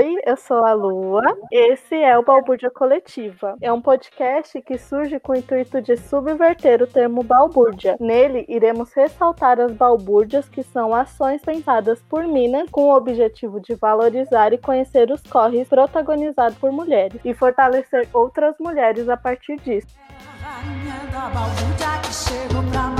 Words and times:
Oi, 0.00 0.16
eu 0.24 0.34
sou 0.34 0.64
a 0.64 0.72
Lua. 0.72 1.20
Esse 1.52 1.94
é 1.94 2.16
o 2.16 2.24
Balbúrdia 2.24 2.70
Coletiva. 2.70 3.54
É 3.60 3.70
um 3.70 3.82
podcast 3.82 4.58
que 4.62 4.78
surge 4.78 5.20
com 5.20 5.32
o 5.32 5.36
intuito 5.36 5.82
de 5.82 5.94
subverter 5.94 6.82
o 6.82 6.86
termo 6.86 7.22
balbúrdia. 7.22 7.98
Nele, 8.00 8.46
iremos 8.48 8.94
ressaltar 8.94 9.60
as 9.60 9.72
balbúrdias, 9.72 10.48
que 10.48 10.62
são 10.62 10.94
ações 10.94 11.42
pensadas 11.42 12.00
por 12.08 12.26
Minas 12.26 12.70
com 12.70 12.84
o 12.84 12.96
objetivo 12.96 13.60
de 13.60 13.74
valorizar 13.74 14.54
e 14.54 14.58
conhecer 14.58 15.10
os 15.10 15.20
corres 15.20 15.68
protagonizados 15.68 16.56
por 16.56 16.72
mulheres 16.72 17.20
e 17.22 17.34
fortalecer 17.34 18.08
outras 18.14 18.54
mulheres 18.58 19.06
a 19.06 19.18
partir 19.18 19.56
disso. 19.60 19.94
Rainha 20.42 21.10
da 21.12 21.28
balbúrdia 21.28 21.90
que 22.00 22.70
pra 22.72 22.99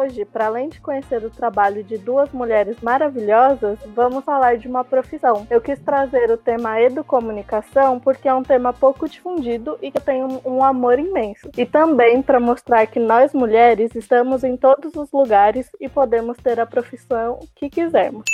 hoje, 0.00 0.24
para 0.24 0.46
além 0.46 0.68
de 0.68 0.80
conhecer 0.80 1.22
o 1.24 1.30
trabalho 1.30 1.84
de 1.84 1.98
duas 1.98 2.30
mulheres 2.32 2.80
maravilhosas, 2.80 3.78
vamos 3.94 4.24
falar 4.24 4.56
de 4.56 4.66
uma 4.66 4.84
profissão. 4.84 5.46
Eu 5.50 5.60
quis 5.60 5.78
trazer 5.78 6.30
o 6.30 6.36
tema 6.36 6.80
educomunicação 6.80 8.00
porque 8.00 8.28
é 8.28 8.34
um 8.34 8.42
tema 8.42 8.72
pouco 8.72 9.08
difundido 9.08 9.78
e 9.82 9.90
que 9.90 9.98
eu 9.98 10.02
tenho 10.02 10.40
um 10.44 10.64
amor 10.64 10.98
imenso. 10.98 11.50
E 11.56 11.66
também 11.66 12.22
para 12.22 12.40
mostrar 12.40 12.86
que 12.86 12.98
nós 12.98 13.34
mulheres 13.34 13.94
estamos 13.94 14.42
em 14.42 14.56
todos 14.56 14.94
os 14.94 15.12
lugares 15.12 15.70
e 15.78 15.88
podemos 15.88 16.36
ter 16.38 16.58
a 16.58 16.66
profissão 16.66 17.38
que 17.56 17.68
quisermos. 17.68 18.24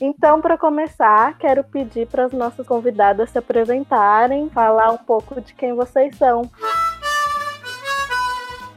Então, 0.00 0.40
para 0.40 0.56
começar, 0.56 1.36
quero 1.38 1.64
pedir 1.64 2.06
para 2.06 2.24
as 2.24 2.32
nossas 2.32 2.66
convidadas 2.66 3.30
se 3.30 3.38
apresentarem, 3.38 4.48
falar 4.50 4.90
um 4.92 4.98
pouco 4.98 5.40
de 5.40 5.54
quem 5.54 5.74
vocês 5.74 6.16
são. 6.16 6.48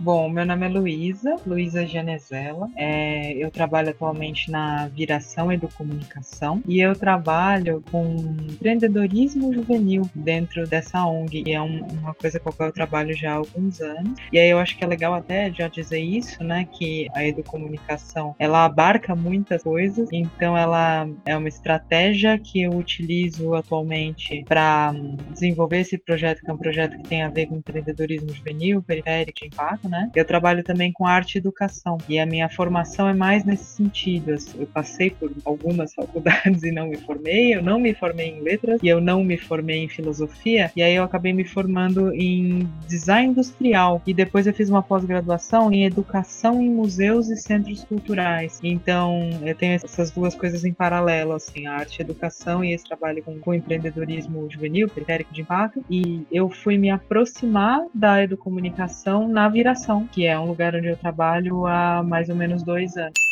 Bom, 0.03 0.27
meu 0.29 0.43
nome 0.47 0.65
é 0.65 0.69
Luísa, 0.69 1.35
Luísa 1.45 1.85
Genezela. 1.85 2.67
É, 2.75 3.33
eu 3.33 3.51
trabalho 3.51 3.91
atualmente 3.91 4.49
na 4.49 4.87
Viração 4.87 5.51
Educomunicação 5.51 6.59
e 6.67 6.79
eu 6.79 6.95
trabalho 6.95 7.83
com 7.91 8.15
empreendedorismo 8.49 9.53
juvenil 9.53 10.09
dentro 10.15 10.65
dessa 10.65 11.05
ONG, 11.05 11.43
e 11.45 11.53
é 11.53 11.61
um, 11.61 11.85
uma 12.01 12.15
coisa 12.15 12.39
com 12.39 12.49
a 12.49 12.51
qual 12.51 12.69
eu 12.69 12.73
trabalho 12.73 13.15
já 13.15 13.33
há 13.33 13.35
alguns 13.35 13.79
anos. 13.79 14.17
E 14.33 14.39
aí 14.39 14.49
eu 14.49 14.57
acho 14.57 14.75
que 14.75 14.83
é 14.83 14.87
legal 14.87 15.13
até 15.13 15.53
já 15.53 15.67
dizer 15.67 15.99
isso, 15.99 16.43
né, 16.43 16.67
que 16.71 17.07
a 17.13 17.23
educomunicação, 17.23 18.35
ela 18.39 18.65
abarca 18.65 19.15
muitas 19.15 19.61
coisas, 19.61 20.09
então 20.11 20.57
ela 20.57 21.07
é 21.27 21.37
uma 21.37 21.47
estratégia 21.47 22.39
que 22.39 22.63
eu 22.63 22.71
utilizo 22.71 23.53
atualmente 23.53 24.43
para 24.47 24.95
desenvolver 25.31 25.81
esse 25.81 25.95
projeto, 25.99 26.41
que 26.41 26.49
é 26.49 26.53
um 26.53 26.57
projeto 26.57 26.97
que 26.97 27.07
tem 27.07 27.21
a 27.21 27.29
ver 27.29 27.45
com 27.45 27.57
empreendedorismo 27.57 28.33
juvenil, 28.33 28.81
periférico 28.81 29.41
de 29.41 29.45
impacto, 29.45 29.90
né? 29.91 30.09
Eu 30.15 30.23
trabalho 30.23 30.63
também 30.63 30.91
com 30.91 31.05
arte 31.05 31.35
e 31.35 31.37
educação 31.37 31.97
e 32.07 32.17
a 32.17 32.25
minha 32.25 32.47
formação 32.47 33.09
é 33.09 33.13
mais 33.13 33.43
nesse 33.43 33.65
sentido. 33.65 34.33
Eu 34.57 34.65
passei 34.65 35.09
por 35.09 35.29
algumas 35.43 35.93
faculdades 35.93 36.63
e 36.63 36.71
não 36.71 36.87
me 36.87 36.97
formei, 36.97 37.53
eu 37.53 37.61
não 37.61 37.77
me 37.77 37.93
formei 37.93 38.29
em 38.29 38.41
letras 38.41 38.79
e 38.81 38.87
eu 38.87 39.01
não 39.01 39.23
me 39.23 39.37
formei 39.37 39.83
em 39.83 39.89
filosofia 39.89 40.71
e 40.75 40.81
aí 40.81 40.95
eu 40.95 41.03
acabei 41.03 41.33
me 41.33 41.43
formando 41.43 42.13
em 42.13 42.67
design 42.87 43.31
industrial 43.31 44.01
e 44.07 44.13
depois 44.13 44.47
eu 44.47 44.53
fiz 44.53 44.69
uma 44.69 44.81
pós-graduação 44.81 45.71
em 45.71 45.85
educação 45.85 46.61
em 46.61 46.69
museus 46.69 47.29
e 47.29 47.35
centros 47.35 47.83
culturais. 47.83 48.59
Então 48.63 49.29
eu 49.41 49.53
tenho 49.53 49.73
essas 49.73 50.09
duas 50.09 50.33
coisas 50.33 50.63
em 50.63 50.73
paralelo, 50.73 51.33
assim, 51.33 51.67
a 51.67 51.73
arte 51.73 51.97
e 51.97 52.01
a 52.01 52.05
educação 52.05 52.63
e 52.63 52.71
esse 52.71 52.85
trabalho 52.85 53.21
com, 53.21 53.37
com 53.39 53.53
empreendedorismo 53.53 54.49
juvenil, 54.49 54.87
periférico 54.87 55.33
de 55.33 55.41
impacto 55.41 55.83
e 55.89 56.25
eu 56.31 56.49
fui 56.49 56.77
me 56.77 56.89
aproximar 56.89 57.81
da 57.93 58.23
educomunicação 58.23 59.27
na 59.27 59.49
viração 59.49 59.80
que 60.07 60.25
é 60.25 60.39
um 60.39 60.45
lugar 60.45 60.75
onde 60.75 60.87
eu 60.87 60.97
trabalho 60.97 61.65
há 61.65 62.03
mais 62.03 62.29
ou 62.29 62.35
menos 62.35 62.63
dois 62.63 62.95
anos. 62.97 63.30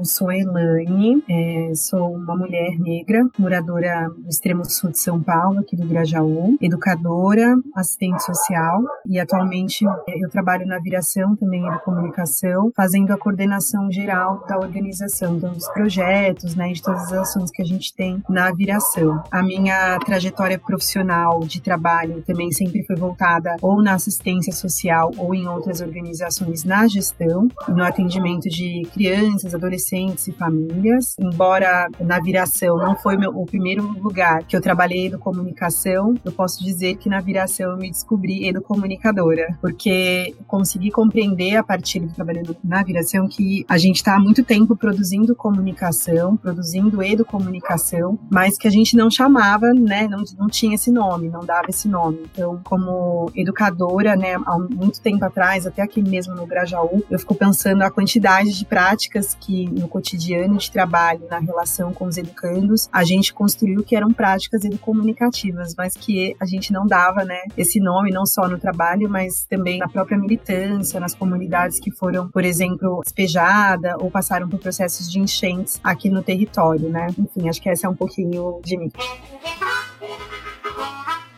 Eu 0.00 0.04
sou 0.06 0.30
a 0.30 0.34
Elaine, 0.34 1.22
é, 1.28 1.74
sou 1.74 2.14
uma 2.14 2.34
mulher 2.34 2.78
negra, 2.78 3.22
moradora 3.38 4.08
do 4.08 4.30
extremo 4.30 4.64
sul 4.64 4.92
de 4.92 4.98
São 4.98 5.22
Paulo, 5.22 5.58
aqui 5.58 5.76
do 5.76 5.86
Grajaú, 5.86 6.56
educadora, 6.58 7.54
assistente 7.76 8.24
social 8.24 8.82
e 9.04 9.20
atualmente 9.20 9.86
é, 10.08 10.24
eu 10.24 10.30
trabalho 10.30 10.66
na 10.66 10.78
viração 10.78 11.36
também 11.36 11.70
de 11.70 11.84
comunicação, 11.84 12.72
fazendo 12.74 13.12
a 13.12 13.18
coordenação 13.18 13.92
geral 13.92 14.42
da 14.48 14.56
organização, 14.56 15.36
então, 15.36 15.52
dos 15.52 15.68
projetos, 15.68 16.54
né, 16.54 16.72
de 16.72 16.80
todas 16.80 17.12
as 17.12 17.12
ações 17.12 17.50
que 17.50 17.60
a 17.60 17.66
gente 17.66 17.94
tem 17.94 18.22
na 18.26 18.50
viração. 18.52 19.22
A 19.30 19.42
minha 19.42 19.98
trajetória 19.98 20.58
profissional 20.58 21.40
de 21.40 21.60
trabalho 21.60 22.22
também 22.22 22.50
sempre 22.52 22.82
foi 22.84 22.96
voltada 22.96 23.54
ou 23.60 23.82
na 23.82 23.96
assistência 23.96 24.50
social 24.54 25.10
ou 25.18 25.34
em 25.34 25.46
outras 25.46 25.82
organizações 25.82 26.64
na 26.64 26.88
gestão, 26.88 27.48
no 27.68 27.84
atendimento 27.84 28.48
de 28.48 28.88
crianças, 28.94 29.54
adolescentes, 29.54 29.89
adolescentes 29.90 30.28
e 30.28 30.32
famílias. 30.32 31.16
Embora 31.18 31.88
na 32.00 32.20
viração 32.20 32.76
não 32.76 32.96
foi 32.96 33.16
meu, 33.16 33.30
o 33.30 33.44
primeiro 33.44 33.82
lugar 34.00 34.44
que 34.44 34.56
eu 34.56 34.60
trabalhei 34.60 35.06
educomunicação, 35.06 36.14
eu 36.24 36.32
posso 36.32 36.62
dizer 36.62 36.96
que 36.96 37.08
na 37.08 37.20
viração 37.20 37.72
eu 37.72 37.76
me 37.76 37.90
descobri 37.90 38.46
educomunicadora, 38.48 39.58
porque 39.60 40.34
consegui 40.46 40.90
compreender 40.90 41.56
a 41.56 41.64
partir 41.64 42.00
do 42.00 42.14
trabalho 42.14 42.56
na 42.62 42.82
viração 42.82 43.28
que 43.28 43.64
a 43.68 43.76
gente 43.76 43.96
está 43.96 44.16
há 44.16 44.20
muito 44.20 44.44
tempo 44.44 44.76
produzindo 44.76 45.34
comunicação, 45.34 46.36
produzindo 46.36 47.02
educomunicação, 47.02 48.18
mas 48.30 48.56
que 48.56 48.68
a 48.68 48.70
gente 48.70 48.96
não 48.96 49.10
chamava, 49.10 49.72
né, 49.72 50.06
não, 50.08 50.22
não 50.38 50.48
tinha 50.48 50.74
esse 50.74 50.90
nome, 50.90 51.28
não 51.28 51.44
dava 51.44 51.68
esse 51.68 51.88
nome. 51.88 52.20
Então, 52.32 52.60
como 52.64 53.30
educadora, 53.34 54.16
né, 54.16 54.34
há 54.34 54.58
muito 54.58 55.00
tempo 55.00 55.24
atrás, 55.24 55.66
até 55.66 55.82
aqui 55.82 56.02
mesmo 56.02 56.34
no 56.34 56.46
Grajaú, 56.46 57.02
eu 57.10 57.18
fico 57.18 57.34
pensando 57.34 57.82
a 57.82 57.90
quantidade 57.90 58.56
de 58.56 58.64
práticas 58.64 59.36
que 59.38 59.68
no 59.80 59.88
cotidiano 59.88 60.56
de 60.58 60.70
trabalho, 60.70 61.26
na 61.28 61.38
relação 61.38 61.92
com 61.92 62.04
os 62.06 62.16
educandos, 62.16 62.88
a 62.92 63.02
gente 63.04 63.32
construiu 63.32 63.82
que 63.82 63.96
eram 63.96 64.12
práticas 64.12 64.64
educomunicativas, 64.64 65.74
mas 65.76 65.94
que 65.94 66.36
a 66.38 66.46
gente 66.46 66.72
não 66.72 66.86
dava, 66.86 67.24
né, 67.24 67.40
esse 67.56 67.80
nome 67.80 68.10
não 68.10 68.26
só 68.26 68.48
no 68.48 68.58
trabalho, 68.58 69.08
mas 69.08 69.44
também 69.44 69.78
na 69.78 69.88
própria 69.88 70.18
militância, 70.18 71.00
nas 71.00 71.14
comunidades 71.14 71.80
que 71.80 71.90
foram, 71.90 72.28
por 72.28 72.44
exemplo, 72.44 73.00
despejadas 73.02 73.94
ou 74.00 74.10
passaram 74.10 74.48
por 74.48 74.60
processos 74.60 75.10
de 75.10 75.18
enchentes 75.18 75.80
aqui 75.82 76.10
no 76.10 76.22
território, 76.22 76.88
né? 76.88 77.08
Enfim, 77.18 77.48
acho 77.48 77.60
que 77.60 77.68
essa 77.68 77.86
é 77.86 77.90
um 77.90 77.96
pouquinho 77.96 78.60
de 78.64 78.76
mim 78.76 78.90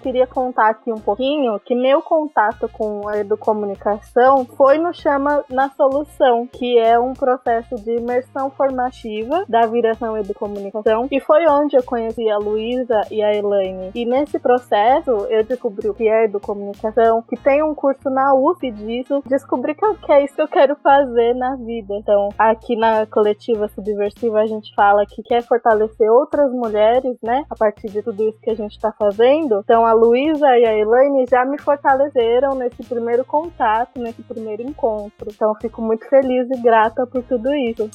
queria 0.03 0.27
contar 0.27 0.71
aqui 0.71 0.93
um 0.93 0.99
pouquinho 0.99 1.61
que 1.61 1.75
meu 1.75 2.03
contato 2.03 2.69
com 2.69 3.09
a 3.09 3.19
educomunicação 3.19 4.45
foi 4.45 4.77
no 4.77 4.93
Chama 4.93 5.45
na 5.49 5.71
Solução, 5.71 6.47
que 6.47 6.79
é 6.79 6.99
um 6.99 7.13
processo 7.13 7.77
de 7.77 7.97
imersão 7.97 8.51
formativa 8.51 9.45
da 9.49 9.65
Viração 9.67 10.19
Educomunicação, 10.19 11.07
e 11.11 11.21
foi 11.21 11.47
onde 11.47 11.77
eu 11.77 11.83
conheci 11.85 12.29
a 12.29 12.39
Luísa 12.39 13.01
e 13.11 13.23
a 13.23 13.33
Elaine. 13.33 13.93
E 13.95 14.05
nesse 14.05 14.39
processo 14.41 15.11
eu 15.31 15.45
descobri 15.45 15.89
o 15.89 15.95
que 15.95 16.09
é 16.09 16.25
educomunicação, 16.25 17.23
que 17.23 17.37
tem 17.37 17.63
um 17.63 17.75
curso 17.75 18.11
na 18.11 18.35
UF 18.35 18.71
disso, 18.73 19.23
descobri 19.27 19.75
que 19.75 20.13
é 20.13 20.25
isso 20.25 20.35
que 20.35 20.43
eu 20.43 20.49
quero 20.49 20.75
fazer 20.77 21.35
na 21.35 21.55
vida. 21.57 21.95
Então, 21.95 22.31
aqui 22.37 22.75
na 22.75 23.07
coletiva 23.07 23.69
subversiva 23.69 24.41
a 24.41 24.47
gente 24.47 24.75
fala 24.75 25.07
que 25.07 25.23
quer 25.23 25.43
fortalecer 25.43 26.11
outras 26.11 26.53
mulheres, 26.53 27.17
né, 27.23 27.45
a 27.49 27.55
partir 27.55 27.89
de 27.89 28.03
tudo 28.03 28.29
isso 28.29 28.41
que 28.41 28.51
a 28.51 28.57
gente 28.57 28.73
está 28.73 28.91
fazendo. 28.93 29.61
Então, 29.61 29.87
a 29.87 29.92
Luísa 29.93 30.47
e 30.59 30.65
a 30.65 30.79
Elaine 30.79 31.27
já 31.29 31.45
me 31.45 31.59
fortaleceram 31.59 32.55
nesse 32.55 32.83
primeiro 32.83 33.25
contato, 33.25 34.01
nesse 34.01 34.23
primeiro 34.23 34.63
encontro. 34.63 35.29
Então 35.31 35.55
fico 35.61 35.83
muito 35.83 36.09
feliz 36.09 36.49
e 36.51 36.61
grata 36.61 37.07
por 37.07 37.23
tudo 37.23 37.53
isso. 37.55 37.89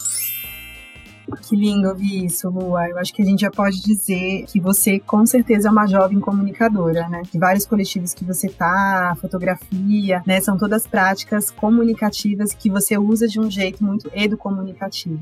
Que 1.42 1.58
lindo 1.58 1.90
ouvir 1.90 2.26
isso, 2.26 2.50
Lua. 2.50 2.88
Eu 2.88 2.98
acho 2.98 3.14
que 3.14 3.22
a 3.22 3.26
gente 3.26 3.42
já 3.42 3.52
pode 3.52 3.82
dizer 3.82 4.46
que 4.46 4.62
você 4.62 4.98
com 4.98 5.26
certeza 5.26 5.68
é 5.68 5.72
uma 5.72 5.86
jovem 5.86 6.22
comunicadora, 6.22 7.10
né? 7.10 7.22
De 7.30 7.38
vários 7.38 7.66
coletivos 7.66 8.14
que 8.14 8.24
você 8.24 8.48
tá, 8.48 9.14
fotografia, 9.20 10.24
né? 10.26 10.40
São 10.40 10.58
todas 10.58 10.88
práticas 10.88 11.52
comunicativas 11.52 12.54
que 12.54 12.70
você 12.70 12.98
usa 12.98 13.28
de 13.28 13.42
um 13.42 13.52
jeito 13.52 13.84
muito 13.84 14.10
educomunicativo 14.14 15.20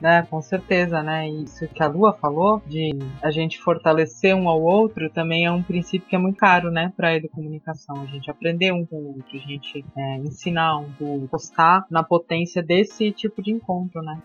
né? 0.00 0.26
Com 0.30 0.40
certeza, 0.40 1.02
né? 1.02 1.28
Isso 1.28 1.66
que 1.68 1.82
a 1.82 1.86
Lua 1.86 2.12
falou, 2.12 2.62
de 2.66 2.90
a 3.22 3.30
gente 3.30 3.58
fortalecer 3.58 4.34
um 4.34 4.48
ao 4.48 4.60
outro, 4.60 5.10
também 5.10 5.46
é 5.46 5.50
um 5.50 5.62
princípio 5.62 6.08
que 6.08 6.16
é 6.16 6.18
muito 6.18 6.36
caro, 6.36 6.70
né? 6.70 6.92
Para 6.96 7.08
a 7.08 7.14
educomunicação. 7.14 8.02
A 8.02 8.06
gente 8.06 8.30
aprender 8.30 8.72
um 8.72 8.84
com 8.84 8.96
o 8.96 9.08
outro, 9.08 9.36
a 9.36 9.38
gente 9.38 9.84
é, 9.96 10.16
ensinar 10.16 10.78
um 10.78 10.92
com 10.98 11.04
o 11.04 11.12
outro, 11.12 11.28
postar 11.28 11.86
na 11.90 12.02
potência 12.02 12.62
desse 12.62 13.10
tipo 13.12 13.42
de 13.42 13.52
encontro, 13.52 14.02
né? 14.02 14.20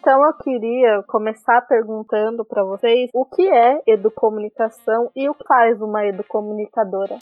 Então 0.00 0.24
eu 0.24 0.32
queria 0.34 1.02
começar 1.06 1.60
perguntando 1.62 2.42
para 2.42 2.64
vocês 2.64 3.10
o 3.12 3.26
que 3.26 3.46
é 3.46 3.82
educomunicação 3.86 5.10
e 5.14 5.28
o 5.28 5.34
que 5.34 5.44
faz 5.46 5.82
uma 5.82 6.06
educomunicadora. 6.06 7.18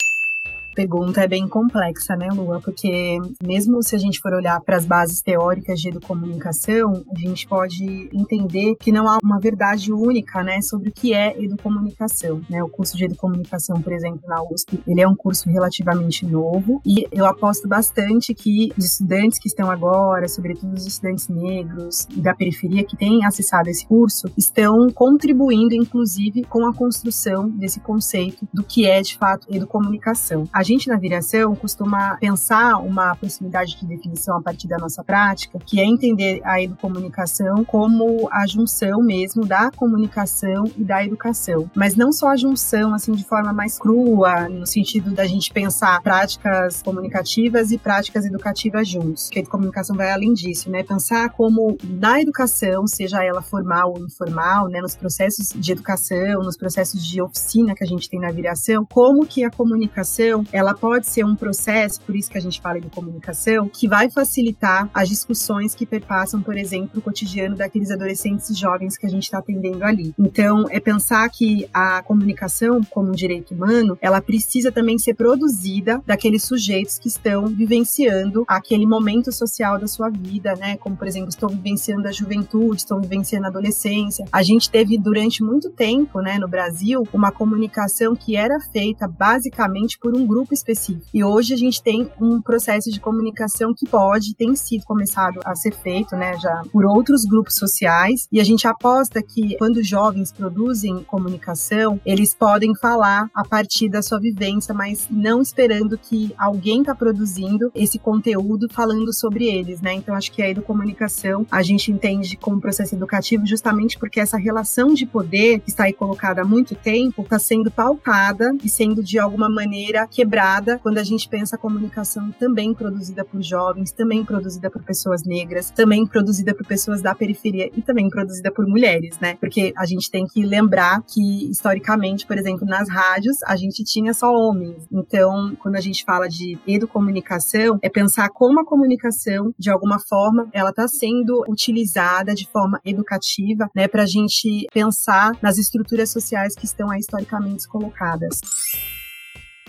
Pergunta 0.76 1.23
é 1.23 1.26
bem 1.26 1.49
complexa, 1.49 2.14
né, 2.14 2.28
Lua? 2.28 2.61
Porque 2.61 3.19
mesmo 3.43 3.82
se 3.82 3.96
a 3.96 3.99
gente 3.99 4.20
for 4.20 4.34
olhar 4.34 4.61
para 4.61 4.76
as 4.76 4.84
bases 4.84 5.23
teóricas 5.23 5.81
de 5.81 5.88
educomunicação, 5.88 7.02
a 7.11 7.19
gente 7.19 7.49
pode 7.49 8.11
entender 8.12 8.76
que 8.76 8.93
não 8.93 9.08
há 9.08 9.19
uma 9.25 9.40
verdade 9.40 9.90
única, 9.90 10.43
né, 10.43 10.61
sobre 10.61 10.90
o 10.90 10.93
que 10.93 11.14
é 11.14 11.43
educomunicação, 11.43 12.43
né? 12.50 12.62
O 12.62 12.69
curso 12.69 12.94
de 12.96 13.06
educomunicação, 13.06 13.81
por 13.81 13.93
exemplo, 13.93 14.20
na 14.26 14.43
USP, 14.43 14.82
ele 14.87 15.00
é 15.00 15.08
um 15.08 15.17
curso 15.17 15.49
relativamente 15.49 16.26
novo 16.26 16.82
e 16.84 17.06
eu 17.11 17.25
aposto 17.25 17.67
bastante 17.67 18.34
que 18.34 18.70
os 18.76 18.84
estudantes 18.84 19.38
que 19.38 19.49
estão 19.49 19.70
agora, 19.70 20.28
sobretudo 20.28 20.75
os 20.75 20.84
estudantes 20.84 21.28
negros 21.28 22.06
e 22.14 22.20
da 22.20 22.34
periferia 22.34 22.84
que 22.84 22.96
têm 22.96 23.25
acessado 23.25 23.70
esse 23.70 23.87
curso, 23.87 24.31
estão 24.37 24.90
contribuindo, 24.90 25.75
inclusive, 25.75 26.44
com 26.44 26.67
a 26.67 26.75
construção 26.75 27.49
desse 27.49 27.81
conceito 27.81 28.46
do 28.52 28.62
que 28.62 28.84
é, 28.84 29.00
de 29.00 29.17
fato, 29.17 29.46
educomunicação. 29.50 30.44
A 30.52 30.65
gente, 30.66 30.88
na 30.88 30.96
viração, 30.96 31.54
costuma 31.54 32.16
pensar 32.16 32.78
uma 32.78 33.14
possibilidade 33.14 33.76
de 33.78 33.86
definição 33.86 34.36
a 34.36 34.42
partir 34.42 34.66
da 34.66 34.78
nossa 34.78 35.04
prática, 35.04 35.58
que 35.64 35.80
é 35.80 35.84
entender 35.84 36.40
a 36.44 36.60
educomunicação 36.60 37.64
como 37.64 38.28
a 38.32 38.46
junção 38.46 39.00
mesmo 39.00 39.46
da 39.46 39.70
comunicação 39.70 40.64
e 40.76 40.82
da 40.82 41.04
educação. 41.04 41.70
Mas 41.74 41.94
não 41.94 42.10
só 42.12 42.30
a 42.30 42.36
junção, 42.36 42.92
assim, 42.92 43.12
de 43.12 43.24
forma 43.24 43.52
mais 43.52 43.78
crua, 43.78 44.48
no 44.48 44.66
sentido 44.66 45.12
da 45.12 45.24
gente 45.26 45.52
pensar 45.52 46.02
práticas 46.02 46.82
comunicativas 46.82 47.70
e 47.70 47.78
práticas 47.78 48.24
educativas 48.24 48.88
juntos, 48.88 49.28
que 49.28 49.38
a 49.38 49.46
comunicação 49.46 49.96
vai 49.96 50.10
além 50.10 50.34
disso, 50.34 50.68
né? 50.68 50.82
Pensar 50.82 51.30
como 51.30 51.76
na 51.84 52.20
educação, 52.20 52.86
seja 52.86 53.22
ela 53.22 53.40
formal 53.40 53.92
ou 53.92 54.04
informal, 54.04 54.68
né, 54.68 54.80
nos 54.80 54.96
processos 54.96 55.50
de 55.54 55.72
educação, 55.72 56.42
nos 56.42 56.56
processos 56.56 57.04
de 57.04 57.22
oficina 57.22 57.74
que 57.74 57.84
a 57.84 57.86
gente 57.86 58.08
tem 58.08 58.18
na 58.18 58.32
viração, 58.32 58.84
como 58.90 59.24
que 59.24 59.44
a 59.44 59.50
comunicação, 59.50 60.44
ela 60.56 60.72
pode 60.72 61.06
ser 61.06 61.22
um 61.22 61.36
processo, 61.36 62.00
por 62.00 62.16
isso 62.16 62.30
que 62.30 62.38
a 62.38 62.40
gente 62.40 62.62
fala 62.62 62.80
de 62.80 62.88
comunicação, 62.88 63.68
que 63.68 63.86
vai 63.86 64.10
facilitar 64.10 64.88
as 64.94 65.06
discussões 65.06 65.74
que 65.74 65.84
perpassam, 65.84 66.40
por 66.40 66.56
exemplo, 66.56 66.98
o 66.98 67.02
cotidiano 67.02 67.54
daqueles 67.54 67.90
adolescentes 67.90 68.48
e 68.48 68.54
jovens 68.54 68.96
que 68.96 69.04
a 69.04 69.10
gente 69.10 69.24
está 69.24 69.38
atendendo 69.38 69.84
ali. 69.84 70.14
Então, 70.18 70.64
é 70.70 70.80
pensar 70.80 71.28
que 71.28 71.68
a 71.74 72.02
comunicação, 72.02 72.80
como 72.84 73.10
um 73.10 73.12
direito 73.12 73.52
humano, 73.52 73.98
ela 74.00 74.22
precisa 74.22 74.72
também 74.72 74.96
ser 74.96 75.12
produzida 75.12 76.02
daqueles 76.06 76.44
sujeitos 76.44 76.98
que 76.98 77.08
estão 77.08 77.46
vivenciando 77.48 78.44
aquele 78.48 78.86
momento 78.86 79.30
social 79.30 79.78
da 79.78 79.86
sua 79.86 80.08
vida, 80.08 80.54
né? 80.56 80.78
Como, 80.78 80.96
por 80.96 81.06
exemplo, 81.06 81.28
estão 81.28 81.50
vivenciando 81.50 82.08
a 82.08 82.12
juventude, 82.12 82.80
estão 82.80 82.98
vivenciando 82.98 83.44
a 83.44 83.50
adolescência. 83.50 84.24
A 84.32 84.42
gente 84.42 84.70
teve 84.70 84.96
durante 84.96 85.42
muito 85.42 85.68
tempo, 85.68 86.20
né, 86.20 86.38
no 86.38 86.48
Brasil, 86.48 87.06
uma 87.12 87.30
comunicação 87.30 88.16
que 88.16 88.36
era 88.36 88.58
feita 88.60 89.06
basicamente 89.06 89.98
por 89.98 90.16
um 90.16 90.26
grupo 90.26 90.45
específico. 90.54 91.06
E 91.12 91.25
hoje 91.25 91.54
a 91.54 91.56
gente 91.56 91.82
tem 91.82 92.10
um 92.20 92.40
processo 92.40 92.90
de 92.90 93.00
comunicação 93.00 93.75
que 93.75 93.88
pode, 93.88 94.34
tem 94.34 94.54
sido 94.54 94.84
começado 94.84 95.40
a 95.44 95.54
ser 95.54 95.75
feito, 95.75 96.16
né, 96.16 96.37
já 96.38 96.62
por 96.72 96.84
outros 96.84 97.25
grupos 97.25 97.54
sociais. 97.54 98.26
E 98.31 98.40
a 98.40 98.44
gente 98.44 98.66
aposta 98.66 99.22
que 99.22 99.56
quando 99.56 99.82
jovens 99.82 100.32
produzem 100.32 101.02
comunicação, 101.04 102.00
eles 102.04 102.34
podem 102.34 102.75
falar 102.76 103.31
a 103.34 103.44
partir 103.44 103.88
da 103.88 104.02
sua 104.02 104.20
vivência, 104.20 104.75
mas 104.75 105.06
não 105.10 105.40
esperando 105.40 105.98
que 105.98 106.34
alguém 106.38 106.81
está 106.81 106.94
produzindo 106.94 107.70
esse 107.75 107.99
conteúdo 107.99 108.69
falando 108.70 109.12
sobre 109.12 109.46
eles, 109.46 109.81
né? 109.81 109.94
Então 109.94 110.14
acho 110.14 110.32
que 110.32 110.42
a 110.42 110.49
educomunicação 110.49 111.46
a 111.50 111.62
gente 111.62 111.90
entende 111.90 112.37
como 112.37 112.60
processo 112.60 112.94
educativo 112.94 113.46
justamente 113.46 113.99
porque 113.99 114.20
essa 114.20 114.37
relação 114.37 114.94
de 114.94 115.06
poder 115.06 115.60
que 115.60 115.70
está 115.70 115.84
aí 115.84 115.92
colocada 115.92 116.42
há 116.42 116.44
muito 116.44 116.75
tempo 116.75 117.22
está 117.22 117.38
sendo 117.38 117.70
pautada 117.70 118.54
e 118.62 118.69
sendo 118.69 119.02
de 119.02 119.19
alguma 119.19 119.49
maneira 119.49 120.06
quebrada 120.26 120.81
quando 120.82 120.99
a 120.99 121.05
gente 121.05 121.28
pensa 121.28 121.55
a 121.55 121.58
comunicação 121.58 122.32
também 122.32 122.75
produzida 122.75 123.25
por 123.25 123.40
jovens, 123.40 123.93
também 123.93 124.25
produzida 124.25 124.69
por 124.69 124.82
pessoas 124.82 125.23
negras, 125.25 125.70
também 125.70 126.05
produzida 126.05 126.52
por 126.52 126.67
pessoas 126.67 127.00
da 127.00 127.14
periferia 127.14 127.70
e 127.73 127.81
também 127.81 128.08
produzida 128.08 128.50
por 128.50 128.67
mulheres, 128.67 129.19
né? 129.20 129.37
Porque 129.37 129.73
a 129.76 129.87
gente 129.87 130.11
tem 130.11 130.26
que 130.26 130.44
lembrar 130.44 131.00
que 131.02 131.49
historicamente, 131.49 132.26
por 132.26 132.37
exemplo, 132.37 132.67
nas 132.67 132.88
rádios 132.90 133.37
a 133.44 133.55
gente 133.55 133.84
tinha 133.84 134.12
só 134.12 134.32
homens. 134.32 134.84
Então, 134.90 135.56
quando 135.61 135.76
a 135.76 135.81
gente 135.81 136.05
fala 136.05 136.28
de 136.28 136.58
educomunicação, 136.67 137.78
é 137.81 137.88
pensar 137.88 138.28
como 138.31 138.61
a 138.61 138.67
comunicação, 138.67 139.55
de 139.56 139.70
alguma 139.70 139.99
forma, 140.00 140.49
ela 140.52 140.70
está 140.70 140.88
sendo 140.88 141.44
utilizada 141.49 142.34
de 142.34 142.49
forma 142.50 142.81
educativa, 142.84 143.70
né, 143.75 143.87
para 143.87 144.02
a 144.02 144.06
gente 144.06 144.67
pensar 144.73 145.32
nas 145.40 145.56
estruturas 145.56 146.11
sociais 146.11 146.55
que 146.56 146.64
estão 146.64 146.90
aí 146.90 146.99
historicamente 146.99 147.69
colocadas. 147.69 148.40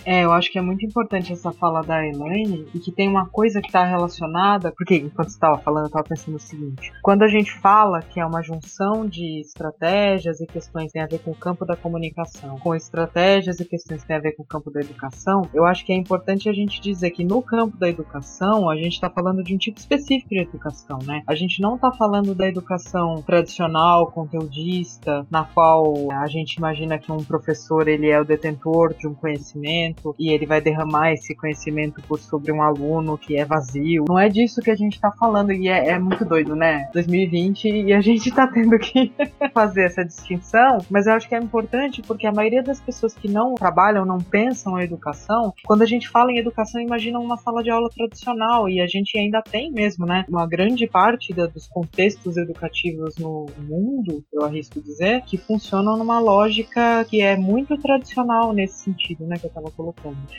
É, 0.07 0.23
eu 0.23 0.31
acho 0.31 0.49
que 0.49 0.57
é 0.57 0.61
muito 0.61 0.85
importante 0.85 1.33
essa 1.33 1.51
fala 1.51 1.81
da 1.81 2.01
Elaine 2.07 2.65
e 2.73 2.79
que 2.79 2.93
tem 2.93 3.09
uma 3.09 3.27
coisa 3.27 3.59
que 3.59 3.67
está 3.67 3.83
relacionada, 3.83 4.71
porque 4.71 4.95
enquanto 4.95 5.27
estava 5.27 5.57
falando, 5.57 5.83
eu 5.83 5.87
estava 5.87 6.07
pensando 6.07 6.35
o 6.35 6.39
seguinte: 6.39 6.93
quando 7.01 7.23
a 7.23 7.27
gente 7.27 7.51
fala 7.59 8.01
que 8.01 8.17
é 8.17 8.25
uma 8.25 8.41
junção 8.41 9.05
de 9.05 9.41
estratégias 9.41 10.39
e 10.39 10.47
questões 10.47 10.87
que 10.87 10.93
tem 10.93 11.01
a 11.01 11.07
ver 11.07 11.19
com 11.19 11.31
o 11.31 11.35
campo 11.35 11.65
da 11.65 11.75
comunicação, 11.75 12.57
com 12.59 12.73
estratégias 12.73 13.59
e 13.59 13.65
questões 13.65 14.01
que 14.01 14.07
tem 14.07 14.15
a 14.15 14.21
ver 14.21 14.31
com 14.31 14.43
o 14.43 14.45
campo 14.45 14.71
da 14.71 14.79
educação, 14.79 15.41
eu 15.53 15.65
acho 15.65 15.85
que 15.85 15.91
é 15.91 15.95
importante 15.97 16.47
a 16.47 16.53
gente 16.53 16.79
dizer 16.79 17.11
que 17.11 17.25
no 17.25 17.41
campo 17.41 17.75
da 17.75 17.89
educação 17.89 18.69
a 18.69 18.77
gente 18.77 18.93
está 18.93 19.09
falando 19.09 19.43
de 19.43 19.53
um 19.53 19.57
tipo 19.57 19.77
específico 19.77 20.29
de 20.29 20.39
educação, 20.39 20.99
né? 21.03 21.21
A 21.27 21.35
gente 21.35 21.61
não 21.61 21.75
está 21.75 21.91
falando 21.91 22.33
da 22.33 22.47
educação 22.47 23.21
tradicional, 23.23 24.09
conteudista, 24.09 25.27
na 25.29 25.43
qual 25.43 26.09
a 26.13 26.27
gente 26.27 26.53
imagina 26.53 26.97
que 26.97 27.11
um 27.11 27.21
professor 27.21 27.89
ele 27.89 28.09
é 28.09 28.21
o 28.21 28.23
detentor 28.23 28.93
de 28.93 29.05
um 29.05 29.13
conhecimento 29.13 29.96
conhecimento 29.97 30.15
e 30.19 30.31
ele 30.31 30.45
vai 30.45 30.61
derramar 30.61 31.11
esse 31.11 31.35
conhecimento 31.35 32.01
por 32.03 32.19
sobre 32.19 32.51
um 32.51 32.61
aluno 32.61 33.17
que 33.17 33.37
é 33.37 33.45
vazio. 33.45 34.05
Não 34.07 34.19
é 34.19 34.29
disso 34.29 34.61
que 34.61 34.71
a 34.71 34.75
gente 34.75 34.99
tá 34.99 35.11
falando 35.11 35.51
e 35.51 35.67
é, 35.67 35.89
é 35.89 35.99
muito 35.99 36.23
doido, 36.23 36.55
né? 36.55 36.89
2020 36.93 37.65
e 37.65 37.93
a 37.93 38.01
gente 38.01 38.31
tá 38.31 38.47
tendo 38.47 38.77
que 38.77 39.11
fazer 39.53 39.85
essa 39.85 40.03
distinção, 40.03 40.79
mas 40.89 41.07
eu 41.07 41.13
acho 41.13 41.27
que 41.27 41.35
é 41.35 41.39
importante 41.39 42.01
porque 42.01 42.27
a 42.27 42.31
maioria 42.31 42.63
das 42.63 42.79
pessoas 42.79 43.13
que 43.13 43.29
não 43.29 43.55
trabalham, 43.55 44.05
não 44.05 44.17
pensam 44.17 44.75
a 44.75 44.83
educação, 44.83 45.53
quando 45.65 45.81
a 45.81 45.85
gente 45.85 46.09
fala 46.09 46.31
em 46.31 46.37
educação, 46.37 46.81
imaginam 46.81 47.21
uma 47.21 47.37
sala 47.37 47.63
de 47.63 47.69
aula 47.69 47.89
tradicional 47.89 48.69
e 48.69 48.81
a 48.81 48.87
gente 48.87 49.17
ainda 49.17 49.41
tem 49.41 49.71
mesmo, 49.71 50.05
né? 50.05 50.25
Uma 50.29 50.47
grande 50.47 50.87
parte 50.87 51.33
da, 51.33 51.45
dos 51.47 51.67
contextos 51.67 52.37
educativos 52.37 53.15
no 53.17 53.45
mundo, 53.57 54.23
eu 54.31 54.43
arrisco 54.43 54.81
dizer, 54.81 55.21
que 55.21 55.37
funcionam 55.37 55.97
numa 55.97 56.19
lógica 56.19 57.05
que 57.05 57.21
é 57.21 57.35
muito 57.35 57.77
tradicional 57.77 58.53
nesse 58.53 58.83
sentido, 58.83 59.25
né? 59.25 59.37
Que 59.37 59.45
eu 59.45 59.49
tava 59.49 59.71
colocando. 59.71 59.86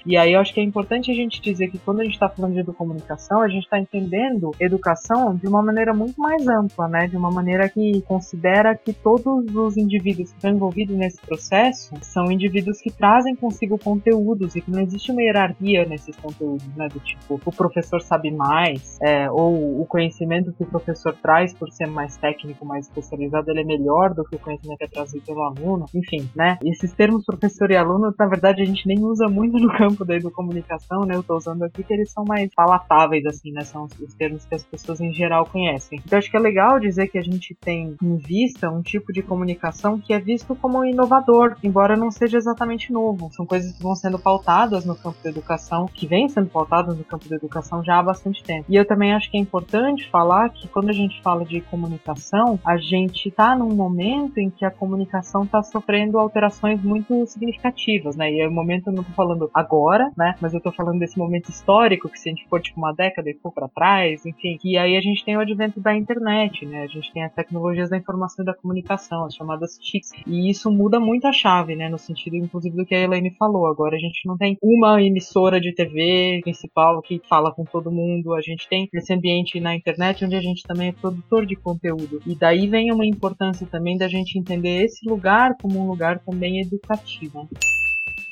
E 0.07 0.17
aí 0.17 0.33
eu 0.33 0.41
acho 0.41 0.53
que 0.53 0.61
é 0.61 0.63
importante 0.63 1.11
a 1.11 1.15
gente 1.15 1.41
dizer 1.41 1.69
que 1.69 1.79
quando 1.79 2.01
a 2.01 2.05
gente 2.05 2.15
está 2.15 2.29
falando 2.29 2.55
de 2.55 2.61
educomunicação, 2.61 3.41
a 3.41 3.49
gente 3.49 3.65
está 3.65 3.79
entendendo 3.79 4.53
educação 4.59 5.35
de 5.35 5.47
uma 5.47 5.63
maneira 5.63 5.95
muito 5.95 6.21
mais 6.21 6.47
ampla, 6.47 6.89
né? 6.89 7.07
De 7.07 7.17
uma 7.17 7.31
maneira 7.31 7.69
que 7.69 8.03
considera 8.03 8.75
que 8.75 8.93
todos 8.93 9.55
os 9.55 9.77
indivíduos 9.77 10.31
que 10.31 10.37
estão 10.37 10.51
envolvidos 10.51 10.97
nesse 10.97 11.21
processo 11.21 11.95
são 12.03 12.31
indivíduos 12.31 12.81
que 12.81 12.91
trazem 12.91 13.35
consigo 13.35 13.79
conteúdos 13.79 14.57
e 14.57 14.61
que 14.61 14.71
não 14.71 14.81
existe 14.81 15.13
uma 15.13 15.23
hierarquia 15.23 15.85
nesses 15.85 16.17
conteúdos, 16.17 16.67
né? 16.77 16.89
Do 16.89 17.01
tipo, 17.01 17.41
o 17.45 17.53
professor 17.53 18.01
sabe 18.01 18.31
mais, 18.31 18.99
é, 19.01 19.31
ou 19.31 19.81
o 19.81 19.87
conhecimento 19.87 20.53
que 20.53 20.63
o 20.63 20.67
professor 20.67 21.15
traz 21.23 21.55
por 21.55 21.71
ser 21.71 21.87
mais 21.87 22.17
técnico, 22.17 22.65
mais 22.65 22.87
especializado, 22.87 23.51
ele 23.51 23.61
é 23.61 23.65
melhor 23.65 24.15
do 24.15 24.25
que 24.25 24.37
o 24.37 24.39
conhecimento 24.39 24.79
que 24.79 24.85
é 24.85 24.89
trazido 24.89 25.25
pelo 25.25 25.43
aluno. 25.43 25.87
Enfim, 25.95 26.29
né? 26.35 26.59
Esses 26.65 26.93
termos 26.93 27.25
professor 27.25 27.71
e 27.71 27.77
aluno, 27.77 28.15
na 28.19 28.27
verdade, 28.27 28.63
a 28.63 28.65
gente 28.65 28.87
nem 28.87 29.01
usa 29.01 29.28
muito 29.29 29.59
no 29.59 29.73
campo 29.77 30.05
da 30.05 30.17
educomunicação, 30.17 31.03
né? 31.03 31.15
Eu 31.15 31.23
tô 31.23 31.37
usando 31.37 31.63
aqui 31.63 31.83
que 31.83 31.93
eles 31.93 32.11
são 32.11 32.25
mais 32.25 32.51
palatáveis, 32.55 33.25
assim, 33.27 33.53
né? 33.53 33.63
São 33.63 33.85
os 33.85 34.15
termos 34.15 34.45
que 34.45 34.55
as 34.55 34.65
pessoas 34.65 35.01
em 35.01 35.13
geral 35.13 35.47
conhecem. 35.47 36.01
Então 36.05 36.19
acho 36.19 36.31
que 36.31 36.37
é 36.37 36.41
legal 36.41 36.79
dizer 36.79 37.09
que 37.09 37.19
a 37.19 37.23
gente 37.23 37.55
tem 37.55 37.97
em 38.03 38.17
vista 38.17 38.71
um 38.71 38.83
tipo 38.83 39.13
de 39.13 39.23
comunicação 39.23 39.99
que 39.99 40.13
é 40.13 40.19
visto 40.19 40.55
como 40.57 40.85
inovador, 40.85 41.57
embora 41.63 41.97
não 41.97 42.11
seja 42.11 42.37
exatamente 42.37 42.93
novo. 42.93 43.31
São 43.33 43.47
coisas 43.47 43.73
que 43.77 43.83
vão 43.83 43.95
sendo 43.95 44.19
pautadas 44.19 44.85
no 44.85 44.97
campo 44.97 45.19
da 45.23 45.31
educação, 45.31 45.87
que 45.87 46.07
vêm 46.07 46.29
sendo 46.29 46.49
pautadas 46.49 46.97
no 46.97 47.05
campo 47.05 47.29
da 47.29 47.37
educação 47.37 47.83
já 47.85 47.99
há 47.99 48.03
bastante 48.03 48.43
tempo. 48.43 48.67
E 48.69 48.77
eu 48.77 48.87
também 48.87 49.13
acho 49.13 49.31
que 49.31 49.37
é 49.37 49.41
importante 49.41 50.09
falar 50.11 50.51
que 50.51 50.69
quando 50.69 50.91
a 50.91 50.93
gente 50.93 51.21
fala 51.23 51.45
de 51.45 51.61
comunicação, 51.63 52.59
a 52.65 52.77
gente 52.77 53.29
está 53.29 53.57
num 53.57 53.75
momento 53.75 54.39
em 54.39 54.51
que 54.51 54.65
a 54.65 54.71
comunicação 54.71 55.43
está 55.45 55.63
sofrendo 55.63 56.19
alterações 56.19 56.83
muito 56.83 57.27
significativas, 57.27 58.17
né? 58.17 58.33
E 58.33 58.41
é 58.41 58.49
o 58.49 58.53
momento, 58.53 58.91
não 58.91 59.05
tô 59.05 59.13
falando 59.19 59.51
agora, 59.53 60.13
né? 60.17 60.37
Mas 60.41 60.55
eu 60.55 60.61
tô 60.61 60.71
falando 60.71 61.01
desse 61.01 61.19
momento 61.19 61.51
histórico, 61.51 62.09
que 62.09 62.21
se 62.21 62.29
a 62.29 62.33
gente 62.33 62.47
for 62.49 62.61
tipo 62.61 62.79
uma 62.79 62.93
década 62.93 63.29
e 63.29 63.35
for 63.35 63.53
para 63.53 63.67
trás, 63.67 64.25
enfim, 64.25 64.57
e 64.63 64.79
aí 64.79 64.97
a 64.97 65.01
gente 65.01 65.25
tem 65.25 65.37
o 65.37 65.41
advento 65.41 65.81
da 65.81 65.93
internet, 65.93 66.65
né? 66.65 66.85
A 66.85 66.87
gente 66.87 67.13
tem 67.13 67.25
as 67.25 67.35
tecnologias 67.35 67.91
da 67.91 67.97
informação 67.97 68.45
e 68.45 68.47
da 68.47 68.55
comunicação, 68.55 69.25
as 69.25 69.35
chamadas 69.35 69.77
TICs. 69.77 70.13
E 70.25 70.49
isso 70.49 70.71
muda 70.71 71.01
muito 71.01 71.27
a 71.27 71.33
chave, 71.33 71.75
né? 71.75 71.89
No 71.89 71.99
sentido, 71.99 72.37
inclusive, 72.37 72.77
do 72.77 72.87
que 72.87 72.95
a 72.95 73.01
Elaine 73.01 73.35
falou. 73.37 73.67
Agora 73.67 73.97
a 73.97 73.99
gente 73.99 74.21
não 74.25 74.37
tem 74.37 74.57
uma 74.63 75.03
emissora 75.03 75.61
de 75.61 75.75
TV 75.75 76.41
principal 76.45 77.03
que 77.03 77.21
fala 77.29 77.53
com 77.53 77.65
todo 77.65 77.91
mundo. 77.91 78.35
A 78.35 78.41
gente 78.41 78.69
tem 78.69 78.89
esse 78.95 79.13
ambiente 79.13 79.59
na 79.59 79.75
internet 79.75 80.25
onde 80.25 80.37
a 80.37 80.41
gente 80.41 80.63
também 80.63 80.89
é 80.89 80.93
produtor 80.93 81.45
de 81.45 81.57
conteúdo. 81.57 82.23
E 82.25 82.37
daí 82.37 82.69
vem 82.69 82.93
uma 82.93 83.05
importância 83.05 83.67
também 83.67 83.99
da 83.99 84.07
gente 84.07 84.39
entender 84.39 84.85
esse 84.85 85.09
lugar 85.09 85.57
como 85.61 85.81
um 85.81 85.89
lugar 85.89 86.21
também 86.21 86.61
educativo. 86.61 87.49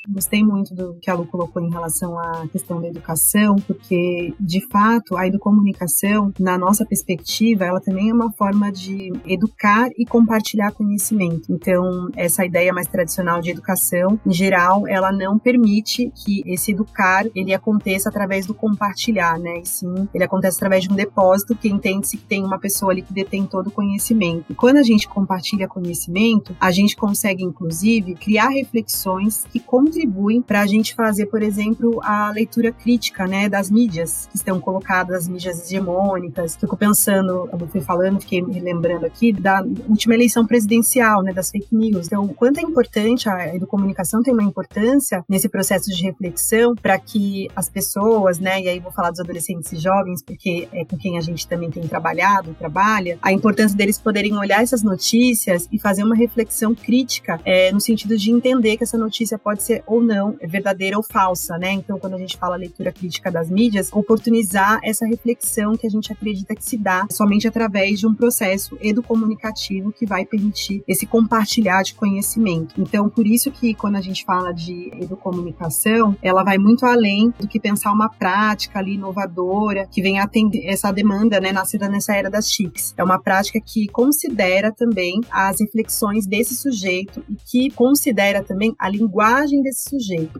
Gostei 0.09 0.41
muito 0.41 0.73
do 0.73 0.95
que 1.01 1.09
a 1.09 1.13
Lu 1.13 1.25
colocou 1.25 1.61
em 1.61 1.69
relação 1.69 2.17
à 2.17 2.47
questão 2.47 2.81
da 2.81 2.87
educação, 2.87 3.57
porque, 3.67 4.33
de 4.39 4.65
fato, 4.69 5.17
a 5.17 5.27
educomunicação, 5.27 6.31
na 6.39 6.57
nossa 6.57 6.85
perspectiva, 6.85 7.65
ela 7.65 7.81
também 7.81 8.09
é 8.09 8.13
uma 8.13 8.31
forma 8.31 8.71
de 8.71 9.11
educar 9.25 9.89
e 9.97 10.05
compartilhar 10.05 10.71
conhecimento. 10.71 11.51
Então, 11.51 12.09
essa 12.15 12.45
ideia 12.45 12.73
mais 12.73 12.87
tradicional 12.87 13.41
de 13.41 13.51
educação, 13.51 14.17
em 14.25 14.31
geral, 14.31 14.87
ela 14.87 15.11
não 15.11 15.37
permite 15.37 16.09
que 16.15 16.41
esse 16.45 16.71
educar 16.71 17.25
ele 17.35 17.53
aconteça 17.53 18.07
através 18.07 18.45
do 18.45 18.53
compartilhar, 18.53 19.37
né? 19.37 19.59
E 19.59 19.65
sim, 19.65 20.07
ele 20.13 20.23
acontece 20.23 20.57
através 20.57 20.85
de 20.85 20.91
um 20.91 20.95
depósito 20.95 21.55
que 21.55 21.67
entende-se 21.67 22.15
que 22.15 22.25
tem 22.25 22.45
uma 22.45 22.59
pessoa 22.59 22.93
ali 22.93 23.01
que 23.01 23.13
detém 23.13 23.45
todo 23.45 23.67
o 23.67 23.71
conhecimento. 23.71 24.45
E 24.49 24.55
quando 24.55 24.77
a 24.77 24.83
gente 24.83 25.07
compartilha 25.07 25.67
conhecimento, 25.67 26.55
a 26.61 26.71
gente 26.71 26.95
consegue, 26.95 27.43
inclusive, 27.43 28.15
criar 28.15 28.49
reflexões 28.49 29.45
que 29.51 29.59
contribuem 29.59 29.96
para 30.45 30.61
a 30.61 30.67
gente 30.67 30.93
fazer, 30.93 31.27
por 31.27 31.41
exemplo, 31.41 31.99
a 32.03 32.31
leitura 32.31 32.71
crítica, 32.71 33.25
né, 33.25 33.47
das 33.47 33.69
mídias 33.69 34.27
que 34.31 34.37
estão 34.37 34.59
colocadas, 34.59 35.15
as 35.15 35.27
mídias 35.27 35.65
hegemônicas. 35.65 36.55
Fico 36.55 36.75
pensando, 36.75 37.49
eu 37.51 37.67
fui 37.67 37.81
falando, 37.81 38.19
fiquei 38.19 38.41
me 38.41 38.59
lembrando 38.59 39.05
aqui 39.05 39.31
da 39.31 39.63
última 39.87 40.13
eleição 40.13 40.45
presidencial, 40.45 41.21
né, 41.21 41.33
das 41.33 41.49
fake 41.49 41.75
news. 41.75 42.07
Então, 42.07 42.27
quanto 42.27 42.59
é 42.59 42.61
importante 42.61 43.29
a 43.29 43.55
educomunicação 43.55 44.21
tem 44.21 44.33
uma 44.33 44.43
importância 44.43 45.23
nesse 45.29 45.47
processo 45.47 45.89
de 45.89 46.03
reflexão 46.03 46.75
para 46.75 46.97
que 46.99 47.49
as 47.55 47.69
pessoas, 47.69 48.39
né, 48.39 48.61
e 48.61 48.69
aí 48.69 48.79
vou 48.79 48.91
falar 48.91 49.11
dos 49.11 49.19
adolescentes 49.19 49.71
e 49.71 49.77
jovens, 49.77 50.21
porque 50.21 50.67
é 50.73 50.85
com 50.85 50.97
quem 50.97 51.17
a 51.17 51.21
gente 51.21 51.47
também 51.47 51.69
tem 51.69 51.87
trabalhado, 51.87 52.55
trabalha, 52.57 53.17
a 53.21 53.31
importância 53.31 53.77
deles 53.77 53.97
poderem 53.97 54.37
olhar 54.37 54.61
essas 54.61 54.83
notícias 54.83 55.67
e 55.71 55.79
fazer 55.79 56.03
uma 56.03 56.15
reflexão 56.15 56.73
crítica 56.73 57.39
é, 57.45 57.71
no 57.71 57.79
sentido 57.79 58.17
de 58.17 58.31
entender 58.31 58.77
que 58.77 58.83
essa 58.83 58.97
notícia 58.97 59.37
pode 59.37 59.63
ser 59.63 59.83
ou 59.87 60.01
não 60.01 60.35
verdadeira 60.41 60.97
ou 60.97 61.03
falsa, 61.03 61.57
né? 61.57 61.71
Então, 61.71 61.97
quando 61.99 62.15
a 62.15 62.17
gente 62.17 62.37
fala 62.37 62.55
leitura 62.55 62.91
crítica 62.91 63.31
das 63.31 63.49
mídias, 63.49 63.89
oportunizar 63.91 64.79
essa 64.83 65.05
reflexão 65.05 65.75
que 65.75 65.87
a 65.87 65.89
gente 65.89 66.11
acredita 66.11 66.55
que 66.55 66.63
se 66.63 66.77
dá 66.77 67.07
somente 67.11 67.47
através 67.47 67.99
de 67.99 68.07
um 68.07 68.13
processo 68.13 68.77
educomunicativo 68.81 69.91
que 69.91 70.05
vai 70.05 70.25
permitir 70.25 70.83
esse 70.87 71.05
compartilhar 71.05 71.81
de 71.83 71.93
conhecimento. 71.95 72.75
Então, 72.77 73.09
por 73.09 73.25
isso 73.25 73.51
que 73.51 73.73
quando 73.73 73.95
a 73.95 74.01
gente 74.01 74.23
fala 74.25 74.51
de 74.51 74.91
educomunicação, 74.99 76.15
ela 76.21 76.43
vai 76.43 76.57
muito 76.57 76.85
além 76.85 77.33
do 77.39 77.47
que 77.47 77.59
pensar 77.59 77.91
uma 77.91 78.09
prática 78.09 78.79
ali 78.79 78.95
inovadora 78.95 79.87
que 79.87 80.01
venha 80.01 80.23
atender 80.23 80.65
essa 80.67 80.91
demanda, 80.91 81.39
né, 81.39 81.51
nascida 81.51 81.87
nessa 81.87 82.15
era 82.15 82.29
das 82.29 82.47
TICs. 82.47 82.93
É 82.97 83.03
uma 83.03 83.19
prática 83.19 83.59
que 83.59 83.87
considera 83.87 84.71
também 84.71 85.21
as 85.31 85.59
reflexões 85.59 86.25
desse 86.25 86.55
sujeito 86.55 87.23
e 87.29 87.35
que 87.35 87.71
considera 87.71 88.43
também 88.43 88.75
a 88.79 88.89
linguagem 88.89 89.61
desse 89.67 89.89
sujeito. 89.89 90.39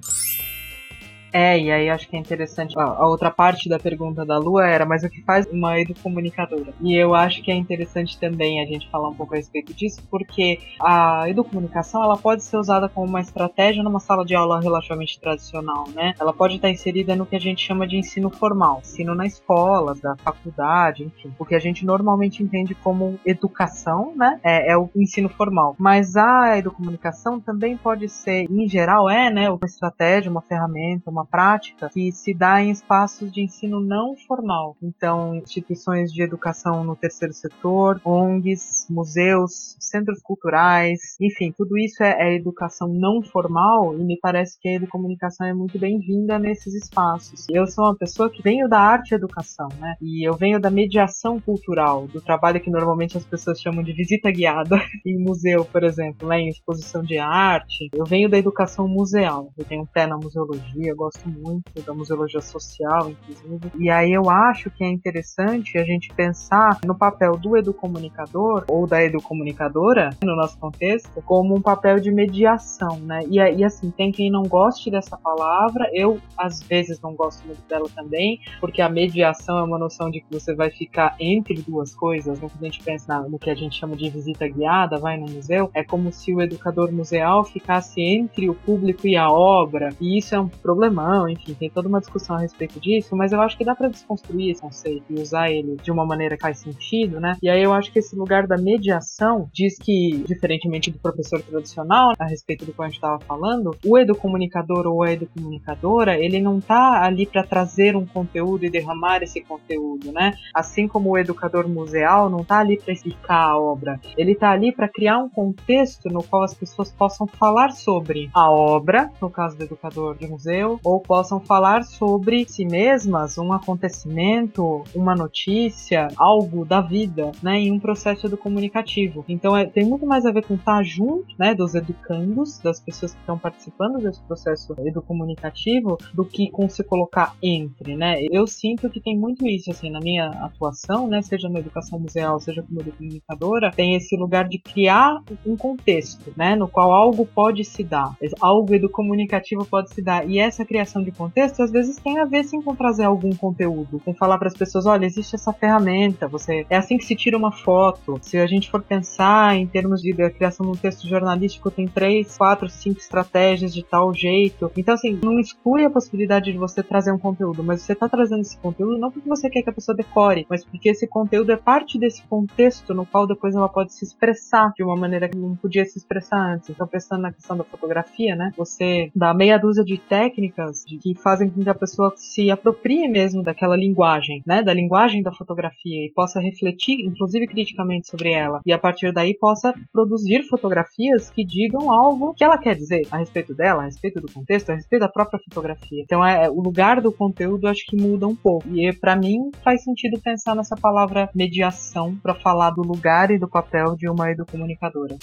É, 1.37 1.59
e 1.59 1.71
aí 1.71 1.87
acho 1.87 2.09
que 2.09 2.15
é 2.15 2.19
interessante. 2.19 2.73
A, 2.79 3.05
outra 3.05 3.29
parte 3.29 3.69
da 3.69 3.77
pergunta 3.77 4.25
da 4.25 4.39
Lua 4.39 4.65
era, 4.65 4.87
mas 4.87 5.03
o 5.03 5.09
que 5.09 5.21
faz 5.21 5.45
uma 5.45 5.79
educomunicadora? 5.79 6.73
E 6.81 6.95
eu 6.95 7.13
acho 7.13 7.43
que 7.43 7.51
é 7.51 7.55
interessante 7.55 8.19
também 8.19 8.59
a 8.59 8.65
gente 8.65 8.89
falar 8.89 9.09
um 9.09 9.13
pouco 9.13 9.35
a 9.35 9.37
respeito 9.37 9.71
disso, 9.71 10.01
porque 10.09 10.59
a 10.81 11.29
educomunicação 11.29 12.03
ela 12.03 12.17
pode 12.17 12.43
ser 12.43 12.57
usada 12.57 12.89
como 12.89 13.05
uma 13.05 13.21
estratégia 13.21 13.83
numa 13.83 13.99
sala 13.99 14.25
de 14.25 14.33
aula 14.33 14.59
relativamente 14.59 15.19
tradicional, 15.19 15.87
né? 15.93 16.15
Ela 16.19 16.33
pode 16.33 16.55
estar 16.55 16.71
inserida 16.71 17.15
no 17.15 17.23
que 17.23 17.35
a 17.35 17.39
gente 17.39 17.63
chama 17.63 17.85
de 17.85 17.97
ensino 17.97 18.31
formal, 18.31 18.79
ensino 18.79 19.13
na 19.13 19.27
escola, 19.27 19.93
da 19.93 20.15
faculdade, 20.17 21.03
enfim, 21.03 21.31
o 21.37 21.45
que 21.45 21.53
a 21.53 21.59
gente 21.59 21.85
normalmente 21.85 22.41
entende 22.41 22.73
como 22.73 23.19
educação, 23.23 24.11
né? 24.15 24.39
É, 24.43 24.71
é 24.71 24.77
o 24.77 24.89
ensino 24.95 25.29
formal. 25.29 25.75
Mas 25.77 26.15
a 26.15 26.57
educomunicação 26.57 27.39
também 27.39 27.77
pode 27.77 28.09
ser, 28.09 28.47
em 28.49 28.67
geral, 28.67 29.07
é, 29.07 29.29
né, 29.29 29.51
uma 29.51 29.65
estratégia, 29.65 30.31
uma 30.31 30.41
ferramenta, 30.41 31.11
uma 31.11 31.26
prática 31.29 31.89
que 31.91 32.11
se 32.11 32.33
dá 32.33 32.61
em 32.61 32.71
espaços 32.71 33.31
de 33.31 33.41
ensino 33.41 33.79
não 33.79 34.15
formal. 34.27 34.75
Então, 34.81 35.35
instituições 35.35 36.11
de 36.11 36.21
educação 36.21 36.83
no 36.83 36.95
terceiro 36.95 37.33
setor, 37.33 38.01
ONGs, 38.03 38.87
museus, 38.89 39.75
centros 39.79 40.21
culturais, 40.21 40.99
enfim, 41.21 41.53
tudo 41.55 41.77
isso 41.77 42.03
é, 42.03 42.15
é 42.19 42.35
educação 42.35 42.87
não 42.87 43.21
formal 43.21 43.95
e 43.97 44.03
me 44.03 44.17
parece 44.19 44.59
que 44.59 44.69
a 44.69 44.75
educomunicação 44.75 45.47
é 45.47 45.53
muito 45.53 45.77
bem-vinda 45.77 46.39
nesses 46.39 46.73
espaços. 46.73 47.45
Eu 47.49 47.67
sou 47.67 47.85
uma 47.85 47.95
pessoa 47.95 48.29
que 48.29 48.41
venho 48.41 48.67
da 48.67 48.79
arte 48.79 49.11
e 49.11 49.15
educação, 49.15 49.67
né? 49.79 49.95
E 50.01 50.27
eu 50.27 50.35
venho 50.35 50.59
da 50.59 50.69
mediação 50.69 51.39
cultural, 51.39 52.07
do 52.07 52.21
trabalho 52.21 52.61
que 52.61 52.69
normalmente 52.69 53.17
as 53.17 53.25
pessoas 53.25 53.59
chamam 53.59 53.83
de 53.83 53.93
visita 53.93 54.31
guiada 54.31 54.77
em 55.05 55.17
museu, 55.19 55.65
por 55.65 55.83
exemplo, 55.83 56.27
né? 56.27 56.39
em 56.39 56.49
exposição 56.49 57.01
de 57.01 57.17
arte. 57.17 57.89
Eu 57.93 58.05
venho 58.05 58.29
da 58.29 58.37
educação 58.37 58.87
museal. 58.87 59.51
Eu 59.57 59.65
tenho 59.65 59.83
um 59.83 59.85
pé 59.85 60.07
na 60.07 60.17
museologia, 60.17 60.95
gosto 61.07 61.29
muito 61.29 61.81
da 61.85 61.93
museologia 61.93 62.41
social, 62.41 63.09
inclusive. 63.09 63.71
E 63.79 63.89
aí 63.89 64.11
eu 64.11 64.29
acho 64.29 64.69
que 64.69 64.83
é 64.83 64.89
interessante 64.89 65.77
a 65.77 65.83
gente 65.83 66.13
pensar 66.13 66.79
no 66.85 66.95
papel 66.95 67.37
do 67.37 67.55
educomunicador 67.55 68.65
ou 68.67 68.85
da 68.85 69.01
educomunicadora, 69.01 70.09
no 70.21 70.35
nosso 70.35 70.57
contexto, 70.59 71.21
como 71.21 71.55
um 71.55 71.61
papel 71.61 71.99
de 71.99 72.11
mediação, 72.11 72.99
né? 72.99 73.21
E, 73.29 73.37
e 73.37 73.63
assim, 73.63 73.89
tem 73.89 74.11
quem 74.11 74.29
não 74.29 74.43
goste 74.43 74.91
dessa 74.91 75.17
palavra, 75.17 75.89
eu 75.93 76.19
às 76.37 76.61
vezes 76.61 76.99
não 76.99 77.15
gosto 77.15 77.45
muito 77.45 77.61
dela 77.67 77.87
também, 77.95 78.39
porque 78.59 78.81
a 78.81 78.89
mediação 78.89 79.57
é 79.57 79.63
uma 79.63 79.77
noção 79.77 80.11
de 80.11 80.19
que 80.19 80.31
você 80.31 80.53
vai 80.53 80.69
ficar 80.69 81.15
entre 81.19 81.61
duas 81.61 81.95
coisas, 81.95 82.39
né? 82.39 82.49
quando 82.49 82.63
a 82.63 82.65
gente 82.65 82.83
pensa 82.83 83.21
no 83.21 83.39
que 83.39 83.49
a 83.49 83.55
gente 83.55 83.79
chama 83.79 83.95
de 83.95 84.09
visita 84.09 84.47
guiada, 84.47 84.97
vai 84.97 85.17
no 85.17 85.29
museu, 85.29 85.69
é 85.73 85.83
como 85.83 86.11
se 86.11 86.33
o 86.33 86.41
educador 86.41 86.91
museal 86.91 87.45
ficasse 87.45 88.01
entre 88.01 88.49
o 88.49 88.55
público 88.55 89.07
e 89.07 89.15
a 89.15 89.29
obra, 89.29 89.89
e 90.01 90.17
isso 90.17 90.35
é 90.35 90.39
um 90.39 90.47
problema 90.47 90.96
não, 90.97 91.29
enfim, 91.29 91.53
tem 91.53 91.69
toda 91.69 91.87
uma 91.87 91.99
discussão 91.99 92.35
a 92.35 92.39
respeito 92.39 92.79
disso, 92.79 93.15
mas 93.15 93.31
eu 93.31 93.41
acho 93.41 93.57
que 93.57 93.63
dá 93.63 93.75
para 93.75 93.87
desconstruir 93.87 94.51
esse 94.51 94.61
conceito 94.61 95.05
e 95.09 95.21
usar 95.21 95.49
ele 95.49 95.77
de 95.81 95.91
uma 95.91 96.05
maneira 96.05 96.35
que 96.35 96.41
faz 96.41 96.59
sentido, 96.59 97.19
né? 97.19 97.37
E 97.41 97.49
aí 97.49 97.61
eu 97.61 97.73
acho 97.73 97.91
que 97.91 97.99
esse 97.99 98.15
lugar 98.15 98.47
da 98.47 98.57
mediação 98.57 99.49
diz 99.53 99.77
que, 99.77 100.23
diferentemente 100.27 100.91
do 100.91 100.99
professor 100.99 101.41
tradicional, 101.41 102.13
a 102.17 102.25
respeito 102.25 102.65
do 102.65 102.73
que 102.73 102.81
a 102.81 102.85
gente 102.85 102.95
estava 102.95 103.19
falando, 103.19 103.75
o 103.85 103.97
educomunicador 103.97 104.87
ou 104.87 105.03
a 105.03 105.11
educomunicadora, 105.11 106.17
ele 106.17 106.41
não 106.41 106.59
tá 106.59 107.03
ali 107.03 107.25
para 107.25 107.43
trazer 107.43 107.95
um 107.95 108.05
conteúdo 108.05 108.65
e 108.65 108.69
derramar 108.69 109.21
esse 109.21 109.41
conteúdo, 109.41 110.11
né? 110.11 110.33
Assim 110.53 110.87
como 110.87 111.11
o 111.11 111.17
educador 111.17 111.67
museal 111.67 112.29
não 112.29 112.43
tá 112.43 112.59
ali 112.59 112.77
para 112.77 112.93
explicar 112.93 113.49
a 113.49 113.59
obra, 113.59 113.99
ele 114.17 114.35
tá 114.35 114.51
ali 114.51 114.71
para 114.71 114.89
criar 114.89 115.19
um 115.19 115.29
contexto 115.29 116.09
no 116.09 116.23
qual 116.23 116.43
as 116.43 116.53
pessoas 116.53 116.91
possam 116.91 117.27
falar 117.27 117.71
sobre 117.71 118.29
a 118.33 118.49
obra, 118.49 119.11
no 119.21 119.29
caso 119.29 119.57
do 119.57 119.63
educador 119.63 120.17
de 120.17 120.27
museu, 120.27 120.79
ou 120.87 121.01
possam 121.01 121.37
falar 121.41 121.83
sobre 121.83 122.45
si 122.47 122.63
mesmas, 122.63 123.37
um 123.37 123.51
acontecimento, 123.51 124.85
uma 124.95 125.13
notícia, 125.13 126.07
algo 126.15 126.63
da 126.63 126.79
vida, 126.79 127.33
né, 127.43 127.59
em 127.59 127.71
um 127.73 127.79
processo 127.79 128.29
do 128.29 128.37
comunicativo. 128.37 129.25
Então 129.27 129.55
é, 129.55 129.65
tem 129.65 129.83
muito 129.83 130.05
mais 130.05 130.25
a 130.25 130.31
ver 130.31 130.45
com 130.45 130.55
estar 130.55 130.81
junto, 130.83 131.27
né, 131.37 131.53
dos 131.53 131.75
educandos, 131.75 132.59
das 132.59 132.79
pessoas 132.79 133.13
que 133.13 133.19
estão 133.19 133.37
participando 133.37 134.01
desse 134.01 134.21
processo 134.21 134.73
educomunicativo, 134.79 135.97
do 136.13 136.23
que 136.23 136.49
com 136.49 136.69
se 136.69 136.81
colocar 136.85 137.35
entre, 137.43 137.97
né. 137.97 138.23
Eu 138.31 138.47
sinto 138.47 138.89
que 138.89 139.01
tem 139.01 139.17
muito 139.17 139.45
isso 139.45 139.69
assim 139.69 139.89
na 139.89 139.99
minha 139.99 140.29
atuação, 140.29 141.05
né, 141.09 141.21
seja 141.21 141.49
na 141.49 141.59
educação 141.59 141.99
museal, 141.99 142.39
seja 142.39 142.63
como 142.63 142.81
comunicadora, 142.93 143.71
tem 143.71 143.95
esse 143.95 144.15
lugar 144.15 144.47
de 144.47 144.57
criar 144.57 145.21
um 145.45 145.57
contexto, 145.57 146.31
né, 146.37 146.55
no 146.55 146.69
qual 146.69 146.93
algo 146.93 147.25
pode 147.25 147.65
se 147.65 147.83
dar, 147.83 148.15
algo 148.39 148.73
educomunicativo 148.73 149.65
pode 149.65 149.93
se 149.93 150.01
dar 150.01 150.25
e 150.29 150.39
essa 150.39 150.63
criação 150.63 150.76
criação 150.77 151.01
de 151.01 151.11
contexto 151.11 151.63
às 151.63 151.71
vezes 151.71 151.97
tem 151.97 152.19
a 152.19 152.25
ver 152.25 152.43
sim 152.43 152.61
com 152.61 152.75
trazer 152.75 153.05
algum 153.05 153.33
conteúdo, 153.35 153.99
com 154.05 154.13
falar 154.13 154.37
para 154.37 154.47
as 154.47 154.53
pessoas, 154.53 154.85
olha, 154.85 155.05
existe 155.07 155.35
essa 155.35 155.51
ferramenta, 155.51 156.27
você 156.27 156.67
é 156.69 156.77
assim 156.77 156.97
que 156.97 157.05
se 157.05 157.15
tira 157.15 157.35
uma 157.35 157.51
foto. 157.51 158.19
Se 158.21 158.37
a 158.37 158.45
gente 158.45 158.69
for 158.69 158.83
pensar 158.83 159.55
em 159.55 159.65
termos 159.65 160.01
de 160.01 160.13
criação 160.29 160.65
de 160.67 160.71
um 160.73 160.75
texto 160.75 161.07
jornalístico, 161.07 161.71
tem 161.71 161.87
três, 161.87 162.37
quatro, 162.37 162.69
cinco 162.69 162.99
estratégias 162.99 163.73
de 163.73 163.83
tal 163.83 164.13
jeito. 164.13 164.71
Então 164.77 164.93
assim, 164.93 165.19
não 165.23 165.39
exclui 165.39 165.83
a 165.83 165.89
possibilidade 165.89 166.51
de 166.51 166.57
você 166.57 166.83
trazer 166.83 167.11
um 167.11 167.17
conteúdo, 167.17 167.63
mas 167.63 167.81
você 167.81 167.93
está 167.93 168.07
trazendo 168.07 168.41
esse 168.41 168.57
conteúdo 168.57 168.99
não 168.99 169.11
porque 169.11 169.27
você 169.27 169.49
quer 169.49 169.63
que 169.63 169.69
a 169.69 169.73
pessoa 169.73 169.95
decore, 169.95 170.45
mas 170.47 170.63
porque 170.63 170.89
esse 170.89 171.07
conteúdo 171.07 171.51
é 171.51 171.57
parte 171.57 171.97
desse 171.97 172.21
contexto 172.27 172.93
no 172.93 173.05
qual 173.05 173.25
depois 173.25 173.55
ela 173.55 173.67
pode 173.67 173.93
se 173.93 174.05
expressar 174.05 174.71
de 174.75 174.83
uma 174.83 174.95
maneira 174.95 175.27
que 175.27 175.37
não 175.37 175.55
podia 175.55 175.85
se 175.85 175.97
expressar 175.97 176.53
antes. 176.53 176.69
Então 176.69 176.85
pensando 176.85 177.21
na 177.21 177.33
questão 177.33 177.57
da 177.57 177.63
fotografia, 177.63 178.35
né? 178.35 178.53
Você 178.55 179.11
dá 179.15 179.33
meia 179.33 179.57
dúzia 179.57 179.83
de 179.83 179.97
técnicas 179.97 180.66
técnicas 180.67 180.85
que 180.85 181.15
fazem 181.15 181.49
com 181.49 181.63
que 181.63 181.69
a 181.69 181.75
pessoa 181.75 182.13
se 182.15 182.49
aproprie 182.49 183.07
mesmo 183.07 183.43
daquela 183.43 183.75
linguagem, 183.75 184.41
né, 184.45 184.61
da 184.61 184.73
linguagem 184.73 185.21
da 185.21 185.31
fotografia 185.31 186.05
e 186.05 186.11
possa 186.13 186.39
refletir, 186.39 187.05
inclusive 187.05 187.47
criticamente 187.47 188.07
sobre 188.07 188.31
ela, 188.31 188.61
e 188.65 188.73
a 188.73 188.77
partir 188.77 189.11
daí 189.13 189.33
possa 189.33 189.73
produzir 189.91 190.43
fotografias 190.43 191.29
que 191.29 191.45
digam 191.45 191.91
algo 191.91 192.33
que 192.33 192.43
ela 192.43 192.57
quer 192.57 192.75
dizer 192.75 193.07
a 193.11 193.17
respeito 193.17 193.53
dela, 193.53 193.83
a 193.83 193.85
respeito 193.85 194.19
do 194.19 194.31
contexto, 194.31 194.71
a 194.71 194.75
respeito 194.75 195.01
da 195.01 195.09
própria 195.09 195.39
fotografia. 195.39 196.01
Então 196.03 196.25
é, 196.25 196.45
é 196.45 196.49
o 196.49 196.61
lugar 196.61 197.01
do 197.01 197.11
conteúdo 197.11 197.67
acho 197.67 197.85
que 197.85 197.95
muda 197.95 198.27
um 198.27 198.35
pouco. 198.35 198.67
E 198.69 198.91
para 198.93 199.15
mim 199.15 199.51
faz 199.63 199.83
sentido 199.83 200.19
pensar 200.19 200.55
nessa 200.55 200.75
palavra 200.75 201.29
mediação 201.33 202.15
para 202.15 202.33
falar 202.33 202.71
do 202.71 202.81
lugar 202.81 203.31
e 203.31 203.37
do 203.37 203.47
papel 203.47 203.95
de 203.95 204.09
uma 204.09 204.31
educomunicadora. 204.31 205.15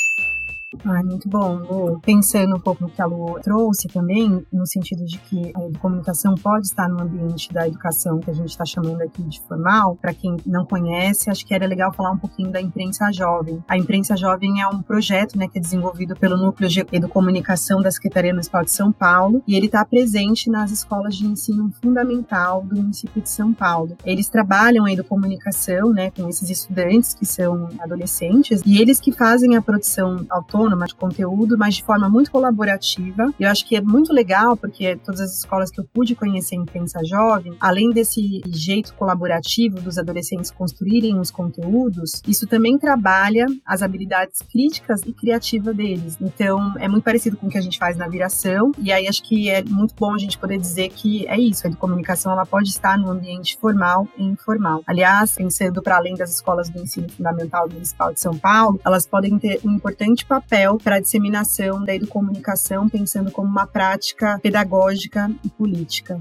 Muito 0.85 1.29
bom, 1.29 1.57
Lu. 1.57 2.01
Pensando 2.01 2.57
um 2.57 2.61
pouco 2.61 2.83
no 2.83 2.91
que 2.91 3.01
a 3.01 3.07
Lu 3.07 3.39
trouxe 3.41 3.89
também, 3.89 4.45
no 4.53 4.67
sentido 4.67 5.05
de 5.05 5.19
que 5.19 5.53
a 5.55 5.79
comunicação 5.79 6.35
pode 6.35 6.67
estar 6.67 6.89
no 6.89 7.01
ambiente 7.01 7.53
da 7.53 7.67
educação 7.69 8.19
que 8.19 8.31
a 8.31 8.35
gente 8.35 8.49
está 8.49 8.65
chamando 8.65 9.01
aqui 9.01 9.23
de 9.23 9.41
formal. 9.43 9.97
Para 10.01 10.13
quem 10.13 10.37
não 10.45 10.67
conhece, 10.67 11.31
acho 11.31 11.47
que 11.47 11.55
era 11.55 11.67
legal 11.67 11.93
falar 11.93 12.13
um 12.13 12.19
pouquinho 12.19 12.51
da 12.51 12.61
imprensa 12.61 13.11
jovem. 13.13 13.63
A 13.69 13.79
imprensa 13.79 14.17
jovem 14.17 14.61
é 14.61 14.67
um 14.67 14.83
projeto, 14.83 15.39
né, 15.39 15.47
que 15.49 15.59
é 15.59 15.61
desenvolvido 15.61 16.17
pelo 16.17 16.37
Núcleo 16.37 16.69
de 16.69 16.85
Educomunicação 16.93 17.81
da 17.81 17.91
Secretaria 17.91 18.33
Municipal 18.33 18.65
de 18.65 18.73
São 18.73 18.91
Paulo 18.91 19.43
e 19.47 19.55
ele 19.55 19.67
está 19.67 19.85
presente 19.85 20.51
nas 20.51 20.71
escolas 20.71 21.17
de 21.17 21.27
ensino 21.27 21.73
fundamental 21.83 22.63
do 22.63 22.77
município 22.77 23.23
de 23.23 23.31
São 23.31 23.53
Paulo. 23.53 23.97
Eles 24.05 24.29
trabalham 24.29 24.85
a 24.85 24.93
educomunicação, 24.93 25.93
né, 25.93 26.11
com 26.11 26.29
esses 26.29 26.51
estudantes 26.51 27.15
que 27.15 27.25
são 27.25 27.69
adolescentes 27.81 28.63
e 28.67 28.81
eles 28.81 29.01
que 29.01 29.13
fazem 29.13 29.57
a 29.57 29.63
produção 29.63 30.25
autônoma 30.31 30.64
de 30.87 30.95
conteúdo, 30.95 31.57
mas 31.59 31.75
de 31.75 31.85
forma 31.85 32.09
muito 32.09 32.31
colaborativa. 32.31 33.33
Eu 33.39 33.49
acho 33.49 33.67
que 33.67 33.77
é 33.77 33.81
muito 33.81 34.13
legal 34.13 34.57
porque 34.57 34.97
todas 34.97 35.21
as 35.21 35.39
escolas 35.39 35.71
que 35.71 35.81
eu 35.81 35.85
pude 35.85 36.15
conhecer 36.15 36.57
em 36.57 36.63
imprensa 36.63 37.01
jovem, 37.05 37.55
além 37.61 37.91
desse 37.91 38.43
jeito 38.47 38.95
colaborativo 38.95 39.81
dos 39.81 39.99
adolescentes 39.99 40.51
construírem 40.51 41.19
os 41.19 41.31
conteúdos, 41.31 42.23
isso 42.27 42.47
também 42.47 42.79
trabalha 42.79 43.47
as 43.67 43.83
habilidades 43.83 44.41
críticas 44.43 45.03
e 45.07 45.13
criativas 45.13 45.77
deles. 45.77 46.17
Então, 46.21 46.75
é 46.79 46.89
muito 46.89 47.05
parecido 47.05 47.37
com 47.37 47.47
o 47.47 47.51
que 47.51 47.59
a 47.59 47.61
gente 47.61 47.79
faz 47.79 47.97
na 47.97 48.09
viração, 48.09 48.73
e 48.79 48.93
aí 48.93 49.07
acho 49.07 49.23
que 49.23 49.49
é 49.51 49.63
muito 49.63 49.95
bom 49.95 50.15
a 50.15 50.19
gente 50.19 50.39
poder 50.39 50.59
dizer 50.59 50.89
que 50.91 51.27
é 51.29 51.39
isso, 51.39 51.67
a 51.67 51.75
comunicação 51.77 52.33
ela 52.33 52.47
pode 52.47 52.69
estar 52.69 52.99
no 52.99 53.11
ambiente 53.11 53.57
formal 53.59 54.09
e 54.17 54.25
informal. 54.25 54.83
Aliás, 54.87 55.35
pensando 55.35 55.83
para 55.83 55.97
além 55.97 56.15
das 56.15 56.35
escolas 56.35 56.69
do 56.69 56.81
ensino 56.81 57.09
fundamental 57.11 57.69
municipal 57.69 58.13
de 58.13 58.21
São 58.21 58.37
Paulo, 58.37 58.81
elas 58.85 59.07
podem 59.07 59.39
ter 59.39 59.61
um 59.65 59.71
importante 59.71 60.25
papel 60.25 60.44
para 60.79 60.97
a 60.97 61.01
disseminação 61.01 61.85
da 61.85 61.95
educomunicação, 61.95 62.89
pensando 62.89 63.31
como 63.31 63.49
uma 63.49 63.67
prática 63.67 64.39
pedagógica 64.43 65.31
e 65.45 65.49
política. 65.49 66.21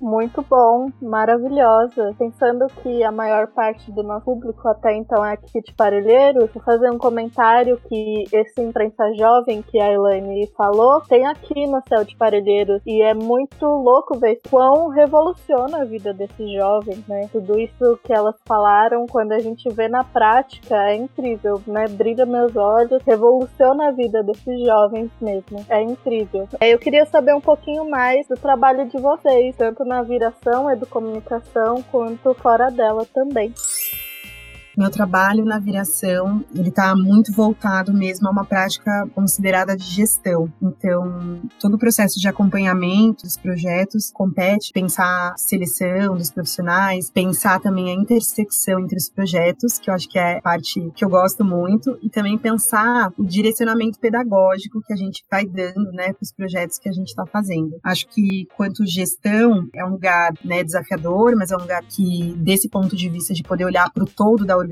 Muito 0.00 0.42
bom, 0.42 0.90
maravilhosa. 1.02 2.14
Pensando 2.16 2.66
que 2.82 3.02
a 3.02 3.10
maior 3.10 3.48
parte 3.48 3.90
do 3.90 4.02
nosso 4.02 4.26
público 4.26 4.68
até 4.68 4.94
então 4.94 5.24
é 5.24 5.32
aqui 5.32 5.60
de 5.60 5.74
Parelheiros, 5.74 6.50
vou 6.52 6.62
fazer 6.62 6.90
um 6.90 6.98
comentário 6.98 7.80
que 7.88 8.24
esse 8.32 8.60
imprensa 8.60 9.12
jovem 9.14 9.60
que 9.62 9.80
a 9.80 9.92
Elaine 9.92 10.46
falou 10.56 11.00
tem 11.08 11.26
aqui 11.26 11.66
no 11.66 11.82
Céu 11.88 12.04
de 12.04 12.16
Parelheiros 12.16 12.80
e 12.86 13.02
é 13.02 13.12
muito 13.12 13.64
louco 13.66 14.18
ver 14.18 14.38
quão 14.48 14.88
revoluciona 14.88 15.82
a 15.82 15.84
vida 15.84 16.12
desses 16.14 16.52
jovens, 16.52 17.04
né? 17.08 17.28
Tudo 17.32 17.58
isso 17.58 17.98
que 18.04 18.12
elas 18.12 18.36
falaram, 18.46 19.06
quando 19.06 19.32
a 19.32 19.38
gente 19.38 19.68
vê 19.70 19.88
na 19.88 20.04
prática, 20.04 20.76
é 20.76 20.94
incrível, 20.94 21.60
né? 21.66 21.86
Brilha 21.88 22.24
meus 22.24 22.54
olhos, 22.54 23.02
revoluciona 23.04 23.88
a 23.88 23.92
vida 23.92 24.22
desses 24.22 24.64
jovens 24.64 25.10
mesmo. 25.20 25.64
É 25.68 25.82
incrível. 25.82 26.46
Eu 26.60 26.78
queria 26.78 27.06
saber 27.06 27.34
um 27.34 27.40
pouquinho 27.40 27.88
mais 27.88 28.28
do 28.28 28.36
trabalho 28.36 28.86
de 28.88 28.98
vocês, 28.98 29.56
tanto 29.56 29.87
na 29.88 30.02
viração, 30.02 30.70
educomunicação, 30.70 31.82
quanto 31.90 32.34
fora 32.34 32.70
dela 32.70 33.06
também. 33.06 33.52
Meu 34.78 34.90
trabalho 34.90 35.44
na 35.44 35.58
viração, 35.58 36.44
ele 36.54 36.68
está 36.68 36.94
muito 36.94 37.32
voltado 37.32 37.92
mesmo 37.92 38.28
a 38.28 38.30
uma 38.30 38.44
prática 38.44 39.08
considerada 39.12 39.76
de 39.76 39.82
gestão. 39.82 40.48
Então, 40.62 41.42
todo 41.58 41.74
o 41.74 41.78
processo 41.78 42.20
de 42.20 42.28
acompanhamento 42.28 43.24
dos 43.24 43.36
projetos 43.36 44.08
compete 44.12 44.70
pensar 44.72 45.32
a 45.32 45.36
seleção 45.36 46.16
dos 46.16 46.30
profissionais, 46.30 47.10
pensar 47.10 47.58
também 47.58 47.90
a 47.90 48.00
intersecção 48.00 48.78
entre 48.78 48.96
os 48.96 49.08
projetos, 49.08 49.80
que 49.80 49.90
eu 49.90 49.94
acho 49.94 50.08
que 50.08 50.16
é 50.16 50.40
parte 50.40 50.92
que 50.94 51.04
eu 51.04 51.10
gosto 51.10 51.44
muito, 51.44 51.98
e 52.00 52.08
também 52.08 52.38
pensar 52.38 53.12
o 53.18 53.24
direcionamento 53.24 53.98
pedagógico 53.98 54.80
que 54.86 54.92
a 54.92 54.96
gente 54.96 55.24
vai 55.28 55.44
dando, 55.44 55.90
né, 55.90 56.12
para 56.12 56.22
os 56.22 56.30
projetos 56.30 56.78
que 56.78 56.88
a 56.88 56.92
gente 56.92 57.08
está 57.08 57.26
fazendo. 57.26 57.80
Acho 57.82 58.06
que 58.06 58.46
quanto 58.56 58.86
gestão 58.86 59.66
é 59.74 59.84
um 59.84 59.90
lugar, 59.90 60.32
né, 60.44 60.62
desafiador, 60.62 61.34
mas 61.34 61.50
é 61.50 61.56
um 61.56 61.62
lugar 61.62 61.82
que 61.82 62.32
desse 62.36 62.68
ponto 62.68 62.94
de 62.94 63.08
vista 63.08 63.34
de 63.34 63.42
poder 63.42 63.64
olhar 63.64 63.90
para 63.92 64.04
o 64.04 64.06
todo 64.06 64.46
da 64.46 64.54
organização, 64.54 64.67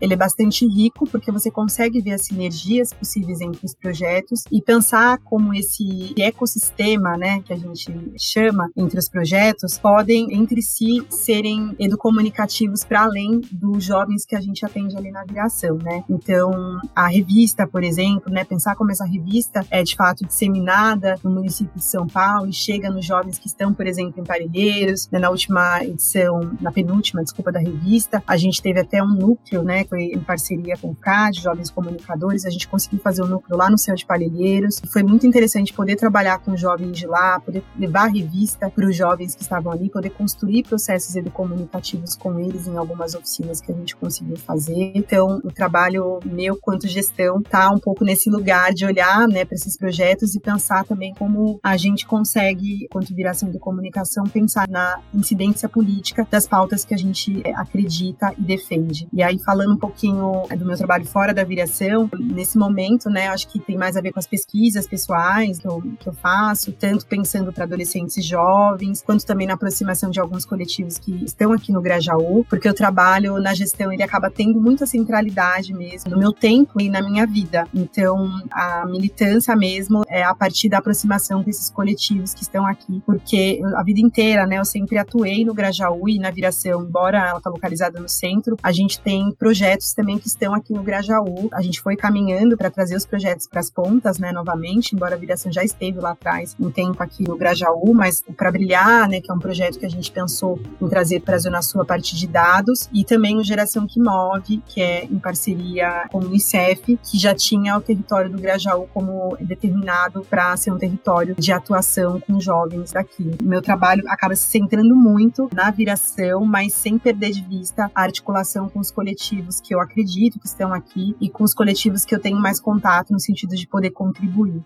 ele 0.00 0.14
é 0.14 0.16
bastante 0.16 0.66
rico 0.66 1.06
porque 1.06 1.30
você 1.30 1.50
consegue 1.50 2.00
ver 2.00 2.12
as 2.12 2.22
sinergias 2.22 2.92
possíveis 2.92 3.40
entre 3.40 3.64
os 3.64 3.74
projetos 3.74 4.44
e 4.50 4.60
pensar 4.62 5.18
como 5.18 5.54
esse 5.54 6.14
ecossistema, 6.18 7.16
né, 7.16 7.40
que 7.42 7.52
a 7.52 7.56
gente 7.56 7.92
chama 8.18 8.70
entre 8.76 8.98
os 8.98 9.08
projetos, 9.08 9.78
podem 9.78 10.34
entre 10.34 10.62
si 10.62 11.04
serem 11.08 11.74
educomunicativos 11.78 12.84
para 12.84 13.02
além 13.02 13.40
dos 13.50 13.84
jovens 13.84 14.24
que 14.24 14.36
a 14.36 14.40
gente 14.40 14.64
atende 14.64 14.96
ali 14.96 15.10
na 15.10 15.24
viração, 15.24 15.76
né? 15.76 16.04
Então, 16.08 16.80
a 16.94 17.08
revista, 17.08 17.66
por 17.66 17.82
exemplo, 17.82 18.32
né, 18.32 18.44
pensar 18.44 18.76
como 18.76 18.90
essa 18.90 19.04
revista 19.04 19.64
é 19.70 19.82
de 19.82 19.94
fato 19.94 20.24
disseminada 20.24 21.16
no 21.22 21.30
município 21.30 21.74
de 21.74 21.84
São 21.84 22.06
Paulo 22.06 22.48
e 22.48 22.52
chega 22.52 22.90
nos 22.90 23.04
jovens 23.04 23.38
que 23.38 23.46
estão, 23.46 23.72
por 23.72 23.86
exemplo, 23.86 24.20
em 24.20 24.24
Parelheiros, 24.24 25.08
né, 25.10 25.18
na 25.18 25.30
última 25.30 25.82
edição, 25.84 26.56
na 26.60 26.72
penúltima, 26.72 27.22
desculpa, 27.22 27.52
da 27.52 27.60
revista, 27.60 28.22
a 28.26 28.36
gente 28.36 28.62
teve 28.62 28.80
até 28.80 29.02
um 29.02 29.09
um 29.10 29.14
núcleo, 29.14 29.62
né, 29.62 29.84
em 29.92 30.20
parceria 30.20 30.76
com 30.76 30.90
o 30.90 30.94
CAD, 30.94 31.40
Jovens 31.40 31.70
Comunicadores, 31.70 32.44
a 32.44 32.50
gente 32.50 32.68
conseguiu 32.68 33.00
fazer 33.00 33.22
um 33.22 33.26
núcleo 33.26 33.56
lá 33.56 33.70
no 33.70 33.78
Céu 33.78 33.94
de 33.94 34.06
Palheiros. 34.06 34.80
Foi 34.92 35.02
muito 35.02 35.26
interessante 35.26 35.72
poder 35.72 35.96
trabalhar 35.96 36.38
com 36.38 36.56
jovens 36.56 36.96
de 36.96 37.06
lá, 37.06 37.40
poder 37.40 37.62
levar 37.78 38.06
revista 38.06 38.70
para 38.70 38.86
os 38.86 38.96
jovens 38.96 39.34
que 39.34 39.42
estavam 39.42 39.72
ali, 39.72 39.90
poder 39.90 40.10
construir 40.10 40.62
processos 40.64 41.14
educomunicativos 41.16 42.16
com 42.16 42.38
eles 42.38 42.66
em 42.66 42.76
algumas 42.76 43.14
oficinas 43.14 43.60
que 43.60 43.72
a 43.72 43.74
gente 43.74 43.96
conseguiu 43.96 44.36
fazer. 44.36 44.92
Então, 44.94 45.40
o 45.44 45.52
trabalho 45.52 46.20
meu 46.24 46.56
quanto 46.56 46.86
gestão 46.88 47.42
tá 47.42 47.70
um 47.70 47.78
pouco 47.78 48.04
nesse 48.04 48.30
lugar 48.30 48.72
de 48.72 48.84
olhar, 48.84 49.26
né, 49.28 49.44
para 49.44 49.54
esses 49.54 49.76
projetos 49.76 50.34
e 50.34 50.40
pensar 50.40 50.84
também 50.84 51.14
como 51.14 51.58
a 51.62 51.76
gente 51.76 52.06
consegue, 52.06 52.88
quanto 52.90 53.14
viração 53.14 53.50
de 53.50 53.58
comunicação, 53.58 54.24
pensar 54.24 54.68
na 54.68 55.00
incidência 55.14 55.68
política 55.68 56.26
das 56.30 56.46
pautas 56.46 56.84
que 56.84 56.94
a 56.94 56.98
gente 56.98 57.42
acredita 57.56 58.32
e 58.38 58.42
defende. 58.42 58.89
E 59.12 59.22
aí, 59.22 59.38
falando 59.38 59.74
um 59.74 59.78
pouquinho 59.78 60.44
é, 60.50 60.56
do 60.56 60.64
meu 60.64 60.76
trabalho 60.76 61.04
fora 61.04 61.32
da 61.32 61.44
viração, 61.44 62.08
nesse 62.18 62.58
momento, 62.58 63.08
né, 63.08 63.28
acho 63.28 63.48
que 63.48 63.58
tem 63.58 63.76
mais 63.76 63.96
a 63.96 64.00
ver 64.00 64.12
com 64.12 64.18
as 64.18 64.26
pesquisas 64.26 64.86
pessoais 64.86 65.58
que 65.58 65.66
eu, 65.66 65.82
que 65.98 66.08
eu 66.08 66.12
faço, 66.12 66.72
tanto 66.72 67.06
pensando 67.06 67.52
para 67.52 67.64
adolescentes 67.64 68.16
e 68.16 68.22
jovens, 68.22 69.02
quanto 69.02 69.24
também 69.24 69.46
na 69.46 69.54
aproximação 69.54 70.10
de 70.10 70.20
alguns 70.20 70.44
coletivos 70.44 70.98
que 70.98 71.24
estão 71.24 71.52
aqui 71.52 71.72
no 71.72 71.80
Grajaú, 71.80 72.44
porque 72.48 72.68
o 72.68 72.74
trabalho 72.74 73.38
na 73.40 73.54
gestão 73.54 73.92
ele 73.92 74.02
acaba 74.02 74.30
tendo 74.30 74.60
muita 74.60 74.86
centralidade 74.86 75.72
mesmo 75.72 76.10
no 76.10 76.18
meu 76.18 76.32
tempo 76.32 76.80
e 76.80 76.88
na 76.88 77.02
minha 77.02 77.26
vida. 77.26 77.66
Então, 77.74 78.28
a 78.50 78.86
militância 78.86 79.54
mesmo 79.54 80.02
é 80.08 80.22
a 80.22 80.34
partir 80.34 80.68
da 80.68 80.78
aproximação 80.78 81.42
com 81.42 81.50
esses 81.50 81.70
coletivos 81.70 82.34
que 82.34 82.42
estão 82.42 82.66
aqui, 82.66 83.02
porque 83.04 83.60
a 83.76 83.82
vida 83.82 84.00
inteira, 84.00 84.46
né, 84.46 84.58
eu 84.58 84.64
sempre 84.64 84.98
atuei 84.98 85.44
no 85.44 85.54
Grajaú 85.54 86.08
e 86.08 86.18
na 86.18 86.30
viração, 86.30 86.82
embora 86.82 87.28
ela 87.28 87.40
tá 87.40 87.50
localizada 87.50 88.00
no 88.00 88.08
centro, 88.08 88.56
a 88.62 88.72
gente 88.72 88.79
gente 88.80 89.00
tem 89.00 89.30
projetos 89.32 89.92
também 89.92 90.18
que 90.18 90.26
estão 90.26 90.54
aqui 90.54 90.72
no 90.72 90.82
Grajaú. 90.82 91.48
A 91.52 91.62
gente 91.62 91.80
foi 91.80 91.96
caminhando 91.96 92.56
para 92.56 92.70
trazer 92.70 92.96
os 92.96 93.06
projetos 93.06 93.46
para 93.46 93.60
as 93.60 93.70
pontas, 93.70 94.18
né, 94.18 94.32
novamente, 94.32 94.94
embora 94.94 95.14
a 95.14 95.18
Viração 95.18 95.52
já 95.52 95.62
esteve 95.62 95.98
lá 95.98 96.12
atrás 96.12 96.56
um 96.58 96.70
tempo 96.70 97.02
aqui 97.02 97.28
no 97.28 97.36
Grajaú, 97.36 97.92
mas 97.94 98.22
Para 98.36 98.50
Brilhar, 98.50 99.08
né, 99.08 99.20
que 99.20 99.30
é 99.30 99.34
um 99.34 99.38
projeto 99.38 99.78
que 99.78 99.86
a 99.86 99.88
gente 99.88 100.10
pensou 100.10 100.58
em 100.80 100.88
trazer 100.88 101.20
para 101.20 101.36
a 101.36 101.38
Zona 101.38 101.62
Sul 101.62 101.82
a 101.82 101.84
partir 101.84 102.16
de 102.16 102.26
dados, 102.26 102.88
e 102.92 103.04
também 103.04 103.38
o 103.38 103.44
Geração 103.44 103.86
que 103.86 104.00
Move, 104.00 104.62
que 104.66 104.80
é 104.80 105.04
em 105.04 105.18
parceria 105.18 106.08
com 106.10 106.18
o 106.18 106.26
Unicef, 106.26 106.98
que 107.02 107.18
já 107.18 107.34
tinha 107.34 107.76
o 107.76 107.80
território 107.80 108.30
do 108.30 108.38
Grajaú 108.38 108.88
como 108.94 109.36
determinado 109.40 110.24
para 110.28 110.56
ser 110.56 110.72
um 110.72 110.78
território 110.78 111.34
de 111.38 111.52
atuação 111.52 112.20
com 112.20 112.40
jovens 112.40 112.92
daqui. 112.92 113.30
Meu 113.42 113.60
trabalho 113.60 114.04
acaba 114.08 114.34
se 114.34 114.48
centrando 114.48 114.96
muito 114.96 115.48
na 115.54 115.70
viração, 115.70 116.44
mas 116.44 116.72
sem 116.74 116.98
perder 116.98 117.30
de 117.30 117.42
vista 117.42 117.90
a 117.94 118.02
articulação 118.02 118.68
com 118.70 118.80
os 118.80 118.90
coletivos 118.90 119.60
que 119.60 119.74
eu 119.74 119.80
acredito 119.80 120.38
que 120.38 120.46
estão 120.46 120.72
aqui 120.72 121.16
e 121.20 121.28
com 121.28 121.44
os 121.44 121.52
coletivos 121.54 122.04
que 122.04 122.14
eu 122.14 122.20
tenho 122.20 122.38
mais 122.38 122.60
contato 122.60 123.12
no 123.12 123.20
sentido 123.20 123.54
de 123.54 123.66
poder 123.66 123.90
contribuir. 123.90 124.62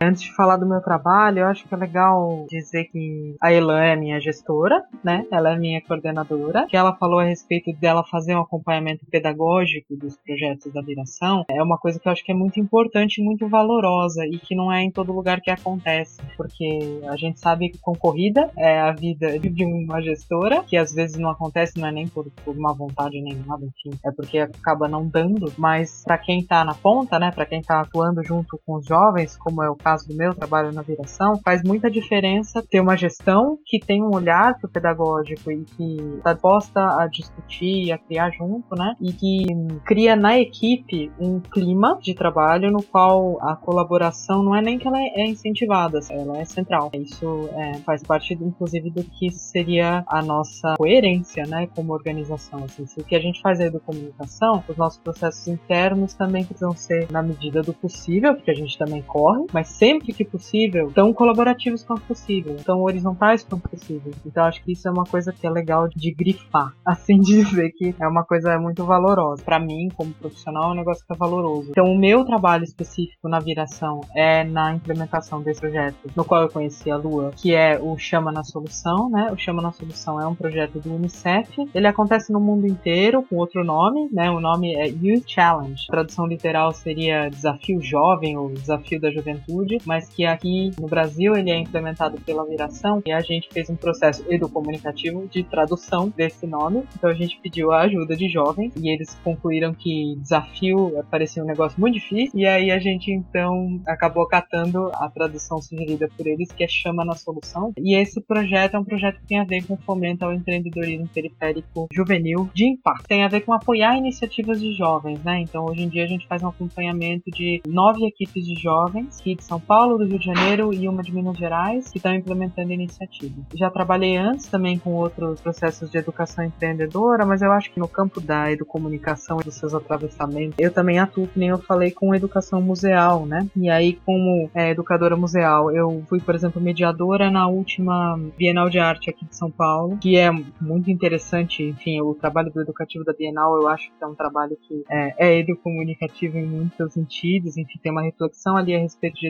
Antes 0.00 0.22
de 0.22 0.34
falar 0.34 0.56
do 0.56 0.66
meu 0.66 0.80
trabalho, 0.80 1.40
eu 1.40 1.46
acho 1.46 1.66
que 1.66 1.74
é 1.74 1.76
legal 1.76 2.46
dizer 2.48 2.84
que 2.84 3.34
a 3.40 3.52
Elan 3.52 3.82
é 3.82 3.96
minha 3.96 4.20
gestora, 4.20 4.82
né? 5.02 5.26
Ela 5.30 5.52
é 5.52 5.58
minha 5.58 5.80
coordenadora. 5.82 6.66
Que 6.68 6.76
ela 6.76 6.94
falou 6.94 7.18
a 7.18 7.24
respeito 7.24 7.72
dela 7.72 8.04
fazer 8.04 8.36
um 8.36 8.40
acompanhamento 8.40 9.04
pedagógico 9.10 9.96
dos 9.96 10.16
projetos 10.16 10.72
da 10.72 10.80
viração 10.82 11.44
é 11.50 11.62
uma 11.62 11.78
coisa 11.78 11.98
que 11.98 12.08
eu 12.08 12.12
acho 12.12 12.24
que 12.24 12.32
é 12.32 12.34
muito 12.34 12.60
importante 12.60 13.20
e 13.20 13.24
muito 13.24 13.48
valorosa 13.48 14.24
e 14.26 14.38
que 14.38 14.54
não 14.54 14.72
é 14.72 14.82
em 14.82 14.90
todo 14.90 15.12
lugar 15.12 15.40
que 15.40 15.50
acontece, 15.50 16.20
porque 16.36 17.00
a 17.08 17.16
gente 17.16 17.40
sabe 17.40 17.70
que 17.70 17.78
concorrida 17.78 18.50
é 18.56 18.80
a 18.80 18.92
vida 18.92 19.38
de 19.38 19.64
uma 19.64 20.00
gestora, 20.00 20.62
que 20.62 20.76
às 20.76 20.92
vezes 20.92 21.18
não 21.18 21.30
acontece, 21.30 21.78
não 21.78 21.88
é 21.88 21.92
nem 21.92 22.06
por, 22.06 22.30
por 22.44 22.56
uma 22.56 22.72
vontade 22.72 23.20
nem 23.20 23.34
nada, 23.46 23.64
enfim, 23.64 23.98
é 24.04 24.10
porque 24.10 24.38
acaba 24.38 24.88
não 24.88 25.06
dando, 25.06 25.52
mas 25.56 26.02
para 26.04 26.18
quem 26.18 26.44
tá 26.44 26.64
na 26.64 26.74
ponta, 26.74 27.18
né, 27.18 27.30
para 27.30 27.46
quem 27.46 27.62
tá 27.62 27.80
atuando 27.80 28.22
junto 28.22 28.58
com 28.64 28.76
os 28.76 28.86
jovens, 28.86 29.36
como 29.36 29.62
é 29.62 29.70
o 29.70 29.76
caso 29.88 30.08
do 30.08 30.14
meu 30.14 30.34
trabalho 30.34 30.72
na 30.72 30.82
viração, 30.82 31.40
faz 31.44 31.62
muita 31.62 31.90
diferença 31.90 32.62
ter 32.68 32.80
uma 32.80 32.96
gestão 32.96 33.58
que 33.64 33.78
tem 33.78 34.02
um 34.02 34.14
olhar 34.14 34.58
pro 34.58 34.68
pedagógico 34.68 35.50
e 35.50 35.64
que 35.64 35.96
está 36.18 36.34
disposta 36.48 36.80
a 37.00 37.06
discutir, 37.06 37.92
a 37.92 37.98
criar 37.98 38.30
junto, 38.30 38.74
né? 38.74 38.94
E 39.00 39.12
que 39.12 39.44
cria 39.84 40.16
na 40.16 40.38
equipe 40.38 41.10
um 41.18 41.40
clima 41.40 41.98
de 42.00 42.14
trabalho 42.14 42.70
no 42.70 42.82
qual 42.82 43.38
a 43.42 43.54
colaboração 43.56 44.42
não 44.42 44.54
é 44.54 44.60
nem 44.60 44.78
que 44.78 44.86
ela 44.86 44.98
é 44.98 45.26
incentivada, 45.26 46.00
ela 46.10 46.38
é 46.38 46.44
central. 46.44 46.90
Isso 46.94 47.48
é, 47.52 47.78
faz 47.78 48.02
parte, 48.02 48.34
inclusive, 48.34 48.90
do 48.90 49.04
que 49.04 49.30
seria 49.30 50.04
a 50.08 50.22
nossa 50.22 50.74
coerência, 50.76 51.44
né, 51.46 51.68
como 51.74 51.92
organização. 51.92 52.64
Assim, 52.64 52.86
se 52.86 53.00
o 53.00 53.04
que 53.04 53.14
a 53.14 53.20
gente 53.20 53.40
faz 53.40 53.60
é 53.60 53.70
comunicação, 53.70 54.62
os 54.68 54.76
nossos 54.76 54.98
processos 54.98 55.46
internos 55.46 56.14
também 56.14 56.44
precisam 56.44 56.74
ser 56.74 57.10
na 57.10 57.22
medida 57.22 57.62
do 57.62 57.72
possível, 57.72 58.34
porque 58.34 58.50
a 58.50 58.54
gente 58.54 58.76
também 58.76 59.02
corre, 59.02 59.46
mas 59.52 59.68
sempre 59.78 60.12
que 60.12 60.24
possível, 60.24 60.90
tão 60.92 61.12
colaborativos 61.12 61.84
quanto 61.84 62.02
possível, 62.02 62.56
tão 62.64 62.82
horizontais 62.82 63.44
quanto 63.44 63.68
possível. 63.68 64.12
Então 64.26 64.44
acho 64.44 64.62
que 64.62 64.72
isso 64.72 64.88
é 64.88 64.90
uma 64.90 65.04
coisa 65.04 65.32
que 65.32 65.46
é 65.46 65.50
legal 65.50 65.88
de 65.88 66.12
grifar, 66.12 66.74
assim 66.84 67.20
dizer 67.20 67.70
que 67.70 67.94
é 68.00 68.06
uma 68.06 68.24
coisa 68.24 68.58
muito 68.58 68.84
valorosa. 68.84 69.42
Para 69.44 69.60
mim, 69.60 69.88
como 69.94 70.12
profissional, 70.12 70.70
é 70.70 70.72
um 70.72 70.76
negócio 70.76 71.06
que 71.06 71.12
é 71.12 71.16
valoroso. 71.16 71.70
Então 71.70 71.84
o 71.84 71.96
meu 71.96 72.24
trabalho 72.24 72.64
específico 72.64 73.28
na 73.28 73.38
viração 73.38 74.00
é 74.14 74.42
na 74.44 74.74
implementação 74.74 75.40
desse 75.40 75.60
projeto, 75.60 75.96
no 76.16 76.24
qual 76.24 76.42
eu 76.42 76.48
conheci 76.48 76.90
a 76.90 76.96
Lua, 76.96 77.32
que 77.36 77.54
é 77.54 77.78
o 77.80 77.96
Chama 77.96 78.32
na 78.32 78.42
Solução, 78.42 79.08
né? 79.08 79.30
O 79.32 79.36
Chama 79.36 79.62
na 79.62 79.70
Solução 79.70 80.20
é 80.20 80.26
um 80.26 80.34
projeto 80.34 80.80
do 80.80 80.94
UNICEF. 80.94 81.68
Ele 81.72 81.86
acontece 81.86 82.32
no 82.32 82.40
mundo 82.40 82.66
inteiro 82.66 83.22
com 83.22 83.36
outro 83.36 83.64
nome, 83.64 84.08
né? 84.12 84.30
O 84.30 84.40
nome 84.40 84.74
é 84.74 84.88
Youth 84.88 85.24
Challenge. 85.26 85.84
A 85.88 85.92
tradução 85.92 86.26
literal 86.26 86.72
seria 86.72 87.28
Desafio 87.28 87.80
Jovem 87.80 88.36
ou 88.36 88.50
Desafio 88.50 89.00
da 89.00 89.10
Juventude, 89.10 89.67
mas 89.84 90.08
que 90.08 90.24
aqui 90.24 90.70
no 90.80 90.88
Brasil 90.88 91.36
ele 91.36 91.50
é 91.50 91.58
implementado 91.58 92.20
pela 92.20 92.44
Viração 92.44 93.02
e 93.06 93.12
a 93.12 93.20
gente 93.20 93.48
fez 93.52 93.68
um 93.70 93.76
processo 93.76 94.24
educomunicativo 94.28 95.26
de 95.28 95.42
tradução 95.42 96.12
desse 96.16 96.46
nome. 96.46 96.84
Então 96.96 97.10
a 97.10 97.14
gente 97.14 97.38
pediu 97.42 97.72
a 97.72 97.82
ajuda 97.82 98.16
de 98.16 98.28
jovens 98.28 98.72
e 98.76 98.92
eles 98.92 99.16
concluíram 99.24 99.72
que 99.74 100.16
desafio 100.20 100.92
parecia 101.10 101.42
um 101.42 101.46
negócio 101.46 101.80
muito 101.80 101.94
difícil 101.94 102.38
e 102.38 102.46
aí 102.46 102.70
a 102.70 102.78
gente 102.78 103.10
então 103.10 103.80
acabou 103.86 104.24
acatando 104.24 104.90
a 104.94 105.08
tradução 105.08 105.60
sugerida 105.60 106.08
por 106.16 106.26
eles 106.26 106.50
que 106.52 106.64
é 106.64 106.68
Chama 106.68 107.04
na 107.04 107.14
Solução. 107.14 107.72
E 107.78 107.96
esse 107.96 108.20
projeto 108.20 108.74
é 108.74 108.78
um 108.78 108.84
projeto 108.84 109.20
que 109.20 109.26
tem 109.26 109.40
a 109.40 109.44
ver 109.44 109.64
com 109.66 109.76
fomento 109.76 110.24
ao 110.24 110.32
empreendedorismo 110.32 111.08
periférico 111.08 111.86
juvenil 111.92 112.50
de 112.54 112.66
impacto. 112.66 113.06
Tem 113.06 113.24
a 113.24 113.28
ver 113.28 113.42
com 113.42 113.52
apoiar 113.52 113.96
iniciativas 113.96 114.60
de 114.60 114.72
jovens, 114.76 115.22
né? 115.22 115.40
Então 115.40 115.64
hoje 115.64 115.82
em 115.82 115.88
dia 115.88 116.04
a 116.04 116.08
gente 116.08 116.26
faz 116.26 116.42
um 116.42 116.48
acompanhamento 116.48 117.30
de 117.30 117.60
nove 117.66 118.06
equipes 118.06 118.44
de 118.44 118.54
jovens, 118.54 119.20
aqui 119.20 119.34
de 119.34 119.44
São 119.58 119.60
Paulo, 119.60 119.98
do 119.98 120.04
Rio 120.04 120.18
de 120.18 120.26
Janeiro 120.26 120.72
e 120.72 120.88
uma 120.88 121.02
de 121.02 121.12
Minas 121.12 121.36
Gerais, 121.36 121.90
que 121.90 121.98
estão 121.98 122.14
implementando 122.14 122.72
iniciativas. 122.72 123.44
Já 123.54 123.68
trabalhei 123.68 124.16
antes 124.16 124.46
também 124.46 124.78
com 124.78 124.94
outros 124.94 125.40
processos 125.40 125.90
de 125.90 125.98
educação 125.98 126.44
empreendedora, 126.44 127.26
mas 127.26 127.42
eu 127.42 127.50
acho 127.50 127.72
que 127.72 127.80
no 127.80 127.88
campo 127.88 128.20
da 128.20 128.52
educomunicação 128.52 129.40
e 129.40 129.44
dos 129.44 129.56
seus 129.56 129.74
atravessamentos, 129.74 130.54
eu 130.58 130.72
também 130.72 131.00
atuo, 131.00 131.26
que 131.26 131.38
nem 131.38 131.48
eu 131.48 131.58
falei, 131.58 131.90
com 131.90 132.14
educação 132.14 132.62
museal, 132.62 133.26
né? 133.26 133.48
E 133.56 133.68
aí, 133.68 133.94
como 134.06 134.48
é, 134.54 134.70
educadora 134.70 135.16
museal, 135.16 135.74
eu 135.74 136.04
fui, 136.08 136.20
por 136.20 136.36
exemplo, 136.36 136.62
mediadora 136.62 137.28
na 137.30 137.48
última 137.48 138.16
Bienal 138.36 138.68
de 138.70 138.78
Arte 138.78 139.10
aqui 139.10 139.24
de 139.24 139.34
São 139.34 139.50
Paulo, 139.50 139.98
que 139.98 140.16
é 140.16 140.30
muito 140.60 140.88
interessante, 140.90 141.64
enfim, 141.64 142.00
o 142.00 142.14
trabalho 142.14 142.52
do 142.52 142.60
educativo 142.60 143.04
da 143.04 143.12
Bienal, 143.12 143.56
eu 143.60 143.66
acho 143.66 143.88
que 143.88 144.04
é 144.04 144.06
um 144.06 144.14
trabalho 144.14 144.56
que 144.68 144.84
é, 144.88 145.30
é 145.30 145.38
educomunicativo 145.38 146.38
em 146.38 146.46
muitos 146.46 146.92
sentidos, 146.92 147.56
enfim, 147.56 147.78
tem 147.82 147.90
uma 147.90 148.02
reflexão 148.02 148.56
ali 148.56 148.74
a 148.74 148.78
respeito 148.78 149.18
de 149.18 149.26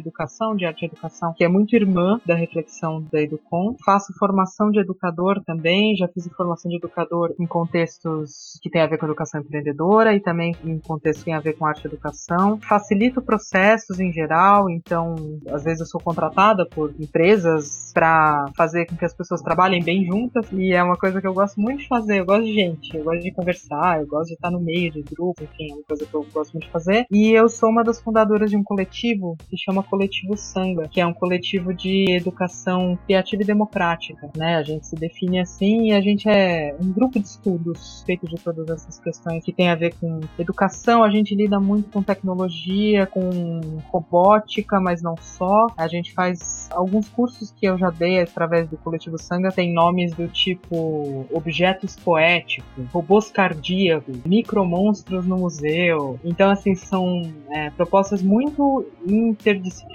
de 0.57 0.65
arte 0.65 0.83
e 0.83 0.87
educação, 0.87 1.33
que 1.37 1.45
é 1.45 1.49
muito 1.49 1.75
irmã 1.75 2.21
da 2.27 2.35
reflexão 2.35 3.03
da 3.13 3.21
Educom. 3.21 3.75
Faço 3.85 4.13
formação 4.19 4.71
de 4.71 4.81
educador 4.81 5.43
também, 5.45 5.97
já 5.97 6.09
fiz 6.09 6.29
formação 6.37 6.71
de 6.71 6.77
educador 6.77 7.35
em 7.39 7.47
contextos 7.47 8.59
que 8.63 8.71
tem 8.71 8.83
a 8.83 8.87
ver 8.87 8.99
com 8.99 9.07
educação 9.07 9.41
empreendedora 9.41 10.15
e 10.15 10.21
também 10.21 10.55
em 10.65 10.79
contextos 10.79 11.25
que 11.25 11.31
tem 11.31 11.35
a 11.35 11.41
ver 11.41 11.55
com 11.55 11.67
arte 11.67 11.85
e 11.85 11.87
educação. 11.87 12.59
Facilito 12.61 13.23
processos 13.23 14.01
em 14.01 14.13
geral, 14.13 14.69
então 14.71 15.15
às 15.51 15.65
vezes 15.65 15.81
eu 15.81 15.87
sou 15.87 16.01
contratada 16.01 16.67
por 16.67 16.95
empresas 16.99 17.93
para 17.93 18.47
fazer 18.57 18.87
com 18.87 18.97
que 18.97 19.05
as 19.05 19.15
pessoas 19.15 19.43
trabalhem 19.43 19.83
bem 19.83 20.05
juntas 20.05 20.47
e 20.53 20.73
é 20.73 20.83
uma 20.83 20.97
coisa 20.97 21.21
que 21.21 21.27
eu 21.27 21.35
gosto 21.35 21.61
muito 21.61 21.81
de 21.81 21.89
fazer. 21.89 22.21
Eu 22.21 22.27
gosto 22.27 22.45
de 22.45 22.55
gente, 22.55 22.97
eu 22.97 23.05
gosto 23.05 23.23
de 23.23 23.33
conversar, 23.33 24.01
eu 24.01 24.07
gosto 24.07 24.29
de 24.29 24.35
estar 24.35 24.51
no 24.51 24.61
meio 24.61 24.93
de 24.93 25.03
grupo, 25.03 25.43
enfim, 25.43 25.71
é 25.71 25.75
uma 25.75 25.85
coisa 25.85 26.07
que 26.07 26.15
eu 26.15 26.27
gosto 26.33 26.53
muito 26.53 26.67
de 26.67 26.71
fazer. 26.71 27.07
E 27.11 27.31
eu 27.33 27.49
sou 27.49 27.71
uma 27.71 27.83
das 27.83 28.01
fundadoras 28.01 28.51
de 28.51 28.57
um 28.57 28.63
coletivo 28.63 29.37
que 29.49 29.57
chama 29.57 29.83
Coletivo 29.99 30.37
Sanga, 30.37 30.87
que 30.87 31.01
é 31.01 31.07
um 31.07 31.13
coletivo 31.13 31.75
de 31.75 32.05
educação 32.13 32.97
criativa 33.05 33.43
e 33.43 33.45
democrática, 33.45 34.31
né? 34.37 34.55
A 34.55 34.63
gente 34.63 34.87
se 34.87 34.95
define 34.95 35.41
assim 35.41 35.89
e 35.89 35.93
a 35.93 36.01
gente 36.01 36.29
é 36.29 36.73
um 36.81 36.93
grupo 36.93 37.19
de 37.19 37.27
estudos 37.27 38.05
feito 38.07 38.29
de 38.29 38.37
todas 38.37 38.71
essas 38.71 39.01
questões 39.01 39.43
que 39.43 39.53
tem 39.53 39.69
a 39.69 39.75
ver 39.75 39.95
com 40.01 40.21
educação. 40.39 41.03
A 41.03 41.11
gente 41.11 41.35
lida 41.35 41.59
muito 41.59 41.91
com 41.91 42.01
tecnologia, 42.01 43.07
com 43.07 43.61
robótica, 43.89 44.79
mas 44.81 45.03
não 45.03 45.17
só. 45.17 45.67
A 45.77 45.89
gente 45.89 46.13
faz 46.13 46.69
alguns 46.71 47.09
cursos 47.09 47.51
que 47.51 47.67
eu 47.67 47.77
já 47.77 47.91
dei 47.91 48.21
através 48.21 48.69
do 48.69 48.77
Coletivo 48.77 49.19
Sanga, 49.19 49.51
tem 49.51 49.75
nomes 49.75 50.15
do 50.15 50.29
tipo 50.29 51.27
objetos 51.33 51.97
poéticos, 51.97 52.87
robôs 52.93 53.33
cardíacos, 53.33 54.17
micromonstros 54.25 55.27
no 55.27 55.39
museu. 55.39 56.21
Então, 56.25 56.51
assim, 56.51 56.77
são 56.77 57.21
é, 57.51 57.71
propostas 57.71 58.23
muito 58.23 58.87
interdisciplinares, 59.05 59.88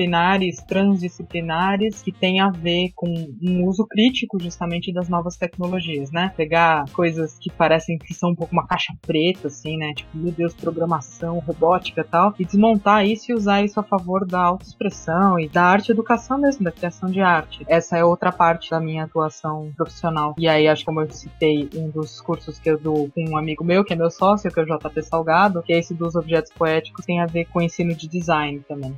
transdisciplinares, 0.67 2.01
que 2.01 2.11
têm 2.11 2.39
a 2.39 2.49
ver 2.49 2.91
com 2.95 3.07
um 3.41 3.65
uso 3.65 3.85
crítico 3.87 4.39
justamente 4.39 4.93
das 4.93 5.09
novas 5.09 5.37
tecnologias, 5.37 6.11
né? 6.11 6.33
Pegar 6.35 6.85
coisas 6.93 7.37
que 7.39 7.51
parecem 7.51 7.97
que 7.97 8.13
são 8.13 8.31
um 8.31 8.35
pouco 8.35 8.53
uma 8.53 8.67
caixa 8.67 8.93
preta, 9.05 9.47
assim, 9.47 9.77
né? 9.77 9.93
Tipo, 9.95 10.17
meu 10.17 10.31
Deus, 10.31 10.53
programação, 10.53 11.39
robótica 11.39 12.01
e 12.01 12.03
tal, 12.03 12.33
e 12.39 12.45
desmontar 12.45 13.05
isso 13.05 13.31
e 13.31 13.35
usar 13.35 13.63
isso 13.63 13.79
a 13.79 13.83
favor 13.83 14.25
da 14.25 14.41
autoexpressão 14.41 15.39
e 15.39 15.47
da 15.47 15.63
arte 15.63 15.91
educação 15.91 16.37
mesmo, 16.37 16.63
da 16.63 16.71
criação 16.71 17.09
de 17.09 17.21
arte. 17.21 17.63
Essa 17.67 17.97
é 17.97 18.03
outra 18.03 18.31
parte 18.31 18.69
da 18.69 18.79
minha 18.79 19.03
atuação 19.03 19.71
profissional. 19.75 20.35
E 20.37 20.47
aí, 20.47 20.67
acho 20.67 20.81
que 20.81 20.85
como 20.85 21.01
eu 21.01 21.09
citei, 21.09 21.69
um 21.75 21.89
dos 21.89 22.21
cursos 22.21 22.59
que 22.59 22.69
eu 22.69 22.79
dou 22.79 23.09
com 23.09 23.29
um 23.29 23.37
amigo 23.37 23.63
meu, 23.63 23.83
que 23.83 23.93
é 23.93 23.95
meu 23.95 24.11
sócio, 24.11 24.51
que 24.51 24.59
é 24.59 24.63
o 24.63 24.65
JP 24.65 25.01
Salgado, 25.03 25.63
que 25.63 25.73
é 25.73 25.79
esse 25.79 25.93
dos 25.93 26.15
objetos 26.15 26.51
poéticos, 26.51 27.05
tem 27.05 27.19
a 27.19 27.25
ver 27.25 27.45
com 27.45 27.61
ensino 27.61 27.95
de 27.95 28.07
design 28.07 28.59
também 28.67 28.93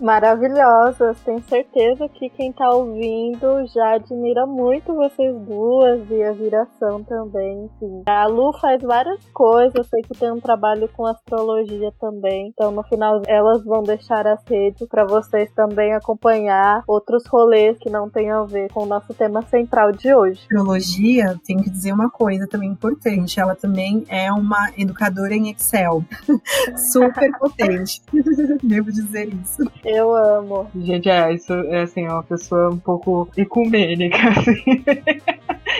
maravilhosas. 0.00 1.18
Tenho 1.20 1.42
certeza 1.42 2.08
que 2.08 2.28
quem 2.30 2.52
tá 2.52 2.68
ouvindo 2.70 3.66
já 3.74 3.94
admira 3.94 4.46
muito 4.46 4.94
vocês 4.94 5.34
duas 5.40 6.08
e 6.10 6.22
a 6.22 6.32
viração 6.32 7.02
também. 7.04 7.64
Enfim. 7.64 8.02
A 8.06 8.26
Lu 8.26 8.52
faz 8.60 8.82
várias 8.82 9.24
coisas, 9.32 9.74
eu 9.74 9.84
sei 9.84 10.02
que 10.02 10.18
tem 10.18 10.30
um 10.30 10.40
trabalho 10.40 10.88
com 10.96 11.06
astrologia 11.06 11.92
também. 12.00 12.48
Então 12.48 12.70
no 12.70 12.82
final 12.84 13.22
elas 13.26 13.64
vão 13.64 13.82
deixar 13.82 14.26
as 14.26 14.42
redes 14.46 14.86
para 14.88 15.04
vocês 15.04 15.50
também 15.52 15.94
acompanhar 15.94 16.82
outros 16.86 17.24
rolês 17.26 17.78
que 17.78 17.90
não 17.90 18.08
tenham 18.10 18.42
a 18.42 18.46
ver 18.46 18.70
com 18.72 18.82
o 18.82 18.86
nosso 18.86 19.12
tema 19.14 19.42
central 19.42 19.92
de 19.92 20.14
hoje. 20.14 20.40
Astrologia, 20.42 21.38
tenho 21.44 21.62
que 21.62 21.70
dizer 21.70 21.92
uma 21.92 22.10
coisa 22.10 22.46
também 22.46 22.70
importante. 22.70 23.40
Ela 23.40 23.54
também 23.54 24.04
é 24.08 24.32
uma 24.32 24.70
educadora 24.76 25.34
em 25.34 25.50
Excel. 25.50 26.04
Super 26.92 27.30
potente. 27.38 28.02
Devo 28.62 28.90
dizer 28.92 29.32
isso. 29.34 29.62
Eu 29.86 30.12
amo. 30.12 30.68
Gente, 30.74 31.08
é, 31.08 31.32
isso 31.32 31.52
é 31.52 31.82
assim, 31.82 32.08
uma 32.08 32.24
pessoa 32.24 32.70
um 32.70 32.78
pouco 32.78 33.28
ecumênica, 33.36 34.18
assim. 34.36 34.84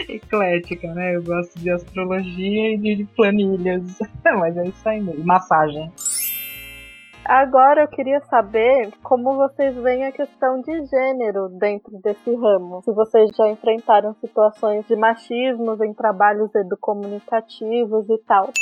Eclética, 0.07 0.93
né? 0.93 1.17
Eu 1.17 1.23
gosto 1.23 1.59
de 1.59 1.69
astrologia 1.69 2.75
e 2.75 2.77
de 2.77 3.03
planilhas. 3.03 3.99
Mas 4.23 4.55
é 4.55 4.63
isso 4.63 4.87
aí 4.87 5.01
mesmo. 5.01 5.25
Massagem. 5.25 5.91
Agora 7.25 7.81
eu 7.81 7.87
queria 7.89 8.21
saber 8.21 8.93
como 9.03 9.35
vocês 9.35 9.75
veem 9.75 10.05
a 10.05 10.13
questão 10.13 10.61
de 10.61 10.85
gênero 10.85 11.49
dentro 11.49 11.99
desse 11.99 12.33
ramo. 12.33 12.81
Se 12.83 12.93
vocês 12.93 13.29
já 13.35 13.49
enfrentaram 13.49 14.15
situações 14.21 14.87
de 14.87 14.95
machismos 14.95 15.81
em 15.81 15.93
trabalhos 15.93 16.55
educomunicativos 16.55 18.09
e 18.09 18.17
tal. 18.19 18.53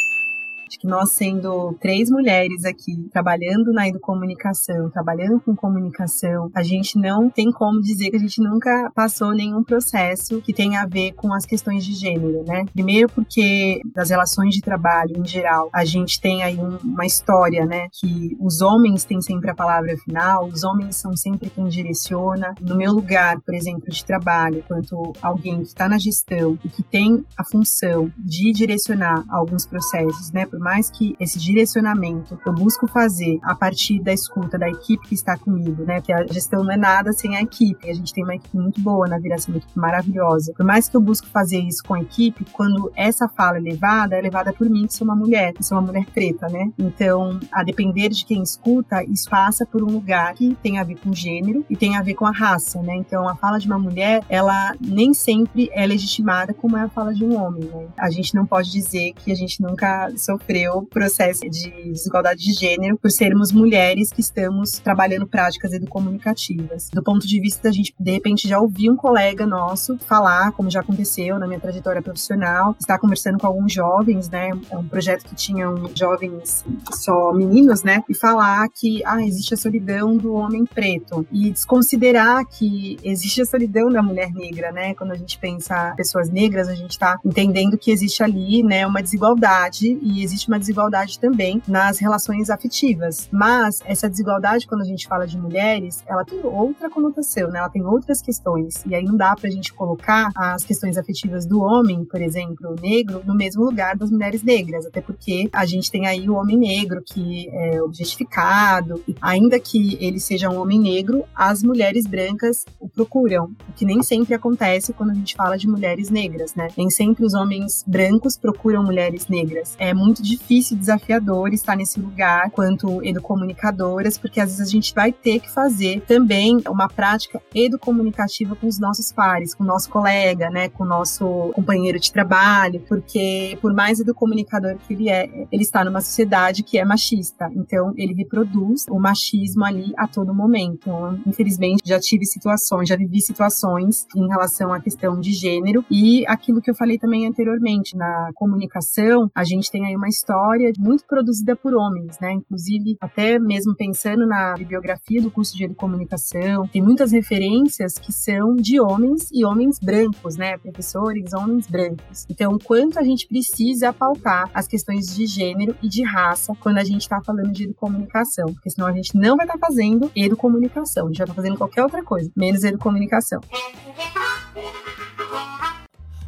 Acho 0.67 0.79
que 0.79 0.87
nós 0.87 1.11
sendo 1.11 1.73
três 1.79 2.09
mulheres 2.09 2.65
aqui 2.65 3.07
trabalhando 3.11 3.71
na 3.71 3.87
educomunicação, 3.87 4.89
trabalhando 4.89 5.39
com 5.39 5.55
comunicação, 5.55 6.49
a 6.53 6.63
gente 6.63 6.97
não 6.97 7.29
tem 7.29 7.51
como 7.51 7.81
dizer 7.81 8.09
que 8.09 8.17
a 8.17 8.19
gente 8.19 8.41
nunca 8.41 8.91
passou 8.95 9.33
nenhum 9.33 9.63
processo 9.63 10.41
que 10.41 10.53
tenha 10.53 10.81
a 10.81 10.87
ver 10.87 11.13
com 11.13 11.33
as 11.33 11.45
questões 11.45 11.85
de 11.85 11.93
gênero, 11.93 12.43
né? 12.45 12.65
Primeiro 12.73 13.09
porque 13.09 13.81
das 13.93 14.09
relações 14.09 14.53
de 14.55 14.61
trabalho 14.61 15.17
em 15.17 15.25
geral, 15.25 15.69
a 15.73 15.85
gente 15.85 16.19
tem 16.19 16.43
aí 16.43 16.57
um, 16.57 16.77
uma 16.77 17.05
história, 17.05 17.65
né, 17.65 17.87
que 17.91 18.35
os 18.39 18.61
homens 18.61 19.03
têm 19.03 19.21
sempre 19.21 19.49
a 19.49 19.55
palavra 19.55 19.95
final, 19.97 20.45
os 20.45 20.63
homens 20.63 20.95
são 20.95 21.15
sempre 21.15 21.49
quem 21.49 21.67
direciona. 21.67 22.53
No 22.59 22.75
meu 22.75 22.91
lugar, 22.91 23.39
por 23.41 23.53
exemplo, 23.53 23.89
de 23.89 24.03
trabalho, 24.03 24.63
quanto 24.67 25.13
alguém 25.21 25.57
que 25.61 25.67
está 25.67 25.87
na 25.87 25.97
gestão 25.97 26.57
e 26.63 26.69
que 26.69 26.83
tem 26.83 27.23
a 27.37 27.43
função 27.43 28.11
de 28.17 28.51
direcionar 28.51 29.23
alguns 29.29 29.65
processos, 29.65 30.31
né? 30.31 30.45
Por 30.55 30.61
mais 30.61 30.89
que 30.89 31.17
esse 31.19 31.37
direcionamento 31.37 32.39
eu 32.45 32.53
busco 32.53 32.87
fazer 32.87 33.39
a 33.43 33.53
partir 33.53 34.01
da 34.01 34.13
escuta 34.13 34.57
da 34.57 34.69
equipe 34.69 35.05
que 35.05 35.13
está 35.13 35.37
comigo, 35.37 35.83
né? 35.83 35.95
Porque 35.95 36.13
a 36.13 36.25
gestão 36.25 36.63
não 36.63 36.71
é 36.71 36.77
nada 36.77 37.11
sem 37.11 37.35
a 37.35 37.41
equipe. 37.41 37.89
A 37.89 37.93
gente 37.93 38.13
tem 38.13 38.23
uma 38.23 38.35
equipe 38.35 38.55
muito 38.55 38.79
boa 38.79 39.05
na 39.05 39.19
viração, 39.19 39.53
uma 39.53 39.57
equipe 39.57 39.77
maravilhosa. 39.77 40.53
Por 40.55 40.65
mais 40.65 40.87
que 40.87 40.95
eu 40.95 41.01
busco 41.01 41.27
fazer 41.27 41.59
isso 41.59 41.83
com 41.83 41.93
a 41.93 42.01
equipe, 42.01 42.45
quando 42.53 42.89
essa 42.95 43.27
fala 43.27 43.57
é 43.57 43.59
levada, 43.59 44.15
é 44.15 44.21
levada 44.21 44.53
por 44.53 44.69
mim, 44.69 44.87
que 44.87 44.93
sou 44.93 45.03
uma 45.03 45.15
mulher, 45.15 45.51
que 45.51 45.61
sou 45.61 45.77
uma 45.77 45.85
mulher 45.87 46.05
preta, 46.05 46.47
né? 46.47 46.71
Então, 46.79 47.37
a 47.51 47.61
depender 47.61 48.07
de 48.07 48.23
quem 48.23 48.41
escuta, 48.41 49.03
isso 49.03 49.29
passa 49.29 49.65
por 49.65 49.83
um 49.83 49.91
lugar 49.91 50.33
que 50.35 50.55
tem 50.63 50.79
a 50.79 50.85
ver 50.85 50.95
com 50.99 51.13
gênero 51.13 51.65
e 51.69 51.75
tem 51.75 51.97
a 51.97 52.01
ver 52.01 52.13
com 52.13 52.25
a 52.25 52.31
raça, 52.31 52.81
né? 52.81 52.95
Então, 52.95 53.27
a 53.27 53.35
fala 53.35 53.59
de 53.59 53.67
uma 53.67 53.77
mulher, 53.77 54.23
ela 54.29 54.73
nem 54.79 55.13
sempre 55.13 55.69
é 55.73 55.85
legitimada 55.85 56.53
como 56.53 56.77
é 56.77 56.83
a 56.83 56.89
fala 56.89 57.13
de 57.13 57.25
um 57.25 57.35
homem, 57.35 57.65
né? 57.65 57.87
A 57.97 58.09
gente 58.09 58.33
não 58.33 58.45
pode 58.45 58.71
dizer 58.71 59.11
que 59.13 59.33
a 59.33 59.35
gente 59.35 59.61
nunca 59.61 60.11
sofreu 60.15 60.44
processo 60.89 61.41
de 61.49 61.91
desigualdade 61.91 62.41
de 62.41 62.53
gênero 62.53 62.97
por 62.97 63.11
sermos 63.11 63.51
mulheres 63.51 64.09
que 64.11 64.21
estamos 64.21 64.71
trabalhando 64.71 65.27
práticas 65.27 65.73
educomunicativas. 65.73 66.89
Do 66.93 67.03
ponto 67.03 67.27
de 67.27 67.39
vista 67.39 67.63
da 67.63 67.71
gente, 67.71 67.93
de 67.99 68.11
repente, 68.11 68.47
já 68.47 68.59
ouvir 68.59 68.89
um 68.89 68.95
colega 68.95 69.45
nosso 69.45 69.97
falar, 69.99 70.51
como 70.51 70.69
já 70.69 70.81
aconteceu 70.81 71.39
na 71.39 71.47
minha 71.47 71.59
trajetória 71.59 72.01
profissional, 72.01 72.75
estar 72.79 72.99
conversando 72.99 73.39
com 73.39 73.47
alguns 73.47 73.73
jovens, 73.73 74.29
né? 74.29 74.49
É 74.69 74.77
um 74.77 74.87
projeto 74.87 75.25
que 75.25 75.35
tinham 75.35 75.89
jovens 75.95 76.65
só 76.93 77.33
meninos, 77.33 77.83
né? 77.83 78.03
E 78.09 78.13
falar 78.13 78.67
que 78.69 79.01
ah, 79.05 79.21
existe 79.21 79.53
a 79.53 79.57
solidão 79.57 80.17
do 80.17 80.33
homem 80.33 80.65
preto 80.65 81.25
e 81.31 81.51
desconsiderar 81.51 82.45
que 82.45 82.97
existe 83.03 83.41
a 83.41 83.45
solidão 83.45 83.91
da 83.91 84.01
mulher 84.01 84.31
negra, 84.31 84.71
né? 84.71 84.93
Quando 84.93 85.11
a 85.11 85.15
gente 85.15 85.37
pensa 85.37 85.93
pessoas 85.95 86.29
negras, 86.29 86.67
a 86.67 86.75
gente 86.75 86.91
está 86.91 87.17
entendendo 87.23 87.77
que 87.77 87.91
existe 87.91 88.23
ali, 88.23 88.63
né, 88.63 88.85
uma 88.85 89.01
desigualdade 89.01 89.97
e 90.01 90.23
existe 90.23 90.34
uma 90.47 90.59
desigualdade 90.59 91.19
também 91.19 91.61
nas 91.67 91.99
relações 91.99 92.49
afetivas. 92.49 93.27
Mas 93.31 93.79
essa 93.85 94.09
desigualdade, 94.09 94.67
quando 94.67 94.81
a 94.81 94.85
gente 94.85 95.07
fala 95.07 95.25
de 95.25 95.37
mulheres, 95.37 96.03
ela 96.07 96.23
tem 96.23 96.39
outra 96.43 96.89
conotação, 96.89 97.49
né? 97.49 97.59
Ela 97.59 97.69
tem 97.69 97.83
outras 97.83 98.21
questões. 98.21 98.83
E 98.85 98.93
aí 98.93 99.03
não 99.03 99.15
dá 99.15 99.35
pra 99.35 99.49
gente 99.49 99.73
colocar 99.73 100.31
as 100.35 100.63
questões 100.63 100.97
afetivas 100.97 101.45
do 101.45 101.61
homem, 101.61 102.05
por 102.05 102.21
exemplo, 102.21 102.75
negro, 102.81 103.21
no 103.25 103.35
mesmo 103.35 103.63
lugar 103.63 103.95
das 103.95 104.11
mulheres 104.11 104.43
negras, 104.43 104.85
até 104.85 105.01
porque 105.01 105.49
a 105.51 105.65
gente 105.65 105.89
tem 105.91 106.07
aí 106.07 106.29
o 106.29 106.35
homem 106.35 106.57
negro 106.57 107.01
que 107.05 107.49
é 107.49 107.81
objetificado, 107.81 109.03
ainda 109.21 109.59
que 109.59 109.97
ele 109.99 110.19
seja 110.19 110.49
um 110.49 110.59
homem 110.59 110.79
negro, 110.79 111.23
as 111.35 111.63
mulheres 111.63 112.05
brancas 112.05 112.65
o 112.79 112.87
procuram, 112.87 113.45
o 113.69 113.73
que 113.75 113.85
nem 113.85 114.01
sempre 114.03 114.33
acontece 114.33 114.93
quando 114.93 115.11
a 115.11 115.13
gente 115.13 115.35
fala 115.35 115.57
de 115.57 115.67
mulheres 115.67 116.09
negras, 116.09 116.55
né? 116.55 116.67
Nem 116.77 116.89
sempre 116.89 117.25
os 117.25 117.33
homens 117.33 117.83
brancos 117.85 118.37
procuram 118.37 118.83
mulheres 118.83 119.27
negras. 119.27 119.75
É 119.77 119.93
muito 119.93 120.21
difícil, 120.27 120.77
desafiador 120.77 121.53
estar 121.53 121.75
nesse 121.75 121.99
lugar 121.99 122.49
quanto 122.51 123.03
educomunicadoras, 123.03 124.17
porque 124.17 124.39
às 124.39 124.49
vezes 124.49 124.67
a 124.67 124.71
gente 124.71 124.93
vai 124.93 125.11
ter 125.11 125.39
que 125.39 125.49
fazer 125.49 126.01
também 126.01 126.61
uma 126.67 126.87
prática 126.87 127.41
educomunicativa 127.53 128.55
com 128.55 128.67
os 128.67 128.79
nossos 128.79 129.11
pares, 129.11 129.53
com 129.53 129.63
o 129.63 129.67
nosso 129.67 129.89
colega, 129.89 130.49
né, 130.49 130.69
com 130.69 130.83
o 130.83 130.87
nosso 130.87 131.51
companheiro 131.53 131.99
de 131.99 132.11
trabalho, 132.11 132.81
porque 132.87 133.57
por 133.61 133.73
mais 133.73 133.99
educomunicador 133.99 134.77
que 134.77 134.93
ele 134.93 135.09
é, 135.09 135.29
ele 135.51 135.63
está 135.63 135.83
numa 135.83 136.01
sociedade 136.01 136.63
que 136.63 136.77
é 136.77 136.85
machista, 136.85 137.49
então 137.55 137.93
ele 137.95 138.13
reproduz 138.13 138.85
o 138.89 138.99
machismo 138.99 139.63
ali 139.63 139.93
a 139.97 140.07
todo 140.07 140.33
momento. 140.33 140.75
Então, 140.85 141.19
infelizmente, 141.25 141.81
já 141.85 141.99
tive 141.99 142.25
situações, 142.25 142.87
já 142.87 142.95
vivi 142.95 143.21
situações 143.21 144.05
em 144.15 144.27
relação 144.27 144.73
à 144.73 144.79
questão 144.79 145.19
de 145.19 145.31
gênero 145.33 145.83
e 145.89 146.25
aquilo 146.27 146.61
que 146.61 146.69
eu 146.69 146.75
falei 146.75 146.97
também 146.97 147.27
anteriormente, 147.27 147.95
na 147.95 148.31
comunicação, 148.35 149.29
a 149.33 149.43
gente 149.43 149.71
tem 149.71 149.85
aí 149.85 149.95
uma 149.95 150.07
história 150.15 150.71
muito 150.79 151.05
produzida 151.05 151.55
por 151.55 151.75
homens, 151.75 152.17
né? 152.19 152.33
Inclusive, 152.33 152.97
até 153.01 153.37
mesmo 153.37 153.75
pensando 153.75 154.25
na 154.25 154.53
bibliografia 154.53 155.21
do 155.21 155.29
curso 155.29 155.55
de 155.55 155.67
comunicação, 155.75 156.67
tem 156.67 156.81
muitas 156.81 157.11
referências 157.11 157.93
que 157.97 158.11
são 158.11 158.55
de 158.55 158.79
homens 158.79 159.29
e 159.31 159.45
homens 159.45 159.77
brancos, 159.79 160.37
né? 160.37 160.57
Professores, 160.57 161.33
homens 161.33 161.67
brancos. 161.67 162.25
Então, 162.29 162.57
quanto 162.57 162.97
a 162.97 163.03
gente 163.03 163.27
precisa 163.27 163.91
pautar 163.91 164.49
as 164.53 164.67
questões 164.67 165.13
de 165.13 165.25
gênero 165.25 165.75
e 165.81 165.89
de 165.89 166.03
raça 166.03 166.53
quando 166.59 166.77
a 166.77 166.83
gente 166.83 167.01
está 167.01 167.21
falando 167.21 167.51
de 167.51 167.65
educomunicação, 167.65 168.53
porque 168.53 168.69
senão 168.69 168.87
a 168.87 168.93
gente 168.93 169.15
não 169.17 169.35
vai 169.35 169.45
estar 169.45 169.57
tá 169.57 169.67
fazendo 169.67 170.11
educomunicação, 170.15 171.05
a 171.05 171.07
gente 171.07 171.17
vai 171.17 171.25
estar 171.25 171.33
tá 171.33 171.41
fazendo 171.41 171.57
qualquer 171.57 171.83
outra 171.83 172.03
coisa, 172.03 172.31
menos 172.35 172.63
educomunicação. 172.63 173.41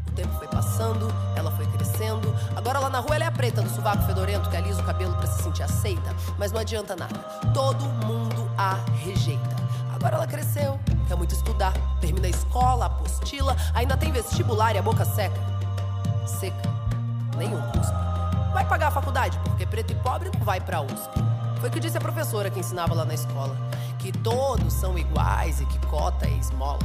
O 0.08 0.12
tempo 0.15 0.34
foi 0.34 0.47
passando, 0.47 1.08
sovaco 3.88 4.04
fedorento 4.04 4.50
que 4.50 4.58
alisa 4.58 4.82
o 4.82 4.84
cabelo 4.84 5.15
para 5.15 5.28
se 5.28 5.43
sentir 5.43 5.63
aceita, 5.63 6.13
mas 6.38 6.52
não 6.52 6.60
adianta 6.60 6.93
nada. 6.93 7.17
Todo 7.54 7.86
mundo 8.06 8.52
a 8.58 8.73
rejeita. 8.97 9.56
Agora 9.95 10.17
ela 10.17 10.28
cresceu, 10.28 10.78
quer 11.08 11.15
muito 11.15 11.34
estudar, 11.34 11.73
termina 12.02 12.28
a 12.28 12.30
escola, 12.30 12.88
apostila, 12.88 13.56
ainda 13.73 13.95
tem 13.95 14.12
vestibular 14.12 14.76
e 14.76 14.78
a 14.78 14.82
boca 14.82 15.06
seca. 15.06 15.39
Seca, 16.26 16.69
nenhum 17.38 17.62
cuspe. 17.71 17.95
Vai 18.54 18.67
pagar 18.67 18.88
a 18.88 18.91
faculdade, 18.91 19.39
porque 19.39 19.65
preto 19.65 19.91
e 19.91 19.95
pobre 19.95 20.30
não 20.38 20.43
vai 20.43 20.60
pra 20.60 20.82
USP. 20.82 21.23
Foi 21.62 21.69
o 21.69 21.71
que 21.71 21.80
disse 21.80 21.97
a 21.97 22.02
professora 22.02 22.50
que 22.50 22.60
ensinava 22.60 22.93
lá 22.93 23.06
na 23.06 23.13
escola. 23.13 23.56
Que 24.00 24.12
todos 24.12 24.73
são 24.73 24.97
iguais 24.97 25.62
e 25.62 25.65
que 25.65 25.80
cota 25.88 26.26
é 26.26 26.32
esmola. 26.32 26.80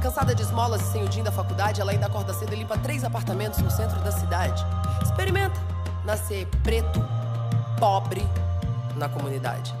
Cansada 0.00 0.34
de 0.34 0.42
esmolas 0.42 0.80
e 0.80 0.92
sem 0.92 1.04
o 1.04 1.08
din 1.08 1.22
da 1.22 1.30
faculdade, 1.30 1.80
ela 1.80 1.92
ainda 1.92 2.06
acorda 2.06 2.32
cedo 2.32 2.54
e 2.54 2.56
limpa 2.56 2.78
três 2.78 3.04
apartamentos 3.04 3.58
no 3.58 3.70
centro 3.70 4.00
da 4.00 4.10
cidade. 4.10 4.64
Experimenta 5.02 5.75
nascer 6.06 6.46
preto, 6.62 7.00
pobre 7.80 8.22
na 8.96 9.08
comunidade. 9.08 9.74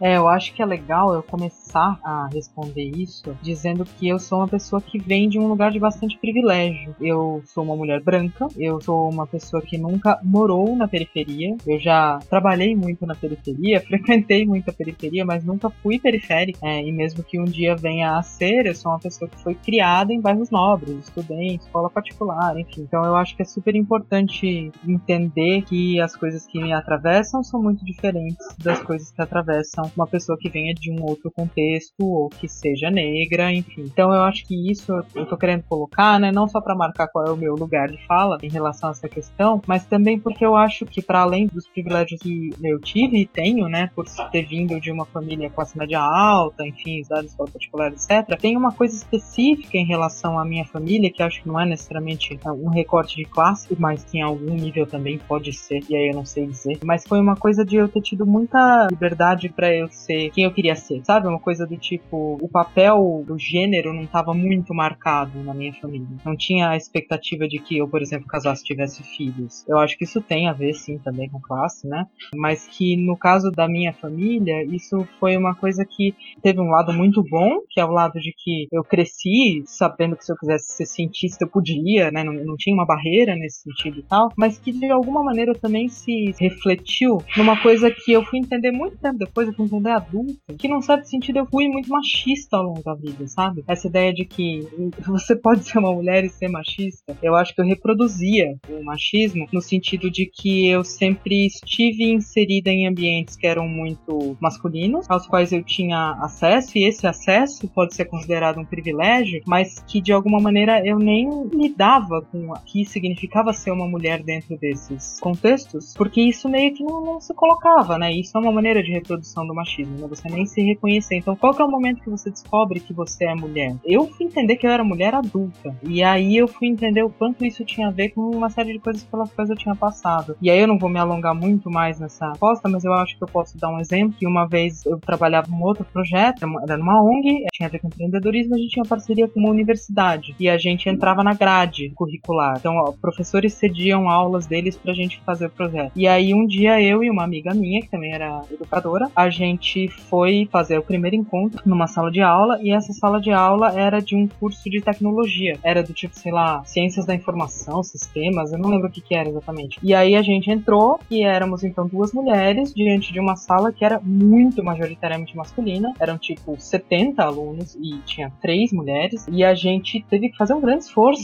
É, 0.00 0.16
eu 0.16 0.26
acho 0.26 0.54
que 0.54 0.62
é 0.62 0.64
legal 0.64 1.12
eu 1.12 1.22
começar 1.22 1.59
a 1.78 2.28
responder 2.32 2.90
isso 2.96 3.36
dizendo 3.42 3.84
que 3.84 4.08
eu 4.08 4.18
sou 4.18 4.38
uma 4.38 4.48
pessoa 4.48 4.80
que 4.80 4.98
vem 4.98 5.28
de 5.28 5.38
um 5.38 5.46
lugar 5.46 5.70
de 5.70 5.78
bastante 5.78 6.18
privilégio. 6.18 6.94
Eu 7.00 7.42
sou 7.46 7.64
uma 7.64 7.76
mulher 7.76 8.02
branca, 8.02 8.48
eu 8.56 8.80
sou 8.80 9.08
uma 9.08 9.26
pessoa 9.26 9.62
que 9.62 9.78
nunca 9.78 10.18
morou 10.22 10.74
na 10.74 10.88
periferia, 10.88 11.56
eu 11.66 11.78
já 11.78 12.18
trabalhei 12.28 12.74
muito 12.74 13.06
na 13.06 13.14
periferia, 13.14 13.80
frequentei 13.86 14.44
muito 14.44 14.68
a 14.70 14.72
periferia, 14.72 15.24
mas 15.24 15.44
nunca 15.44 15.70
fui 15.70 15.98
periférica. 15.98 16.58
É, 16.62 16.82
e 16.82 16.92
mesmo 16.92 17.22
que 17.22 17.38
um 17.40 17.44
dia 17.44 17.76
venha 17.76 18.16
a 18.16 18.22
ser, 18.22 18.66
eu 18.66 18.74
sou 18.74 18.92
uma 18.92 18.98
pessoa 18.98 19.28
que 19.28 19.40
foi 19.42 19.54
criada 19.54 20.12
em 20.12 20.20
bairros 20.20 20.50
nobres, 20.50 21.06
estudei 21.06 21.48
em 21.48 21.54
escola 21.56 21.88
particular, 21.88 22.58
enfim. 22.58 22.82
Então 22.82 23.04
eu 23.04 23.14
acho 23.14 23.36
que 23.36 23.42
é 23.42 23.44
super 23.44 23.74
importante 23.74 24.70
entender 24.86 25.62
que 25.62 26.00
as 26.00 26.16
coisas 26.16 26.46
que 26.46 26.60
me 26.60 26.72
atravessam 26.72 27.42
são 27.42 27.62
muito 27.62 27.84
diferentes 27.84 28.46
das 28.58 28.82
coisas 28.82 29.10
que 29.10 29.22
atravessam 29.22 29.90
uma 29.96 30.06
pessoa 30.06 30.36
que 30.38 30.48
venha 30.48 30.74
de 30.74 30.90
um 30.90 31.02
outro 31.02 31.30
contexto 31.30 31.59
ou 31.98 32.28
que 32.28 32.48
seja 32.48 32.90
negra, 32.90 33.52
enfim. 33.52 33.82
Então 33.82 34.12
eu 34.12 34.22
acho 34.22 34.46
que 34.46 34.70
isso 34.70 34.92
eu 35.14 35.26
tô 35.26 35.36
querendo 35.36 35.62
colocar, 35.64 36.18
né, 36.18 36.30
não 36.32 36.48
só 36.48 36.60
para 36.60 36.74
marcar 36.74 37.08
qual 37.08 37.26
é 37.26 37.30
o 37.30 37.36
meu 37.36 37.54
lugar 37.54 37.88
de 37.88 38.04
fala 38.06 38.38
em 38.42 38.50
relação 38.50 38.88
a 38.88 38.92
essa 38.92 39.08
questão, 39.08 39.60
mas 39.66 39.84
também 39.86 40.18
porque 40.18 40.44
eu 40.44 40.56
acho 40.56 40.86
que 40.86 41.02
para 41.02 41.20
além 41.20 41.46
dos 41.46 41.66
privilégios 41.68 42.20
que 42.20 42.50
eu 42.62 42.80
tive 42.80 43.18
e 43.18 43.26
tenho, 43.26 43.68
né, 43.68 43.90
por 43.94 44.06
ter 44.30 44.42
vindo 44.46 44.80
de 44.80 44.90
uma 44.90 45.04
família 45.04 45.50
classe 45.50 45.76
média 45.76 46.00
alta, 46.00 46.66
enfim, 46.66 47.00
estudado 47.00 47.26
escola 47.26 47.50
particular, 47.50 47.92
etc, 47.92 48.38
tem 48.40 48.56
uma 48.56 48.72
coisa 48.72 48.94
específica 48.94 49.76
em 49.76 49.86
relação 49.86 50.38
à 50.38 50.44
minha 50.44 50.64
família 50.64 51.10
que 51.12 51.22
acho 51.22 51.42
que 51.42 51.48
não 51.48 51.58
é 51.58 51.66
necessariamente 51.66 52.38
um 52.46 52.68
recorte 52.68 53.16
de 53.16 53.24
classe, 53.24 53.76
mas 53.78 54.04
que 54.04 54.18
em 54.18 54.22
algum 54.22 54.54
nível 54.54 54.86
também 54.86 55.18
pode 55.18 55.52
ser, 55.52 55.80
e 55.88 55.96
aí 55.96 56.08
eu 56.08 56.14
não 56.14 56.24
sei 56.24 56.46
dizer, 56.46 56.78
mas 56.84 57.06
foi 57.06 57.20
uma 57.20 57.36
coisa 57.36 57.64
de 57.64 57.76
eu 57.76 57.88
ter 57.88 58.00
tido 58.00 58.26
muita 58.26 58.86
liberdade 58.90 59.48
para 59.48 59.74
eu 59.74 59.88
ser 59.90 60.30
quem 60.30 60.44
eu 60.44 60.52
queria 60.52 60.74
ser, 60.74 61.04
sabe? 61.04 61.28
Uma 61.28 61.38
coisa 61.38 61.49
do 61.58 61.76
tipo, 61.76 62.38
o 62.40 62.48
papel 62.48 63.24
do 63.26 63.38
gênero 63.38 63.92
não 63.92 64.04
estava 64.04 64.32
muito 64.32 64.74
marcado 64.74 65.42
na 65.42 65.54
minha 65.54 65.72
família. 65.74 66.06
Não 66.24 66.36
tinha 66.36 66.70
a 66.70 66.76
expectativa 66.76 67.46
de 67.48 67.58
que 67.58 67.78
eu, 67.78 67.88
por 67.88 68.00
exemplo, 68.02 68.26
casasse 68.26 68.62
e 68.62 68.66
tivesse 68.66 69.02
filhos. 69.02 69.64
Eu 69.68 69.78
acho 69.78 69.96
que 69.96 70.04
isso 70.04 70.20
tem 70.20 70.48
a 70.48 70.52
ver, 70.52 70.74
sim, 70.74 70.98
também 70.98 71.28
com 71.28 71.40
classe, 71.40 71.86
né? 71.86 72.06
Mas 72.34 72.66
que 72.66 72.96
no 72.96 73.16
caso 73.16 73.50
da 73.50 73.68
minha 73.68 73.92
família, 73.92 74.64
isso 74.64 75.06
foi 75.18 75.36
uma 75.36 75.54
coisa 75.54 75.84
que 75.84 76.14
teve 76.42 76.60
um 76.60 76.70
lado 76.70 76.92
muito 76.92 77.22
bom, 77.22 77.60
que 77.68 77.80
é 77.80 77.84
o 77.84 77.90
lado 77.90 78.18
de 78.20 78.32
que 78.36 78.68
eu 78.72 78.82
cresci 78.82 79.62
sabendo 79.66 80.16
que 80.16 80.24
se 80.24 80.32
eu 80.32 80.36
quisesse 80.36 80.76
ser 80.76 80.86
cientista 80.86 81.44
eu 81.44 81.48
podia, 81.48 82.10
né? 82.10 82.24
Não, 82.24 82.32
não 82.32 82.56
tinha 82.56 82.74
uma 82.74 82.86
barreira 82.86 83.34
nesse 83.34 83.62
sentido 83.62 84.00
e 84.00 84.02
tal, 84.02 84.28
mas 84.36 84.58
que 84.58 84.72
de 84.72 84.90
alguma 84.90 85.22
maneira 85.22 85.54
também 85.54 85.88
se 85.88 86.34
refletiu 86.38 87.22
numa 87.36 87.60
coisa 87.60 87.90
que 87.90 88.12
eu 88.12 88.24
fui 88.24 88.38
entender 88.38 88.70
muito 88.70 88.98
tempo 88.98 89.18
depois, 89.18 89.48
eu 89.48 89.54
fui 89.54 89.66
entender 89.66 89.90
adulta, 89.90 90.54
que 90.58 90.68
num 90.68 90.82
certo 90.82 91.04
sentido 91.04 91.39
eu 91.40 91.46
fui 91.46 91.68
muito 91.68 91.88
machista 91.88 92.56
ao 92.56 92.64
longo 92.64 92.82
da 92.82 92.94
vida, 92.94 93.26
sabe? 93.26 93.64
Essa 93.66 93.88
ideia 93.88 94.12
de 94.12 94.24
que 94.24 94.66
você 95.06 95.34
pode 95.34 95.64
ser 95.64 95.78
uma 95.78 95.92
mulher 95.92 96.24
e 96.24 96.28
ser 96.28 96.48
machista, 96.48 97.16
eu 97.22 97.34
acho 97.34 97.54
que 97.54 97.60
eu 97.60 97.66
reproduzia 97.66 98.58
o 98.68 98.84
machismo 98.84 99.46
no 99.52 99.60
sentido 99.60 100.10
de 100.10 100.26
que 100.26 100.68
eu 100.68 100.84
sempre 100.84 101.46
estive 101.46 102.12
inserida 102.12 102.70
em 102.70 102.86
ambientes 102.86 103.36
que 103.36 103.46
eram 103.46 103.66
muito 103.66 104.36
masculinos, 104.40 105.10
aos 105.10 105.26
quais 105.26 105.52
eu 105.52 105.62
tinha 105.64 106.12
acesso, 106.20 106.76
e 106.76 106.86
esse 106.86 107.06
acesso 107.06 107.68
pode 107.68 107.94
ser 107.94 108.04
considerado 108.04 108.60
um 108.60 108.64
privilégio, 108.64 109.42
mas 109.46 109.80
que 109.80 110.00
de 110.00 110.12
alguma 110.12 110.40
maneira 110.40 110.86
eu 110.86 110.98
nem 110.98 111.28
lidava 111.48 112.22
com 112.22 112.50
o 112.50 112.54
que 112.64 112.84
significava 112.84 113.52
ser 113.52 113.70
uma 113.70 113.88
mulher 113.88 114.22
dentro 114.22 114.56
desses 114.58 115.18
contextos, 115.20 115.94
porque 115.96 116.20
isso 116.20 116.48
meio 116.48 116.74
que 116.74 116.84
não, 116.84 117.04
não 117.04 117.20
se 117.20 117.32
colocava, 117.34 117.98
né? 117.98 118.12
Isso 118.12 118.36
é 118.36 118.40
uma 118.40 118.52
maneira 118.52 118.82
de 118.82 118.92
reprodução 118.92 119.46
do 119.46 119.54
machismo, 119.54 119.98
né? 119.98 120.06
Você 120.08 120.28
nem 120.28 120.46
se 120.46 120.60
reconhecer. 120.62 121.16
Então, 121.16 121.29
qual 121.36 121.54
que 121.54 121.62
é 121.62 121.64
o 121.64 121.70
momento 121.70 122.02
que 122.02 122.10
você 122.10 122.30
descobre 122.30 122.80
que 122.80 122.92
você 122.92 123.24
é 123.24 123.34
mulher? 123.34 123.76
Eu 123.84 124.06
fui 124.06 124.26
entender 124.26 124.56
que 124.56 124.66
eu 124.66 124.70
era 124.70 124.84
mulher 124.84 125.14
adulta, 125.14 125.76
e 125.82 126.02
aí 126.02 126.36
eu 126.36 126.48
fui 126.48 126.68
entender 126.68 127.02
o 127.02 127.10
quanto 127.10 127.44
isso 127.44 127.64
tinha 127.64 127.88
a 127.88 127.92
ver 127.92 128.10
com 128.10 128.20
uma 128.30 128.50
série 128.50 128.72
de 128.72 128.78
coisas 128.78 129.04
pelas 129.04 129.32
quais 129.32 129.50
eu 129.50 129.56
tinha 129.56 129.74
passado. 129.74 130.36
E 130.40 130.50
aí 130.50 130.60
eu 130.60 130.66
não 130.66 130.78
vou 130.78 130.88
me 130.88 130.98
alongar 130.98 131.34
muito 131.34 131.70
mais 131.70 131.98
nessa 131.98 132.32
posta, 132.38 132.68
mas 132.68 132.84
eu 132.84 132.92
acho 132.92 133.16
que 133.16 133.24
eu 133.24 133.28
posso 133.28 133.58
dar 133.58 133.70
um 133.70 133.80
exemplo 133.80 134.16
que 134.18 134.26
uma 134.26 134.46
vez 134.46 134.84
eu 134.86 134.98
trabalhava 134.98 135.48
num 135.48 135.62
outro 135.62 135.84
projeto, 135.84 136.46
era 136.62 136.76
numa 136.76 137.02
ONG, 137.02 137.44
tinha 137.52 137.68
a 137.68 137.70
ver 137.70 137.78
com 137.78 137.88
empreendedorismo, 137.88 138.54
a 138.54 138.58
gente 138.58 138.70
tinha 138.70 138.84
parceria 138.84 139.28
com 139.28 139.40
uma 139.40 139.50
universidade 139.50 140.34
e 140.38 140.48
a 140.48 140.58
gente 140.58 140.88
entrava 140.88 141.22
na 141.22 141.34
grade 141.34 141.90
curricular. 141.94 142.56
Então, 142.58 142.74
ó, 142.76 142.92
professores 142.92 143.54
cediam 143.54 144.08
aulas 144.08 144.46
deles 144.46 144.76
pra 144.76 144.92
gente 144.92 145.20
fazer 145.24 145.46
o 145.46 145.50
projeto. 145.50 145.92
E 145.94 146.06
aí 146.06 146.34
um 146.34 146.46
dia 146.46 146.80
eu 146.80 147.02
e 147.02 147.10
uma 147.10 147.24
amiga 147.24 147.54
minha, 147.54 147.80
que 147.80 147.90
também 147.90 148.12
era 148.12 148.42
educadora, 148.50 149.10
a 149.14 149.28
gente 149.30 149.88
foi 149.88 150.48
fazer 150.50 150.78
o 150.78 150.82
primeiro 150.82 151.16
encontro 151.20 151.62
numa 151.66 151.86
sala 151.86 152.10
de 152.10 152.20
aula 152.20 152.58
e 152.62 152.72
essa 152.72 152.92
sala 152.92 153.20
de 153.20 153.30
aula 153.30 153.72
era 153.78 154.00
de 154.00 154.16
um 154.16 154.26
curso 154.26 154.68
de 154.68 154.80
tecnologia. 154.80 155.58
Era 155.62 155.82
do 155.82 155.92
tipo, 155.92 156.18
sei 156.18 156.32
lá, 156.32 156.62
ciências 156.64 157.06
da 157.06 157.14
informação, 157.14 157.82
sistemas, 157.82 158.52
eu 158.52 158.58
não 158.58 158.70
lembro 158.70 158.88
o 158.88 158.90
que 158.90 159.00
que 159.00 159.14
era 159.14 159.28
exatamente. 159.28 159.78
E 159.82 159.94
aí 159.94 160.16
a 160.16 160.22
gente 160.22 160.50
entrou 160.50 161.00
e 161.10 161.24
éramos 161.24 161.64
então 161.64 161.86
duas 161.86 162.12
mulheres 162.12 162.72
diante 162.74 163.12
de 163.12 163.20
uma 163.20 163.36
sala 163.36 163.72
que 163.72 163.84
era 163.84 164.00
muito 164.00 164.62
majoritariamente 164.62 165.36
masculina. 165.36 165.92
Eram 165.98 166.18
tipo 166.18 166.56
70 166.58 167.22
alunos 167.22 167.74
e 167.76 167.98
tinha 168.04 168.30
três 168.40 168.72
mulheres. 168.72 169.26
E 169.30 169.44
a 169.44 169.54
gente 169.54 170.04
teve 170.08 170.30
que 170.30 170.36
fazer 170.36 170.54
um 170.54 170.60
grande 170.60 170.84
esforço 170.84 171.22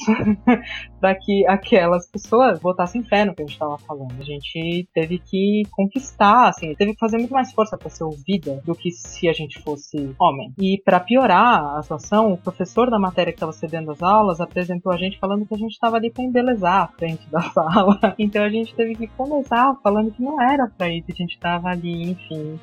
para 1.00 1.14
que 1.14 1.46
aquelas 1.46 2.08
pessoas 2.10 2.58
botassem 2.58 3.02
fé 3.02 3.24
no 3.24 3.34
que 3.34 3.42
a 3.42 3.44
gente 3.44 3.54
estava 3.54 3.78
falando. 3.78 4.14
A 4.18 4.24
gente 4.24 4.88
teve 4.92 5.18
que 5.18 5.62
conquistar, 5.70 6.48
assim, 6.48 6.74
teve 6.74 6.94
que 6.94 6.98
fazer 6.98 7.18
muito 7.18 7.32
mais 7.32 7.52
força 7.52 7.76
para 7.76 7.90
ser 7.90 8.04
ouvida 8.04 8.60
do 8.64 8.74
que 8.74 8.90
se 8.90 9.28
a 9.28 9.32
gente 9.32 9.60
fosse 9.60 9.75
homem. 10.18 10.52
E 10.58 10.80
para 10.84 11.00
piorar 11.00 11.76
a 11.76 11.82
situação, 11.82 12.32
o 12.32 12.38
professor 12.38 12.90
da 12.90 12.98
matéria 12.98 13.32
que 13.32 13.36
estava 13.36 13.52
cedendo 13.52 13.90
as 13.90 14.02
aulas 14.02 14.40
apresentou 14.40 14.92
a 14.92 14.96
gente 14.96 15.18
falando 15.18 15.46
que 15.46 15.54
a 15.54 15.58
gente 15.58 15.72
estava 15.72 15.96
ali 15.96 16.10
para 16.10 16.24
embelezar 16.24 16.84
a 16.84 16.88
frente 16.88 17.26
da 17.30 17.42
sala. 17.42 18.14
Então 18.18 18.42
a 18.42 18.48
gente 18.48 18.74
teve 18.74 18.94
que 18.94 19.06
começar 19.08 19.76
falando 19.82 20.10
que 20.10 20.22
não 20.22 20.40
era 20.40 20.66
para 20.68 20.88
isso, 20.88 21.06
a 21.10 21.14
gente 21.14 21.34
estava 21.34 21.68
ali, 21.68 22.10
enfim, 22.10 22.58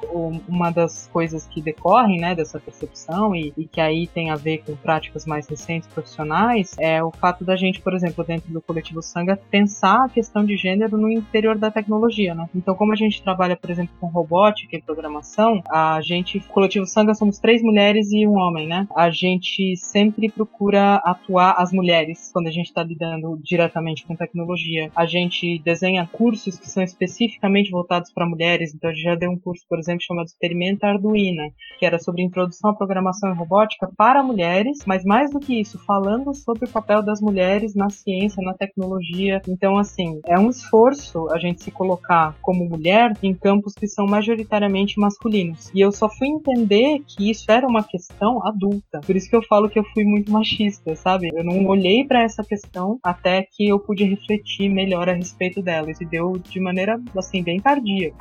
uma 0.48 0.70
das 0.70 1.08
coisas 1.12 1.46
que 1.48 1.62
decorrem, 1.62 2.20
né, 2.20 2.36
dessa 2.36 2.60
percepção 2.60 3.36
e, 3.36 3.54
e, 3.58 3.66
que 3.66 3.82
aí 3.82 4.08
tem 4.08 4.32
a 4.32 4.36
ver 4.36 4.60
com 4.60 4.76
práticas 4.76 5.26
mais 5.26 5.48
recentes 5.48 5.88
profissionais 5.88 6.76
é 6.80 7.04
o 7.04 7.12
fato 7.12 7.44
da 7.44 7.56
gente, 7.56 7.82
por 7.82 7.94
exemplo, 7.94 8.24
dentro 8.24 8.52
do 8.52 8.62
coletivo 8.62 9.02
Sanga, 9.02 9.40
pensar 9.50 10.06
a 10.06 10.10
questão 10.10 10.46
de 10.46 10.56
gênero 10.56 10.98
no 10.98 11.10
interior 11.10 11.58
da 11.58 11.72
tecnologia, 11.72 12.34
né? 12.34 12.50
Então, 12.56 12.76
como 12.76 12.94
a 12.94 12.96
gente 12.96 13.22
trabalha, 13.22 13.56
por 13.56 13.70
exemplo, 13.70 13.94
com 14.00 14.08
robótica 14.08 14.76
e 14.76 14.82
programação, 14.82 15.62
a 15.70 16.00
gente, 16.02 16.40
coletivo 16.40 16.86
Sanga, 16.86 17.03
somos 17.14 17.40
três 17.40 17.62
mulheres 17.62 18.12
e 18.12 18.28
um 18.28 18.36
homem, 18.36 18.68
né? 18.68 18.88
A 18.96 19.10
gente 19.10 19.76
sempre 19.78 20.30
procura 20.30 20.96
atuar 20.96 21.56
as 21.58 21.72
mulheres 21.72 22.30
quando 22.32 22.48
a 22.48 22.52
gente 22.52 22.68
está 22.68 22.84
lidando 22.84 23.40
diretamente 23.44 24.06
com 24.06 24.16
tecnologia. 24.16 24.92
A 24.96 25.06
gente 25.06 25.60
desenha 25.60 26.08
cursos 26.12 26.58
que 26.58 26.70
são 26.70 26.84
especificamente 26.84 27.72
voltados 27.72 28.12
para 28.12 28.28
mulheres, 28.28 28.74
então 28.74 28.90
a 28.90 28.94
gente 28.94 29.04
já 29.04 29.16
deu 29.16 29.32
um 29.32 29.40
curso, 29.40 29.64
por 29.68 29.80
exemplo, 29.80 30.04
chamado 30.04 30.28
Experimenta 30.28 30.88
Arduino, 30.88 31.52
que 31.80 31.86
era 31.86 32.00
sobre 32.00 32.22
introdução 32.22 32.72
à 32.72 32.76
programação 32.76 33.32
e 33.32 33.36
robótica 33.36 33.90
para 33.98 34.24
mulheres, 34.24 34.80
mas 34.86 35.04
mais 35.04 35.32
do 35.32 35.40
que 35.40 35.60
isso, 35.60 35.80
falando 35.86 36.34
sobre 36.34 36.66
o 36.66 36.72
papel 36.72 37.02
das 37.02 37.22
mulheres 37.22 37.76
na 37.76 37.90
ciência, 37.90 38.44
na 38.44 38.54
tecnologia. 38.54 39.42
Então, 39.48 39.78
assim, 39.78 40.22
é 40.28 40.38
um 40.38 40.50
esforço 40.50 41.30
a 41.32 41.40
gente 41.40 41.64
se 41.64 41.72
colocar 41.72 42.36
como 42.42 42.68
mulher 42.68 43.14
em 43.22 43.34
campos 43.34 43.74
que 43.74 43.88
são 43.88 44.06
majoritariamente 44.06 45.00
masculinos. 45.00 45.72
E 45.74 45.82
eu 45.82 45.92
só 45.92 46.10
fui 46.10 46.28
entender 46.28 46.93
que 47.00 47.30
isso 47.30 47.52
era 47.52 47.68
uma 47.68 47.84
questão 47.84 48.46
adulta. 48.46 49.02
Por 49.06 49.16
isso 49.16 49.30
que 49.30 49.36
eu 49.36 49.44
falo 49.44 49.70
que 49.70 49.80
eu 49.80 49.84
fui 49.94 50.04
muito 50.04 50.32
machista, 50.32 50.96
sabe? 50.96 51.30
Eu 51.34 51.44
não 51.44 51.66
olhei 51.68 52.06
para 52.06 52.24
essa 52.24 52.44
questão 52.44 53.00
até 53.04 53.48
que 53.52 53.68
eu 53.68 53.80
pude 53.80 54.04
refletir 54.04 54.70
melhor 54.70 55.10
a 55.10 55.14
respeito 55.14 55.62
dela. 55.62 55.92
Isso 55.92 56.06
deu 56.06 56.34
de 56.38 56.60
maneira, 56.60 57.02
assim, 57.18 57.44
bem 57.44 57.60
tardia. 57.60 58.14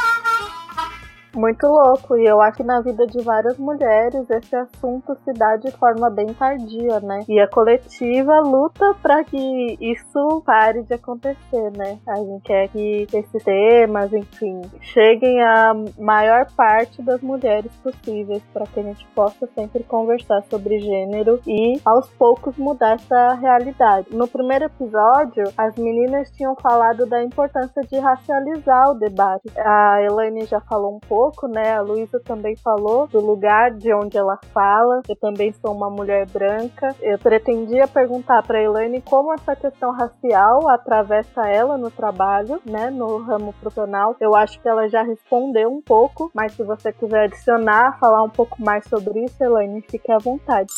Muito 1.35 1.66
louco, 1.66 2.14
e 2.18 2.27
eu 2.27 2.42
acho 2.42 2.59
que 2.59 2.62
na 2.62 2.83
vida 2.83 3.07
de 3.07 3.23
várias 3.23 3.57
mulheres 3.57 4.29
esse 4.29 4.55
assunto 4.55 5.16
se 5.25 5.33
dá 5.33 5.57
de 5.57 5.71
forma 5.71 6.11
bem 6.11 6.27
tardia, 6.35 7.01
né? 7.01 7.25
E 7.27 7.40
a 7.40 7.49
coletiva 7.49 8.38
luta 8.40 8.95
para 9.01 9.25
que 9.25 9.79
isso 9.81 10.42
pare 10.45 10.83
de 10.83 10.92
acontecer, 10.92 11.73
né? 11.75 11.99
A 12.07 12.16
gente 12.16 12.42
quer 12.42 12.68
que 12.68 13.07
esses 13.11 13.42
temas, 13.42 14.12
enfim, 14.12 14.61
cheguem 14.83 15.42
à 15.42 15.73
maior 15.99 16.47
parte 16.55 17.01
das 17.01 17.23
mulheres 17.23 17.73
possíveis, 17.83 18.42
para 18.53 18.66
que 18.66 18.81
a 18.81 18.83
gente 18.83 19.07
possa 19.14 19.49
sempre 19.55 19.83
conversar 19.85 20.42
sobre 20.51 20.81
gênero 20.81 21.40
e 21.47 21.81
aos 21.83 22.11
poucos 22.11 22.59
mudar 22.59 22.97
essa 22.97 23.35
realidade. 23.35 24.14
No 24.14 24.29
primeiro 24.29 24.66
episódio, 24.66 25.45
as 25.57 25.77
meninas 25.77 26.31
tinham 26.33 26.55
falado 26.57 27.07
da 27.07 27.23
importância 27.23 27.83
de 27.85 27.99
racializar 27.99 28.90
o 28.90 28.95
debate. 28.95 29.51
A 29.57 30.03
Elaine 30.03 30.45
já 30.45 30.61
falou 30.61 30.97
um 30.97 31.01
pouco 31.01 31.21
pouco, 31.22 31.46
né? 31.46 31.74
A 31.74 31.80
Luísa 31.80 32.18
também 32.18 32.56
falou 32.56 33.06
do 33.06 33.20
lugar 33.20 33.70
de 33.70 33.94
onde 33.94 34.18
ela 34.18 34.37
fala. 34.52 35.02
Eu 35.08 35.14
também 35.14 35.52
sou 35.52 35.72
uma 35.72 35.88
mulher 35.88 36.26
branca. 36.26 36.96
Eu 37.00 37.16
pretendia 37.16 37.87
perguntar 37.87 38.42
para 38.42 38.61
Elaine 38.61 39.00
como 39.02 39.32
essa 39.32 39.54
questão 39.54 39.92
racial 39.92 40.68
atravessa 40.68 41.42
ela 41.48 41.78
no 41.78 41.92
trabalho, 41.92 42.61
né? 42.64 42.90
No 42.90 43.18
ramo 43.18 43.54
profissional. 43.61 44.16
Eu 44.20 44.35
acho 44.35 44.61
que 44.61 44.68
ela 44.68 44.88
já 44.88 45.02
respondeu 45.02 45.70
um 45.70 45.80
pouco, 45.80 46.28
mas 46.35 46.54
se 46.54 46.64
você 46.64 46.92
quiser 46.92 47.26
adicionar, 47.26 47.98
falar 48.00 48.24
um 48.24 48.30
pouco 48.30 48.61
mais 48.61 48.85
sobre 48.88 49.24
isso, 49.24 49.42
Elaine, 49.44 49.80
fique 49.82 50.11
à 50.11 50.18
vontade. 50.18 50.72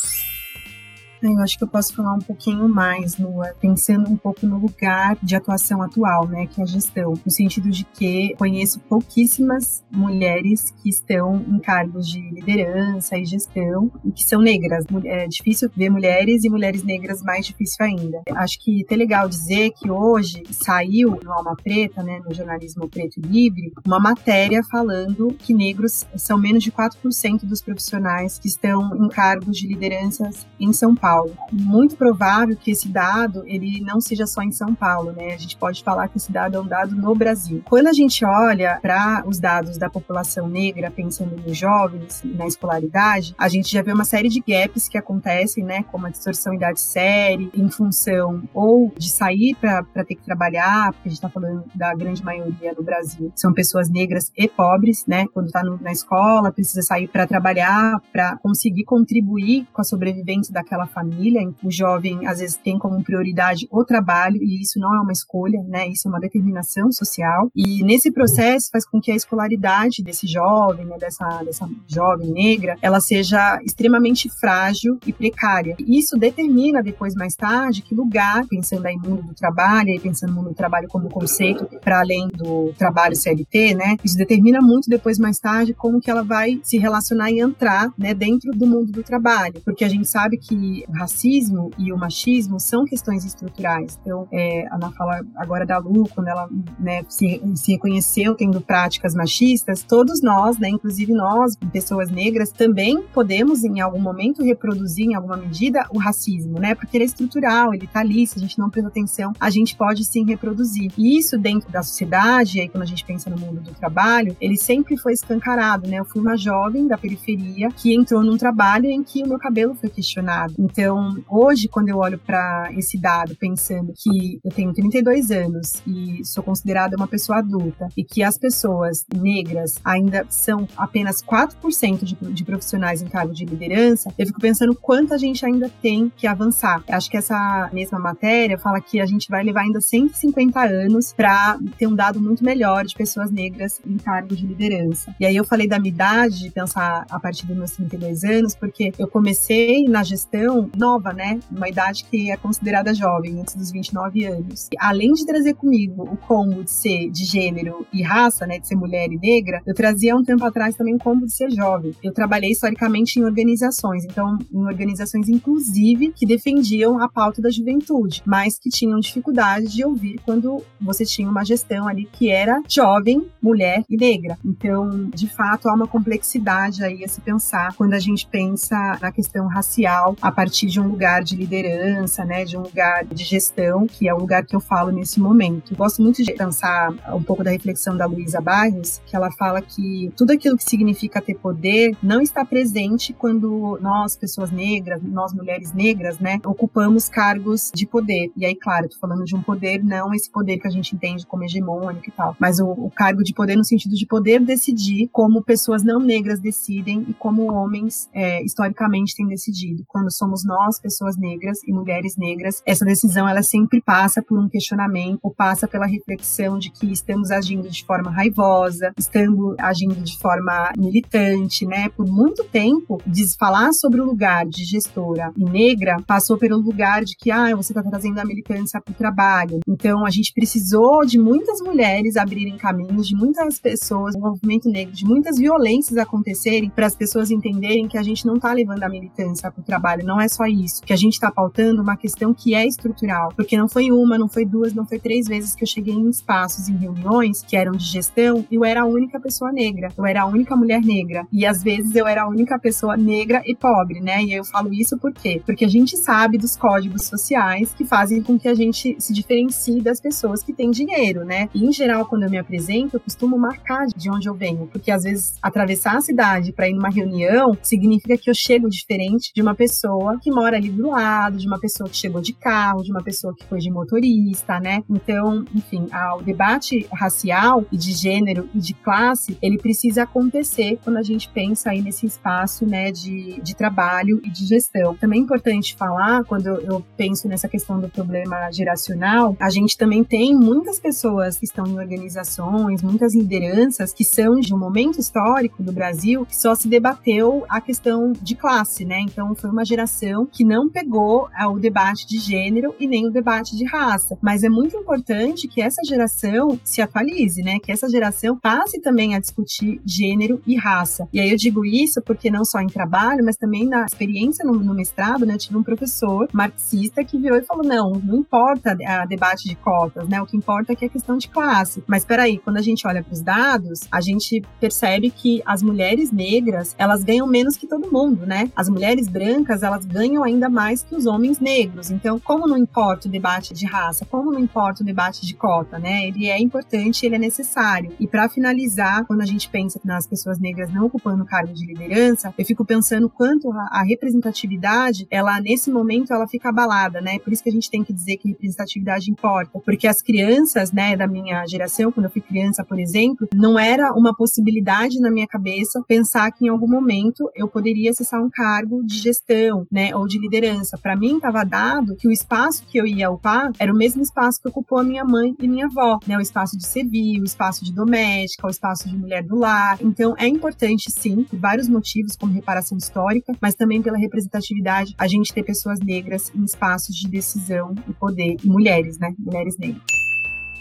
Eu 1.31 1.41
acho 1.41 1.57
que 1.57 1.65
eu 1.65 1.69
posso 1.69 1.95
falar 1.95 2.15
um 2.15 2.21
pouquinho 2.21 2.69
mais, 2.69 3.17
no, 3.17 3.41
pensando 3.61 4.11
um 4.11 4.17
pouco 4.17 4.47
no 4.47 4.59
lugar 4.59 5.17
de 5.23 5.35
atuação 5.35 5.83
atual, 5.83 6.29
né, 6.29 6.47
que 6.47 6.61
é 6.61 6.65
a 6.65 6.67
gestão, 6.67 7.15
no 7.25 7.31
sentido 7.31 7.71
de 7.71 7.85
que 7.85 8.35
conheço 8.37 8.79
pouquíssimas 8.81 9.83
mulheres 9.91 10.71
que 10.83 10.91
estão 10.91 11.43
em 11.49 11.59
cargos 11.59 12.09
de 12.09 12.21
liderança 12.31 13.17
e 13.17 13.25
gestão 13.25 13.91
e 14.05 14.13
que 14.13 14.23
são 14.23 14.41
negras. 14.41 14.85
É 15.05 15.27
difícil 15.27 15.71
ver 15.75 15.89
mulheres 15.89 16.45
e 16.45 16.51
mulheres 16.51 16.83
negras 16.83 17.23
mais 17.23 17.47
difícil 17.47 17.85
ainda. 17.85 18.23
Acho 18.37 18.63
que 18.63 18.85
é 18.89 18.97
legal 18.97 19.29
dizer 19.29 19.71
que 19.71 19.91
hoje 19.91 20.43
saiu 20.51 21.19
no 21.23 21.33
Alma 21.33 21.57
Preta, 21.57 22.03
né, 22.03 22.21
no 22.25 22.35
jornalismo 22.35 22.89
preto 22.89 23.19
e 23.19 23.23
livre, 23.23 23.73
uma 23.87 23.99
matéria 23.99 24.63
falando 24.71 25.29
que 25.39 25.55
negros 25.55 26.05
são 26.17 26.39
menos 26.39 26.63
de 26.63 26.71
4% 26.71 27.45
dos 27.45 27.63
profissionais 27.63 28.39
que 28.39 28.49
estão 28.49 28.95
em 28.97 29.09
cargos 29.09 29.57
de 29.57 29.67
lideranças 29.67 30.47
em 30.61 30.73
São 30.73 30.95
Paulo. 30.95 31.13
Paulo. 31.14 31.37
Muito 31.53 31.96
provável 31.96 32.57
que 32.57 32.72
esse 32.72 32.88
dado 32.88 33.44
ele 33.46 33.81
não 33.81 34.00
seja 34.00 34.27
só 34.27 34.42
em 34.42 34.50
São 34.50 34.74
Paulo, 34.74 35.12
né? 35.12 35.35
A 35.35 35.37
gente 35.37 35.57
pode 35.57 35.83
falar 35.83 36.09
que 36.09 36.16
esse 36.16 36.33
dado 36.33 36.57
é 36.57 36.61
um 36.61 36.66
dado 36.66 36.94
no 36.96 37.14
Brasil. 37.14 37.62
Quando 37.64 37.87
a 37.87 37.92
gente 37.92 38.24
olha 38.24 38.79
para 38.83 39.22
os 39.27 39.38
dados 39.38 39.79
da 39.79 39.88
população 39.88 40.48
negra, 40.48 40.90
pensando 40.90 41.37
nos 41.37 41.57
jovens, 41.57 42.22
na 42.24 42.46
escolaridade, 42.46 43.35
a 43.38 43.48
gente 43.48 43.72
já 43.72 43.83
vê 43.83 43.92
uma 43.92 44.05
série 44.05 44.29
de 44.29 44.40
gaps 44.40 44.88
que 44.88 44.98
acontecem, 44.98 45.64
né? 45.64 45.85
Como 45.85 46.07
a 46.07 46.11
distorção 46.11 46.55
idade 46.55 46.81
série, 46.81 47.50
em 47.55 47.68
função 47.68 48.42
ou 48.53 48.92
de 48.96 49.11
sair 49.11 49.55
para 49.55 50.05
ter 50.05 50.16
que 50.16 50.24
trabalhar, 50.24 50.92
porque 50.92 51.09
a 51.09 51.11
gente 51.11 51.18
está 51.18 51.29
falando 51.29 51.64
da 51.74 51.94
grande 51.94 52.24
maioria 52.24 52.72
no 52.77 52.83
Brasil, 52.83 53.33
são 53.37 53.53
pessoas 53.53 53.88
negras 53.88 54.33
e 54.37 54.48
pobres, 54.48 55.05
né? 55.07 55.27
Quando 55.33 55.46
está 55.46 55.62
na 55.62 55.92
escola, 55.92 56.50
precisa 56.50 56.83
sair 56.83 57.07
para 57.07 57.27
trabalhar, 57.27 58.00
para 58.12 58.37
conseguir 58.38 58.85
contribuir 58.85 59.66
com 59.72 59.81
a 59.81 59.85
sobrevivência 59.85 60.53
daquela 60.53 60.87
família 60.87 61.04
família. 61.05 61.43
O 61.62 61.71
jovem, 61.71 62.27
às 62.27 62.38
vezes, 62.38 62.57
tem 62.57 62.79
como 62.79 63.03
prioridade 63.03 63.69
o 63.71 63.85
trabalho, 63.85 64.43
e 64.43 64.61
isso 64.61 64.79
não 64.79 64.95
é 64.95 65.01
uma 65.01 65.12
escolha, 65.12 65.62
né? 65.69 65.88
Isso 65.88 66.09
é 66.09 66.11
uma 66.11 66.21
determinação 66.21 66.90
social. 66.90 67.51
E 67.55 67.85
nesse 67.85 68.11
processo 68.11 68.71
faz 68.73 68.87
com 68.87 69.01
que 69.01 69.11
a 69.11 69.17
escolaridade 69.17 70.03
desse 70.03 70.27
jovem, 70.27 70.87
né, 70.87 70.97
dessa, 70.99 71.43
dessa 71.45 71.69
jovem 71.87 72.33
negra, 72.33 72.77
ela 72.81 73.01
seja 73.01 73.61
extremamente 73.64 74.29
frágil 74.40 74.99
e 75.07 75.12
precária. 75.12 75.77
Isso 75.79 76.17
determina 76.17 76.83
depois, 76.83 77.14
mais 77.14 77.35
tarde, 77.35 77.83
que 77.83 77.95
lugar, 77.95 78.47
pensando 78.49 78.87
aí 78.87 78.97
no 78.97 79.11
mundo 79.11 79.23
do 79.23 79.35
trabalho, 79.35 79.90
e 79.90 80.01
pensando 80.01 80.31
no 80.31 80.37
mundo 80.37 80.49
do 80.51 80.55
trabalho 80.55 80.88
como 80.88 81.09
conceito, 81.09 81.67
para 81.81 82.01
além 82.01 82.29
do 82.29 82.73
trabalho 82.79 83.17
CLT, 83.17 83.75
né? 83.75 83.97
Isso 84.05 84.17
determina 84.17 84.61
muito 84.61 84.88
depois, 84.88 85.19
mais 85.19 85.39
tarde, 85.39 85.74
como 85.74 86.01
que 86.01 86.11
ela 86.11 86.22
vai 86.22 86.61
se 86.62 86.78
relacionar 86.78 87.31
e 87.31 87.41
entrar, 87.41 87.93
né, 87.99 88.14
dentro 88.14 88.53
do 88.53 88.66
mundo 88.66 88.93
do 88.93 89.03
trabalho. 89.03 89.61
Porque 89.64 89.85
a 89.85 89.89
gente 89.89 90.09
sabe 90.09 90.37
que 90.37 90.85
racismo 90.95 91.70
e 91.78 91.92
o 91.92 91.99
machismo 91.99 92.59
são 92.61 92.84
questões 92.84 93.24
estruturais. 93.24 93.99
Então, 94.01 94.26
é, 94.32 94.66
a 94.68 94.76
Ana 94.76 94.90
fala 94.92 95.20
agora 95.36 95.66
da 95.66 95.78
Lu, 95.78 96.09
quando 96.14 96.28
ela 96.28 96.49
né, 96.78 97.05
se, 97.09 97.42
se 97.55 97.72
reconheceu 97.72 98.34
tendo 98.34 98.61
práticas 98.61 99.14
machistas, 99.14 99.82
todos 99.82 100.22
nós, 100.22 100.59
né, 100.59 100.68
inclusive 100.68 101.12
nós, 101.12 101.57
pessoas 101.72 102.11
negras, 102.11 102.51
também 102.51 103.03
podemos, 103.12 103.64
em 103.64 103.80
algum 103.80 104.01
momento, 104.01 104.42
reproduzir, 104.42 105.07
em 105.07 105.14
alguma 105.14 105.36
medida, 105.36 105.86
o 105.90 105.99
racismo, 105.99 106.59
né? 106.59 106.74
Porque 106.74 106.97
ele 106.97 107.05
é 107.05 107.07
estrutural, 107.07 107.74
ele 107.74 107.86
tá 107.86 108.01
ali, 108.01 108.26
se 108.26 108.38
a 108.38 108.40
gente 108.40 108.59
não 108.59 108.70
presta 108.70 108.88
atenção, 108.88 109.32
a 109.38 109.51
gente 109.51 109.76
pode 109.76 110.05
sim 110.05 110.24
reproduzir. 110.24 110.92
E 110.97 111.18
isso 111.18 111.38
dentro 111.38 111.70
da 111.70 111.82
sociedade, 111.82 112.61
aí 112.61 112.68
quando 112.68 112.82
a 112.82 112.86
gente 112.86 113.05
pensa 113.05 113.30
no 113.30 113.38
mundo 113.38 113.61
do 113.61 113.72
trabalho, 113.72 114.36
ele 114.40 114.57
sempre 114.57 114.97
foi 114.97 115.12
escancarado, 115.12 115.88
né? 115.88 115.99
Eu 115.99 116.05
fui 116.05 116.20
uma 116.20 116.36
jovem 116.36 116.86
da 116.86 116.99
periferia 116.99 117.68
que 117.70 117.95
entrou 117.95 118.22
num 118.22 118.36
trabalho 118.36 118.86
em 118.86 119.03
que 119.03 119.22
o 119.22 119.28
meu 119.28 119.38
cabelo 119.38 119.74
foi 119.74 119.88
questionado. 119.88 120.55
Então, 120.77 121.22
hoje, 121.29 121.68
quando 121.68 121.89
eu 121.89 121.99
olho 121.99 122.18
para 122.18 122.68
esse 122.77 122.99
dado, 122.99 123.37
pensando 123.37 123.93
que 123.97 124.41
eu 124.45 124.51
tenho 124.51 124.72
32 124.72 125.31
anos 125.31 125.75
e 125.87 126.25
sou 126.25 126.43
considerada 126.43 126.97
uma 126.97 127.07
pessoa 127.07 127.39
adulta 127.39 127.87
e 127.97 128.03
que 128.03 128.25
as 128.25 128.37
pessoas 128.37 129.07
negras 129.14 129.77
ainda 129.85 130.27
são 130.29 130.66
apenas 130.77 131.22
4% 131.22 132.03
de, 132.03 132.16
de 132.16 132.45
profissionais 132.45 133.03
em 133.03 133.07
cargo 133.07 133.33
de 133.33 133.45
liderança, 133.45 134.12
eu 134.18 134.27
fico 134.27 134.41
pensando 134.41 134.75
quanto 134.75 135.14
a 135.14 135.16
gente 135.16 135.47
ainda 135.47 135.70
tem 135.81 136.11
que 136.16 136.27
avançar. 136.27 136.83
Acho 136.89 137.09
que 137.09 137.16
essa 137.16 137.70
mesma 137.72 138.01
matéria 138.01 138.59
fala 138.59 138.81
que 138.81 139.01
a 139.01 139.07
gente 139.07 139.29
vai 139.29 139.45
levar 139.45 139.61
ainda 139.61 139.81
150 139.81 140.61
anos 140.61 141.12
para 141.12 141.57
ter 141.79 141.87
um 141.87 141.95
dado 141.95 142.20
muito 142.20 142.45
melhor 142.45 142.85
de 142.85 142.97
pessoas 142.97 143.31
negras 143.31 143.81
em 143.87 143.97
cargo 143.97 144.35
de 144.35 144.45
liderança. 144.45 145.14
E 145.20 145.25
aí 145.25 145.37
eu 145.37 145.45
falei 145.45 145.68
da 145.68 145.79
minha 145.79 145.95
idade, 145.95 146.41
de 146.41 146.51
pensar 146.51 147.07
a 147.09 147.20
partir 147.20 147.47
dos 147.47 147.57
meus 147.57 147.70
32 147.70 148.25
anos, 148.25 148.57
porque 148.57 148.93
eu 148.99 149.07
comecei 149.07 149.85
na 149.85 150.03
gestão 150.03 150.64
nova, 150.77 151.12
né? 151.12 151.41
Uma 151.51 151.69
idade 151.69 152.05
que 152.05 152.31
é 152.31 152.37
considerada 152.37 152.95
jovem, 152.95 153.41
antes 153.41 153.55
dos 153.55 153.71
29 153.71 154.25
anos. 154.25 154.69
Além 154.79 155.12
de 155.12 155.27
trazer 155.27 155.55
comigo 155.55 156.03
o 156.03 156.17
combo 156.17 156.65
de 156.65 156.71
ser 156.71 157.11
de 157.11 157.25
gênero 157.25 157.87
e 157.93 158.03
raça, 158.03 158.47
né? 158.47 158.59
De 158.59 158.67
ser 158.67 158.77
mulher 158.77 159.11
e 159.11 159.19
negra, 159.19 159.62
eu 159.67 159.75
trazia 159.75 160.17
um 160.17 160.23
tempo 160.23 160.45
atrás 160.45 160.77
também 160.77 160.95
o 160.95 160.99
combo 160.99 161.27
de 161.27 161.35
ser 161.35 161.51
jovem. 161.51 161.95
Eu 162.03 162.12
trabalhei 162.12 162.51
historicamente 162.51 163.19
em 163.19 163.25
organizações, 163.25 164.05
então 164.05 164.39
em 164.53 164.65
organizações 164.65 165.29
inclusive 165.29 166.12
que 166.12 166.27
defendiam 166.27 167.01
a 167.01 167.09
pauta 167.09 167.41
da 167.41 167.51
juventude, 167.51 168.23
mas 168.25 168.59
que 168.59 168.71
tinham 168.71 168.99
dificuldade 169.01 169.67
de 169.67 169.85
ouvir 169.85 170.21
quando 170.25 170.62
você 170.81 171.05
tinha 171.05 171.29
uma 171.29 171.45
gestão 171.45 171.87
ali 171.89 172.09
que 172.12 172.31
era 172.31 172.62
jovem, 172.69 173.27
mulher 173.43 173.85
e 173.89 173.97
negra. 173.97 174.39
Então, 174.45 175.09
de 175.11 175.29
fato, 175.29 175.69
há 175.69 175.75
uma 175.75 175.87
complexidade 175.87 176.83
aí 176.85 177.05
a 177.05 177.09
se 177.09 177.21
pensar 177.21 177.75
quando 177.77 177.95
a 177.95 177.99
gente 177.99 178.27
pensa 178.27 178.99
na 179.01 179.12
questão 179.12 179.47
racial 179.47 180.17
a 180.21 180.31
partir 180.31 180.53
de 180.62 180.80
um 180.80 180.88
lugar 180.88 181.22
de 181.22 181.34
liderança, 181.36 182.24
né, 182.24 182.44
de 182.44 182.57
um 182.57 182.62
lugar 182.62 183.05
de 183.05 183.24
gestão, 183.24 183.86
que 183.86 184.09
é 184.09 184.14
o 184.14 184.18
lugar 184.18 184.44
que 184.44 184.55
eu 184.55 184.61
falo 184.61 184.92
nesse 184.92 185.18
momento. 185.18 185.72
Eu 185.72 185.76
gosto 185.76 186.00
muito 186.00 186.22
de 186.22 186.32
pensar 186.32 186.92
um 187.12 187.22
pouco 187.22 187.42
da 187.42 187.50
reflexão 187.50 187.96
da 187.96 188.07
Luísa 188.07 188.40
Barros, 188.40 189.00
que 189.07 189.16
ela 189.16 189.30
fala 189.32 189.61
que 189.61 190.12
tudo 190.16 190.32
aquilo 190.32 190.57
que 190.57 190.64
significa 190.64 191.20
ter 191.20 191.34
poder 191.34 191.96
não 192.02 192.20
está 192.20 192.44
presente 192.44 193.12
quando 193.12 193.78
nós, 193.80 194.16
pessoas 194.16 194.50
negras, 194.50 195.02
nós 195.02 195.34
mulheres 195.34 195.72
negras, 195.72 196.18
né, 196.18 196.38
ocupamos 196.44 197.09
cargos 197.09 197.70
de 197.74 197.86
poder. 197.86 198.30
E 198.36 198.46
aí, 198.46 198.55
claro, 198.55 198.88
tô 198.88 198.98
falando 198.98 199.24
de 199.24 199.34
um 199.34 199.42
poder, 199.42 199.82
não 199.82 200.14
esse 200.14 200.30
poder 200.30 200.59
que 200.59 200.68
a 200.68 200.70
gente 200.70 200.94
entende 200.94 201.26
como 201.26 201.44
hegemônico 201.44 202.09
e 202.09 202.12
tal, 202.12 202.36
mas 202.38 202.61
o, 202.61 202.66
o 202.66 202.90
cargo 202.90 203.22
de 203.22 203.34
poder 203.34 203.57
no 203.57 203.64
sentido 203.64 203.94
de 203.94 204.07
poder 204.07 204.40
decidir 204.40 205.09
como 205.12 205.42
pessoas 205.42 205.82
não 205.82 205.98
negras 205.98 206.38
decidem 206.38 207.05
e 207.09 207.14
como 207.14 207.52
homens 207.52 208.09
é, 208.12 208.42
historicamente 208.44 209.16
têm 209.16 209.26
decidido. 209.26 209.84
Quando 209.88 210.11
somos 210.11 210.43
nós, 210.45 210.80
pessoas 210.80 211.16
negras 211.16 211.62
e 211.64 211.72
mulheres 211.72 212.16
negras, 212.16 212.62
essa 212.66 212.84
decisão 212.84 213.28
ela 213.28 213.42
sempre 213.42 213.80
passa 213.80 214.22
por 214.22 214.38
um 214.38 214.49
questionamento, 214.49 215.18
ou 215.22 215.34
passa 215.34 215.66
pela 215.66 215.86
reflexão 215.86 216.59
de 216.59 216.70
que 216.70 216.90
estamos 216.92 217.30
agindo 217.30 217.68
de 217.68 217.84
forma 217.84 218.11
raivosa, 218.11 218.92
estamos 218.99 219.55
agindo 219.59 219.95
de 219.97 220.18
forma 220.18 220.72
militante, 220.76 221.66
né? 221.66 221.88
Por 221.90 222.07
muito 222.07 222.45
tempo, 222.45 223.01
falar 223.38 223.72
sobre 223.72 224.01
o 224.01 224.05
lugar 224.05 224.47
de 224.47 224.64
gestora 224.64 225.32
e 225.36 225.45
negra 225.45 225.97
passou 226.07 226.38
pelo 226.38 226.59
lugar 226.59 227.05
de 227.05 227.16
que, 227.16 227.30
ah, 227.30 227.55
você 227.55 227.72
está 227.72 227.82
trazendo 227.82 228.18
a 228.18 228.24
militância 228.24 228.80
para 228.80 228.92
o 228.92 228.95
trabalho. 228.95 229.61
Então, 229.66 230.05
a 230.05 230.11
gente 230.11 230.32
precisou 230.32 231.05
de 231.05 231.18
muitas 231.18 231.61
mulheres 231.61 232.16
abrirem 232.16 232.57
caminhos, 232.57 233.09
de 233.09 233.16
muitas 233.16 233.59
pessoas, 233.59 234.14
o 234.14 234.20
movimento 234.20 234.68
negro, 234.68 234.95
de 234.95 235.05
muitas 235.05 235.36
violências 235.36 235.99
acontecerem 235.99 236.70
para 236.70 236.86
as 236.86 236.95
pessoas 236.95 237.30
entenderem 237.30 237.88
que 237.88 237.99
a 237.99 238.03
gente 238.03 238.26
não 238.26 238.36
está 238.36 238.53
levando 238.53 238.82
a 238.82 238.88
militância 238.88 239.51
para 239.51 239.61
o 239.61 239.64
trabalho, 239.64 240.05
não 240.05 240.20
é 240.20 240.28
só 240.35 240.47
isso, 240.47 240.82
que 240.82 240.93
a 240.93 240.97
gente 240.97 241.14
está 241.14 241.30
pautando 241.30 241.82
uma 241.82 241.97
questão 241.97 242.35
que 242.35 242.55
é 242.55 242.66
estrutural, 242.66 243.32
porque 243.37 243.57
não 243.57 243.68
foi 243.68 243.91
uma, 243.91 244.18
não 244.18 244.28
foi 244.28 244.45
duas, 244.45 244.74
não 244.74 244.87
foi 244.87 244.99
três 244.99 245.26
vezes 245.26 245.55
que 245.55 245.62
eu 245.62 245.68
cheguei 245.68 245.95
em 245.95 246.09
espaços, 246.09 246.68
em 246.68 246.76
reuniões 246.76 247.43
que 247.43 247.57
eram 247.57 247.72
de 247.72 247.85
gestão 247.85 248.45
e 248.51 248.55
eu 248.55 248.64
era 248.64 248.82
a 248.82 248.87
única 248.87 249.20
pessoa 249.20 249.53
negra, 249.53 249.89
eu 249.97 250.05
era 250.05 250.22
a 250.22 250.26
única 250.26 250.57
mulher 250.57 250.80
negra 250.80 251.26
e 251.32 251.47
às 251.47 251.62
vezes 251.62 251.95
eu 251.95 252.07
era 252.07 252.22
a 252.22 252.28
única 252.28 252.59
pessoa 252.59 252.97
negra 252.97 253.43
e 253.47 253.55
pobre, 253.55 254.01
né? 254.01 254.22
E 254.22 254.32
eu 254.32 254.45
falo 254.45 254.72
isso 254.72 254.99
por 254.99 255.12
quê? 255.12 255.41
Porque 255.45 255.64
a 255.64 255.68
gente 255.68 255.97
sabe 255.97 256.39
dos 256.39 256.57
códigos 256.57 257.05
sociais 257.05 257.72
que 257.74 257.85
fazem 257.85 258.22
com 258.22 258.39
que 258.39 258.49
a 258.49 258.55
gente 258.55 258.97
se 258.99 259.12
diferencie 259.12 259.80
das 259.80 260.01
pessoas 260.01 260.43
que 260.43 260.53
têm 260.53 260.70
dinheiro, 260.70 261.24
né? 261.24 261.49
E 261.55 261.64
em 261.64 261.72
geral, 261.72 262.07
quando 262.07 262.24
eu 262.24 262.30
me 262.30 262.39
apresento, 262.39 262.97
eu 262.97 263.01
costumo 263.01 263.39
marcar 263.39 263.87
de 263.87 264.11
onde 264.11 264.28
eu 264.28 264.35
venho, 264.35 264.66
porque 264.66 264.91
às 264.91 265.05
vezes 265.05 265.35
atravessar 265.43 265.97
a 265.97 266.01
cidade 266.01 266.53
para 266.53 266.68
ir 266.68 266.74
numa 266.74 266.91
reunião 266.91 267.57
significa 267.62 268.16
que 268.16 268.30
eu 268.30 268.35
chego 268.35 268.68
diferente 268.68 269.32
de 269.35 269.43
uma 269.43 269.55
pessoa 269.55 270.18
que 270.25 270.31
mora 270.31 270.57
ali 270.57 270.70
do 270.70 270.89
lado, 270.89 271.37
de 271.37 271.47
uma 271.47 271.61
pessoa 271.61 271.87
que 271.87 271.99
chegou 271.99 272.18
de 272.18 272.33
carro, 272.33 272.83
de 272.83 272.91
uma 272.91 273.03
pessoa 273.03 273.35
que 273.35 273.45
foi 273.45 273.59
de 273.59 273.70
motorista, 273.70 274.59
né? 274.59 274.83
Então, 274.89 275.45
enfim, 275.55 275.87
o 276.16 276.22
debate 276.22 276.87
racial 276.91 277.66
e 277.70 277.77
de 277.77 277.93
gênero 277.93 278.49
e 278.55 278.59
de 278.59 278.72
classe, 278.72 279.37
ele 279.43 279.59
precisa 279.59 280.05
acontecer 280.05 280.79
quando 280.83 280.97
a 280.97 281.03
gente 281.03 281.29
pensa 281.29 281.70
aí 281.70 281.83
nesse 281.83 282.07
espaço, 282.07 282.64
né, 282.64 282.91
de, 282.91 283.39
de 283.43 283.55
trabalho 283.55 284.18
e 284.25 284.31
de 284.31 284.47
gestão. 284.47 284.97
Também 284.97 285.20
é 285.20 285.22
importante 285.22 285.77
falar, 285.77 286.25
quando 286.25 286.47
eu, 286.47 286.61
eu 286.62 286.85
penso 286.97 287.29
nessa 287.29 287.47
questão 287.47 287.79
do 287.79 287.91
problema 287.91 288.51
geracional, 288.51 289.37
a 289.39 289.51
gente 289.51 289.77
também 289.77 290.03
tem 290.03 290.35
muitas 290.35 290.81
pessoas 290.81 291.37
que 291.37 291.45
estão 291.45 291.66
em 291.66 291.79
organizações, 291.79 292.83
muitas 292.83 293.14
lideranças 293.14 293.93
que 293.93 294.05
são 294.05 294.41
de 294.41 294.55
um 294.55 294.59
momento 294.59 294.99
histórico 294.99 295.62
do 295.62 295.70
Brasil 295.70 296.25
que 296.25 296.35
só 296.35 296.55
se 296.55 296.66
debateu 296.66 297.45
a 297.47 297.61
questão 297.61 298.14
de 298.22 298.35
classe, 298.35 298.87
né? 298.87 299.01
Então 299.01 299.35
foi 299.35 299.51
uma 299.51 299.66
geração 299.66 300.14
que 300.27 300.45
não 300.45 300.69
pegou 300.69 301.29
o 301.49 301.59
debate 301.59 302.07
de 302.07 302.19
gênero 302.19 302.75
e 302.79 302.87
nem 302.87 303.07
o 303.07 303.11
debate 303.11 303.57
de 303.57 303.65
raça. 303.65 304.19
Mas 304.21 304.45
é 304.45 304.49
muito 304.49 304.77
importante 304.77 305.49
que 305.49 305.62
essa 305.62 305.83
geração 305.85 306.59
se 306.62 306.83
atualize, 306.83 307.43
né? 307.43 307.59
Que 307.59 307.73
essa 307.73 307.89
geração 307.89 308.39
passe 308.39 308.81
também 308.81 309.15
a 309.15 309.21
discutir 309.21 309.81
gênero 309.85 310.43
e 310.47 310.57
raça. 310.57 311.09
E 311.12 311.21
aí 311.21 311.31
eu 311.31 311.37
digo 311.37 311.65
isso 311.65 312.03
porque 312.03 312.31
não 312.31 312.45
só 312.45 312.61
em 312.61 312.67
trabalho, 312.67 313.25
mas 313.25 313.37
também 313.37 313.67
na 313.67 313.87
experiência 313.87 314.45
no, 314.45 314.53
no 314.53 314.75
mestrado, 314.75 315.25
né? 315.25 315.35
Eu 315.35 315.39
tive 315.39 315.57
um 315.57 315.62
professor 315.62 316.29
marxista 316.33 317.03
que 317.05 317.19
virou 317.19 317.39
e 317.39 317.43
falou: 317.43 317.65
não, 317.65 317.93
não 317.93 318.19
importa 318.19 318.77
a 318.87 319.07
debate 319.07 319.49
de 319.49 319.55
cotas, 319.57 320.09
né? 320.09 320.21
O 320.21 320.27
que 320.27 320.37
importa 320.37 320.73
é 320.73 320.77
que 320.77 320.85
é 320.85 320.89
questão 320.89 321.17
de 321.17 321.29
classe. 321.29 321.83
Mas 321.87 322.05
peraí, 322.05 322.39
quando 322.39 322.59
a 322.59 322.62
gente 322.62 322.87
olha 322.87 323.03
para 323.03 323.12
os 323.12 323.23
dados, 323.23 323.81
a 323.91 324.01
gente 324.01 324.43
percebe 324.61 325.11
que 325.11 325.43
as 325.47 325.62
mulheres 325.62 326.11
negras, 326.11 326.75
elas 326.79 327.03
ganham 327.03 327.27
menos 327.27 327.57
que 327.57 327.67
todo 327.67 327.91
mundo, 327.91 328.27
né? 328.27 328.51
As 328.55 328.69
mulheres 328.69 329.09
brancas, 329.09 329.62
elas 329.62 329.85
ganham 329.85 330.03
ainda 330.22 330.48
mais 330.48 330.82
que 330.82 330.94
os 330.94 331.07
homens 331.07 331.40
negros. 331.40 331.90
Então, 331.90 332.18
como 332.20 332.46
não 332.46 332.57
importa 332.57 333.09
o 333.09 333.11
debate 333.11 333.55
de 333.55 333.66
raça, 333.66 334.05
como 334.05 334.32
não 334.32 334.38
importa 334.38 334.82
o 334.82 334.86
debate 334.86 335.24
de 335.26 335.34
cota, 335.34 335.78
né? 335.78 336.07
Ele 336.07 336.28
é 336.28 336.38
importante, 336.38 337.07
ele 337.07 337.14
é 337.14 337.18
necessário. 337.18 337.92
E 337.98 338.07
para 338.07 338.28
finalizar, 338.28 339.05
quando 339.07 339.22
a 339.22 339.26
gente 339.26 339.48
pensa 339.48 339.80
nas 339.84 340.07
pessoas 340.07 340.38
negras 340.38 340.72
não 340.72 340.86
ocupando 340.86 341.24
cargo 341.24 341.52
de 341.52 341.66
liderança, 341.66 342.32
eu 342.36 342.44
fico 342.44 342.64
pensando 342.64 343.09
quanto 343.09 343.50
a, 343.52 343.82
representatividade, 343.84 345.07
ela 345.11 345.40
nesse 345.40 345.70
momento 345.70 346.12
ela 346.12 346.26
fica 346.26 346.48
abalada, 346.48 347.00
né? 347.00 347.18
Por 347.18 347.32
isso 347.32 347.42
que 347.42 347.48
a 347.48 347.52
gente 347.52 347.70
tem 347.70 347.84
que 347.84 347.92
dizer 347.92 348.16
que 348.16 348.28
representatividade 348.28 349.11
importa, 349.11 349.61
porque 349.64 349.86
as 349.86 350.00
crianças, 350.00 350.72
né, 350.72 350.96
da 350.96 351.07
minha 351.07 351.46
geração, 351.46 351.92
quando 351.92 352.07
eu 352.07 352.11
fui 352.11 352.20
criança, 352.20 352.64
por 352.64 352.78
exemplo, 352.78 353.28
não 353.34 353.59
era 353.59 353.92
uma 353.92 354.14
possibilidade 354.14 355.00
na 355.00 355.11
minha 355.11 355.26
cabeça 355.26 355.82
pensar 355.86 356.30
que 356.32 356.46
em 356.46 356.48
algum 356.48 356.68
momento 356.68 357.30
eu 357.34 357.48
poderia 357.48 357.90
acessar 357.90 358.22
um 358.22 358.30
cargo 358.30 358.82
de 358.84 358.98
gestão, 358.98 359.66
né? 359.70 359.84
Né, 359.85 359.95
ou 359.95 360.07
de 360.07 360.18
liderança. 360.18 360.78
Para 360.78 360.97
mim 360.97 361.16
estava 361.16 361.45
dado 361.45 361.97
que 361.97 362.09
o 362.09 362.12
espaço 362.12 362.64
que 362.66 362.78
eu 362.78 362.87
ia 362.87 363.11
ocupar 363.11 363.51
era 363.59 363.72
o 363.72 363.76
mesmo 363.76 364.03
espaço 364.03 364.41
que 364.41 364.49
ocupou 364.49 364.78
a 364.78 364.85
minha 364.85 365.05
mãe 365.05 365.35
e 365.39 365.47
minha 365.47 365.66
avó, 365.66 365.99
né, 366.07 366.16
o 366.16 366.20
espaço 366.20 366.57
de 366.57 366.66
servir, 366.66 367.20
o 367.20 367.24
espaço 367.24 367.64
de 367.64 367.72
doméstica, 367.72 368.47
o 368.47 368.51
espaço 368.51 368.89
de 368.89 368.97
mulher 368.97 369.22
do 369.22 369.37
lar. 369.37 369.78
Então 369.80 370.14
é 370.18 370.26
importante 370.26 370.91
sim, 370.91 371.24
por 371.24 371.39
vários 371.39 371.68
motivos, 371.68 372.16
como 372.16 372.32
reparação 372.32 372.78
histórica, 372.78 373.32
mas 373.41 373.55
também 373.55 373.82
pela 373.82 373.99
representatividade, 373.99 374.95
a 374.99 375.07
gente 375.07 375.32
ter 375.32 375.43
pessoas 375.43 375.78
negras 375.80 376.30
em 376.35 376.45
espaços 376.45 376.95
de 376.95 377.09
decisão 377.09 377.74
e 377.89 377.93
poder, 377.95 378.37
e 378.43 378.49
mulheres, 378.49 378.99
né, 378.99 379.12
mulheres 379.18 379.57
negras 379.59 379.82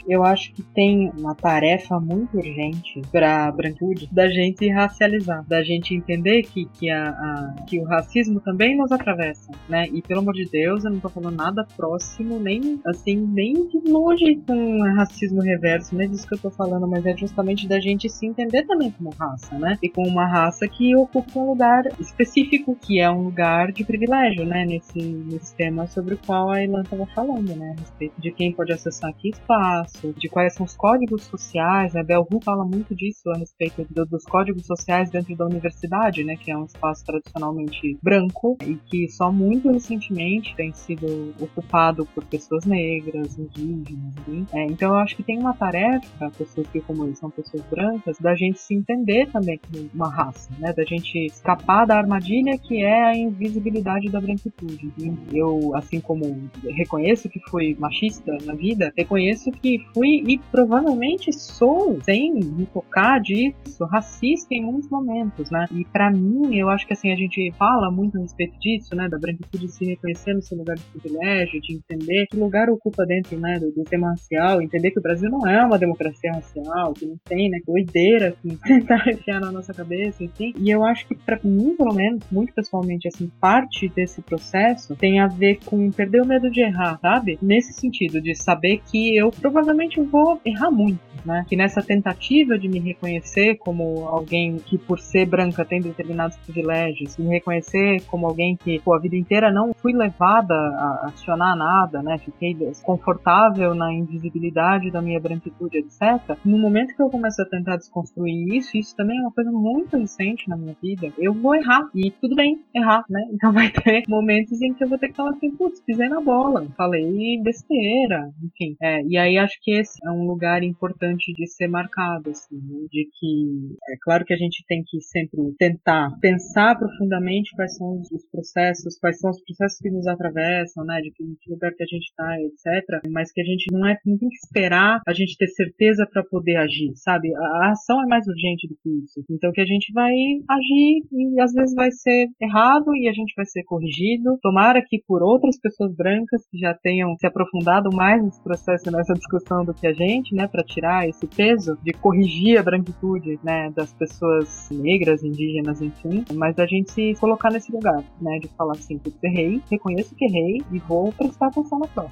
eu 0.08 0.24
acho 0.24 0.54
que 0.54 0.62
tem 0.62 1.12
uma 1.18 1.36
tarefa 1.36 2.00
muito 2.00 2.38
urgente 2.38 3.02
para 3.12 3.48
a 3.48 3.52
branquitude 3.52 4.10
da 4.12 4.28
gente 4.28 4.68
racializar, 4.70 5.46
da 5.48 5.64
gente 5.64 5.96
entender 5.96 6.44
que, 6.44 6.66
que, 6.66 6.90
a, 6.90 7.10
a, 7.10 7.56
que 7.68 7.80
o 7.80 7.86
racismo 7.86 8.40
também 8.42 8.78
nos 8.78 8.92
atravessa, 8.92 9.52
né? 9.70 9.88
E 9.88 10.02
pelo 10.02 10.20
amor 10.22 10.34
de 10.34 10.50
Deus, 10.50 10.84
eu 10.84 10.92
não 10.92 11.00
tô 11.00 11.10
falando 11.10 11.36
nada 11.36 11.66
próximo, 11.76 12.40
nem 12.40 12.80
assim, 12.86 13.16
nem 13.16 13.54
de 13.68 13.80
longe 13.90 14.42
com 14.48 14.82
racismo 14.96 15.42
reverso, 15.42 15.96
não 15.96 16.04
é 16.04 16.08
disso 16.08 16.28
que 16.28 16.36
eu 16.36 16.40
tô 16.40 16.52
falando, 16.52 16.88
mas 16.88 17.06
é 17.06 17.16
justamente 17.16 17.68
da 17.68 17.80
gente 17.80 18.10
se 18.10 18.26
entender 18.26 18.64
também 18.64 18.92
como 18.92 19.12
raça, 19.12 19.58
né? 19.58 19.78
E 19.82 19.90
como 19.90 20.08
uma 20.08 20.28
raça 20.28 20.68
que 20.68 20.96
ocupa 20.96 21.40
um 21.40 21.50
lugar 21.50 21.84
específico, 22.00 22.76
que 22.76 23.00
é 23.00 23.10
um 23.10 23.24
lugar 23.24 23.72
de 23.72 23.84
privilégio, 23.84 24.46
né? 24.46 24.66
Nesse, 24.66 25.00
nesse 25.00 25.56
tema 25.56 25.88
sobre 25.88 26.16
o 26.16 26.20
qual 26.26 26.52
a 26.52 26.64
Ilan 26.64 26.82
estava 26.82 27.06
falando, 27.08 27.56
né? 27.56 27.74
A 27.78 27.80
respeito 27.80 28.20
de 28.20 28.32
quem 28.32 28.52
pode 28.52 28.74
acessar 28.74 29.14
que 29.14 29.30
espaço 29.30 29.93
isso, 29.94 30.14
de 30.18 30.28
quais 30.28 30.54
são 30.54 30.66
os 30.66 30.76
códigos 30.76 31.24
sociais. 31.24 31.96
A 31.96 32.04
Bell 32.04 32.22
Hooks 32.22 32.46
fala 32.46 32.66
muito 32.66 32.96
disso 32.96 33.30
a 33.30 33.38
respeito 33.38 33.86
do, 33.90 34.06
dos 34.06 34.24
códigos 34.24 34.66
sociais 34.66 35.10
dentro 35.10 35.36
da 35.36 35.46
universidade, 35.46 36.24
né, 36.24 36.36
que 36.36 36.52
é 36.52 36.58
um 36.58 36.66
espaço 36.66 37.06
tradicionalmente 37.06 37.98
branco 38.02 38.58
e 38.66 38.76
que 38.76 39.08
só 39.10 39.32
muito 39.32 39.72
recentemente 39.72 40.56
tem 40.56 40.74
sido 40.74 41.34
ocupado 41.40 42.06
por 42.14 42.24
pessoas 42.26 42.66
negras, 42.66 43.38
indígenas. 43.38 44.14
É, 44.54 44.66
então 44.66 44.92
eu 44.92 44.98
acho 44.98 45.16
que 45.16 45.24
tem 45.24 45.40
uma 45.40 45.54
tarefa, 45.54 46.32
pessoas 46.38 46.68
que 46.68 46.82
como 46.82 47.06
eles 47.06 47.20
são 47.20 47.30
pessoas 47.30 47.64
brancas, 47.70 48.18
da 48.20 48.36
gente 48.36 48.60
se 48.60 48.74
entender 48.74 49.30
também 49.32 49.60
como 49.60 49.90
uma 49.94 50.10
raça, 50.10 50.50
né, 50.60 50.74
da 50.74 50.84
gente 50.84 51.26
escapar 51.26 51.86
da 51.86 51.98
armadilha 51.98 52.58
que 52.58 52.84
é 52.84 53.04
a 53.04 53.18
invisibilidade 53.18 54.10
da 54.10 54.20
branquitude. 54.20 54.92
Eu, 55.32 55.76
assim 55.76 56.00
como 56.00 56.50
reconheço 56.64 57.30
que 57.30 57.40
fui 57.50 57.76
machista 57.80 58.32
na 58.46 58.54
vida, 58.54 58.92
reconheço 58.98 59.52
que 59.52 59.83
fui 59.94 60.24
e 60.28 60.40
provavelmente 60.52 61.32
sou, 61.34 62.00
sem 62.04 62.34
me 62.34 62.66
tocar 62.66 63.20
disso, 63.20 63.86
racista 63.86 64.54
em 64.54 64.64
muitos 64.64 64.90
momentos, 64.90 65.50
né? 65.50 65.66
E 65.72 65.86
para 65.86 66.12
mim, 66.12 66.56
eu 66.56 66.70
acho 66.70 66.86
que 66.86 66.94
assim, 66.94 67.12
a 67.12 67.16
gente 67.16 67.52
fala 67.58 67.92
muito 67.92 68.18
a 68.18 68.22
respeito 68.22 68.58
disso, 68.60 68.96
né? 68.96 69.08
Da 69.10 69.18
branquitude 69.18 69.68
se 69.70 69.86
reconhecer 69.86 70.34
no 70.34 70.42
seu 70.42 70.58
lugar 70.58 70.76
de 70.76 70.84
privilégio, 70.84 71.62
de 71.62 71.76
entender 71.76 72.26
que 72.28 72.38
lugar 72.38 72.70
ocupa 72.70 73.06
dentro, 73.06 73.38
né? 73.40 73.60
Do, 73.60 73.72
do 73.72 73.84
tema 73.84 74.10
racial, 74.10 74.62
entender 74.62 74.92
que 74.92 75.00
o 75.00 75.04
Brasil 75.04 75.30
não 75.30 75.48
é 75.48 75.66
uma 75.66 75.78
democracia 75.78 76.32
racial, 76.32 76.94
que 76.94 77.06
não 77.06 77.18
tem, 77.26 77.50
né? 77.50 77.60
Doideira 77.66 78.36
que 78.42 78.56
tentar 78.64 79.08
enfiar 79.10 79.40
na 79.40 79.52
nossa 79.52 79.74
cabeça, 79.74 80.24
enfim. 80.24 80.54
E 80.58 80.70
eu 80.70 80.84
acho 80.84 81.08
que 81.08 81.16
para 81.16 81.40
mim, 81.44 81.76
pelo 81.76 81.94
menos, 81.94 82.24
muito 82.32 82.54
pessoalmente, 82.54 83.08
assim, 83.08 83.32
parte 83.40 83.90
desse 83.90 84.22
processo 84.22 84.96
tem 84.96 85.20
a 85.20 85.28
ver 85.28 85.60
com 85.66 85.92
perder 85.92 86.22
o 86.22 86.26
medo 86.26 86.50
de 86.50 86.62
errar, 86.62 87.00
sabe? 87.00 87.38
Nesse 87.42 87.74
sentido, 87.74 88.22
de 88.22 88.36
saber 88.36 88.82
que 88.90 89.16
eu 89.16 89.32
provavelmente 89.32 89.73
provavelmente 89.74 90.02
vou 90.02 90.40
errar 90.46 90.72
muito, 90.72 91.00
né? 91.26 91.46
Que 91.48 91.56
nessa 91.56 91.82
tentativa 91.82 92.58
de 92.58 92.68
me 92.68 92.80
reconhecer 92.80 93.56
como 93.58 94.06
alguém 94.08 94.58
que, 94.58 94.78
por 94.78 95.00
ser 95.00 95.26
branca, 95.26 95.66
tem 95.66 95.82
determinados 95.82 96.38
privilégios, 96.38 97.18
me 97.18 97.30
reconhecer 97.30 98.02
como 98.08 98.28
alguém 98.28 98.56
que, 98.56 98.80
pô, 98.80 98.94
a 98.94 99.00
vida 99.00 99.16
inteira 99.16 99.52
não 99.52 99.74
fui 99.74 99.94
levada 99.94 100.54
a 100.54 101.08
acionar 101.08 101.58
nada, 101.58 102.02
né? 102.04 102.18
Fiquei 102.20 102.54
desconfortável 102.54 103.74
na 103.74 103.92
invisibilidade 103.92 104.92
da 104.92 105.02
minha 105.02 105.20
branquitude, 105.20 105.80
etc. 105.80 106.38
No 106.46 106.58
momento 106.58 106.96
que 106.96 107.02
eu 107.02 107.10
começo 107.10 107.42
a 107.42 107.46
tentar 107.46 107.78
desconstruir 107.78 108.56
isso, 108.56 108.78
isso 108.78 108.96
também 108.96 109.18
é 109.18 109.22
uma 109.22 109.32
coisa 109.32 109.52
muito 109.52 109.98
recente 109.98 110.48
na 110.48 110.56
minha 110.56 110.76
vida, 110.82 111.12
eu 111.18 111.34
vou 111.34 111.56
errar. 111.56 111.90
E 111.96 112.12
tudo 112.12 112.36
bem 112.36 112.60
errar, 112.74 113.04
né? 113.10 113.22
Então 113.44 113.52
vai 113.52 113.70
ter 113.70 114.04
momentos 114.08 114.62
em 114.62 114.74
que 114.74 114.84
eu 114.84 114.88
vou 114.88 114.98
ter 114.98 115.10
que 115.10 115.16
falar 115.16 115.32
assim, 115.32 115.52
putz, 115.52 115.82
pisei 115.82 116.08
na 116.08 116.22
bola, 116.22 116.66
falei 116.78 117.42
besteira, 117.42 118.32
enfim. 118.42 118.76
É, 118.82 119.02
e 119.04 119.18
aí 119.18 119.38
acho 119.38 119.60
que 119.64 119.72
esse 119.72 119.98
é 120.06 120.12
um 120.12 120.28
lugar 120.28 120.62
importante 120.62 121.34
de 121.34 121.48
ser 121.48 121.68
marcado, 121.68 122.30
assim, 122.30 122.56
né? 122.56 122.88
de 122.92 123.08
que 123.18 123.78
é 123.90 123.96
claro 124.02 124.26
que 124.26 124.34
a 124.34 124.38
gente 124.38 124.64
tem 124.68 124.84
que 124.86 125.00
sempre 125.02 125.40
tentar 125.58 126.12
pensar 126.20 126.78
profundamente 126.78 127.56
quais 127.56 127.76
são 127.78 128.02
os 128.12 128.26
processos, 128.30 128.98
quais 129.00 129.20
são 129.20 129.32
os 129.32 129.42
processos 129.42 129.80
que 129.80 129.90
nos 129.90 130.06
atravessam, 130.06 130.84
né, 130.84 131.00
de 131.02 131.12
que 131.12 131.24
lugar 131.50 131.72
que 131.74 131.84
a 131.84 131.86
gente 131.86 132.06
está, 132.06 132.38
etc. 132.42 133.02
Mas 133.10 133.32
que 133.32 133.42
a 133.42 133.46
gente 133.46 133.72
não 133.72 133.88
é 133.88 133.98
não 134.06 134.18
tem 134.18 134.30
que 134.30 134.36
esperar 134.36 135.02
a 135.08 135.14
gente 135.14 135.38
ter 135.38 135.48
certeza 135.48 136.06
para 136.12 136.24
poder 136.24 136.58
agir, 136.58 136.92
sabe? 136.96 137.34
A, 137.34 137.40
a 137.40 137.72
ação 137.72 138.02
é 138.04 138.06
mais 138.06 138.28
urgente 138.28 138.68
do 138.68 138.76
que 138.76 138.90
isso. 138.90 139.24
Então 139.30 139.52
que 139.52 139.62
a 139.62 139.66
gente 139.66 139.94
vai 139.94 140.14
agir 140.50 141.04
e 141.12 141.40
às 141.40 141.54
vezes 141.54 141.74
vai 141.74 141.92
ser 141.92 142.28
errado 142.42 142.94
e 142.96 143.08
a 143.08 143.14
gente 143.14 143.34
vai 143.36 143.46
ser 143.46 143.64
corrigido. 143.64 144.38
Tomara 144.42 144.84
que 144.86 145.02
por 145.08 145.24
outras 145.24 145.58
pessoas 145.60 145.96
brancas 145.96 146.46
que 146.50 146.58
já 146.58 146.74
tenham 146.74 147.16
se 147.18 147.26
aprofundado 147.26 147.90
mais 147.96 148.24
nesse 148.24 148.44
processo, 148.44 148.92
nessa 148.92 149.14
discussão 149.14 149.53
do 149.66 149.74
que 149.74 149.86
a 149.86 149.94
gente, 149.94 150.34
né, 150.34 150.48
para 150.48 150.64
tirar 150.64 151.08
esse 151.08 151.28
peso 151.28 151.78
de 151.84 151.92
corrigir 151.94 152.58
a 152.58 152.64
branquitude, 152.64 153.40
né, 153.44 153.70
das 153.72 153.94
pessoas 153.94 154.70
negras, 154.72 155.24
indígenas, 155.24 155.82
enfim, 155.82 156.24
mas 156.34 156.58
a 156.58 156.66
gente 156.66 156.92
se 156.92 157.14
colocar 157.20 157.52
nesse 157.52 157.72
lugar, 157.72 158.04
né, 158.22 158.40
de 158.40 158.48
falar 158.50 158.74
assim, 158.74 158.98
que 158.98 159.14
errei, 159.24 159.62
reconheço 159.70 160.16
que 160.16 160.26
errei 160.26 160.62
e 160.72 160.80
vou 160.80 161.12
prestar 161.12 161.48
atenção 161.48 161.80
na 161.80 161.88
prova. 161.88 162.12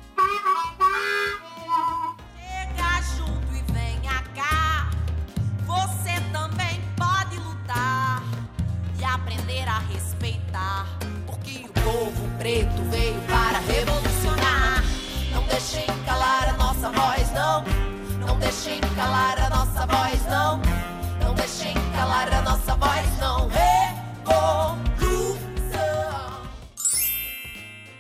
Deixem 18.52 18.82
calar 18.98 19.40
a 19.40 19.50
nossa 19.50 19.86
voz, 19.88 20.26
não. 20.28 20.71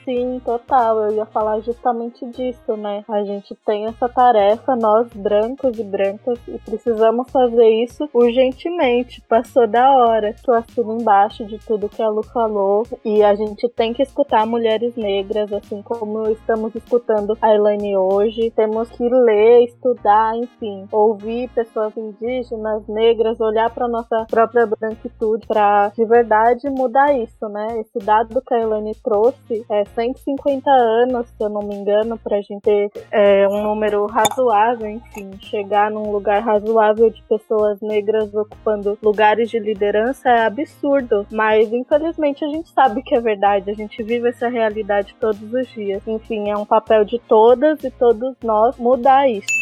Sim, 0.04 0.42
total. 0.44 1.04
Eu 1.04 1.16
ia 1.16 1.26
falar 1.28 1.60
justamente 1.60 2.26
disso, 2.32 2.76
né? 2.76 3.04
A 3.08 3.24
gente 3.24 3.56
tem 3.66 3.86
essa 3.86 4.10
tarefa, 4.10 4.76
nós 4.76 5.08
brancos 5.14 5.78
e 5.78 5.84
brancas, 5.84 6.40
e 6.48 6.58
precisamos 6.58 7.30
fazer 7.30 7.70
isso 7.84 8.10
urgentemente. 8.12 9.22
Passou 9.30 9.68
da 9.68 9.92
hora. 9.92 10.34
Tô 10.44 10.54
assino 10.54 11.00
embaixo 11.00 11.46
de 11.46 11.60
tudo 11.60 11.88
que 11.88 12.02
a 12.02 12.10
Lu 12.10 12.24
falou. 12.24 12.84
E 13.06 13.22
a 13.24 13.36
gente 13.36 13.70
tem 13.70 13.94
que 13.94 14.02
escutar 14.02 14.46
mulheres 14.48 14.96
negras, 14.96 15.54
assim 15.54 15.84
como 15.84 16.28
estamos 16.30 16.74
escutando 16.74 17.38
a 17.40 17.54
Elaine 17.54 17.96
hoje. 17.96 18.52
Temos 18.56 18.90
que 18.90 19.08
ler, 19.08 19.66
estudar, 19.66 20.36
enfim, 20.36 20.88
ouvir 20.92 21.48
pessoas 21.50 21.96
indígenas, 21.96 22.88
negras, 22.88 23.40
olhar 23.40 23.70
para 23.70 23.88
nossa 23.88 24.26
própria 24.30 24.66
branquitude, 24.66 25.46
para 25.46 25.90
de 25.90 26.06
verdade 26.06 26.68
mudar 26.72 27.14
isso, 27.14 27.48
né? 27.50 27.80
Esse 27.80 28.00
dado 28.04 28.42
que 28.42 28.54
a 28.56 28.60
Elaine 28.60 28.96
trouxe 29.04 29.64
é 29.70 29.91
150 29.94 30.70
anos, 30.70 31.28
se 31.28 31.44
eu 31.44 31.50
não 31.50 31.62
me 31.62 31.76
engano, 31.76 32.18
para 32.18 32.38
a 32.38 32.42
gente 32.42 32.62
ter 32.62 32.92
é, 33.12 33.48
um 33.48 33.64
número 33.64 34.06
razoável, 34.06 34.90
enfim, 34.90 35.32
chegar 35.40 35.92
num 35.92 36.12
lugar 36.12 36.42
razoável 36.42 37.10
de 37.10 37.22
pessoas 37.24 37.80
negras 37.82 38.34
ocupando 38.34 38.98
lugares 39.02 39.50
de 39.50 39.60
liderança 39.60 40.30
é 40.30 40.46
absurdo. 40.46 41.26
Mas 41.32 41.72
infelizmente 41.72 42.44
a 42.44 42.48
gente 42.48 42.70
sabe 42.70 43.02
que 43.02 43.16
é 43.16 43.20
verdade, 43.20 43.70
a 43.70 43.74
gente 43.74 44.02
vive 44.04 44.30
essa 44.30 44.48
realidade 44.48 45.16
todos 45.20 45.54
os 45.54 45.68
dias. 45.70 46.02
Enfim, 46.08 46.50
é 46.50 46.58
um 46.58 46.66
papel 46.66 47.04
de 47.04 47.20
todas 47.20 47.84
e 47.84 47.92
todos 47.92 48.36
nós 48.44 48.78
mudar 48.78 49.30
isso. 49.30 49.62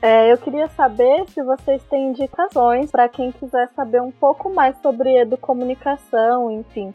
É, 0.00 0.32
eu 0.32 0.38
queria 0.38 0.68
saber 0.68 1.24
se 1.28 1.42
vocês 1.42 1.82
têm 1.84 2.10
indicações 2.10 2.90
para 2.90 3.08
quem 3.08 3.32
quiser 3.32 3.68
saber 3.74 4.00
um 4.00 4.12
pouco 4.12 4.48
mais 4.48 4.76
sobre 4.80 5.18
educomunicação, 5.18 6.50
enfim. 6.52 6.94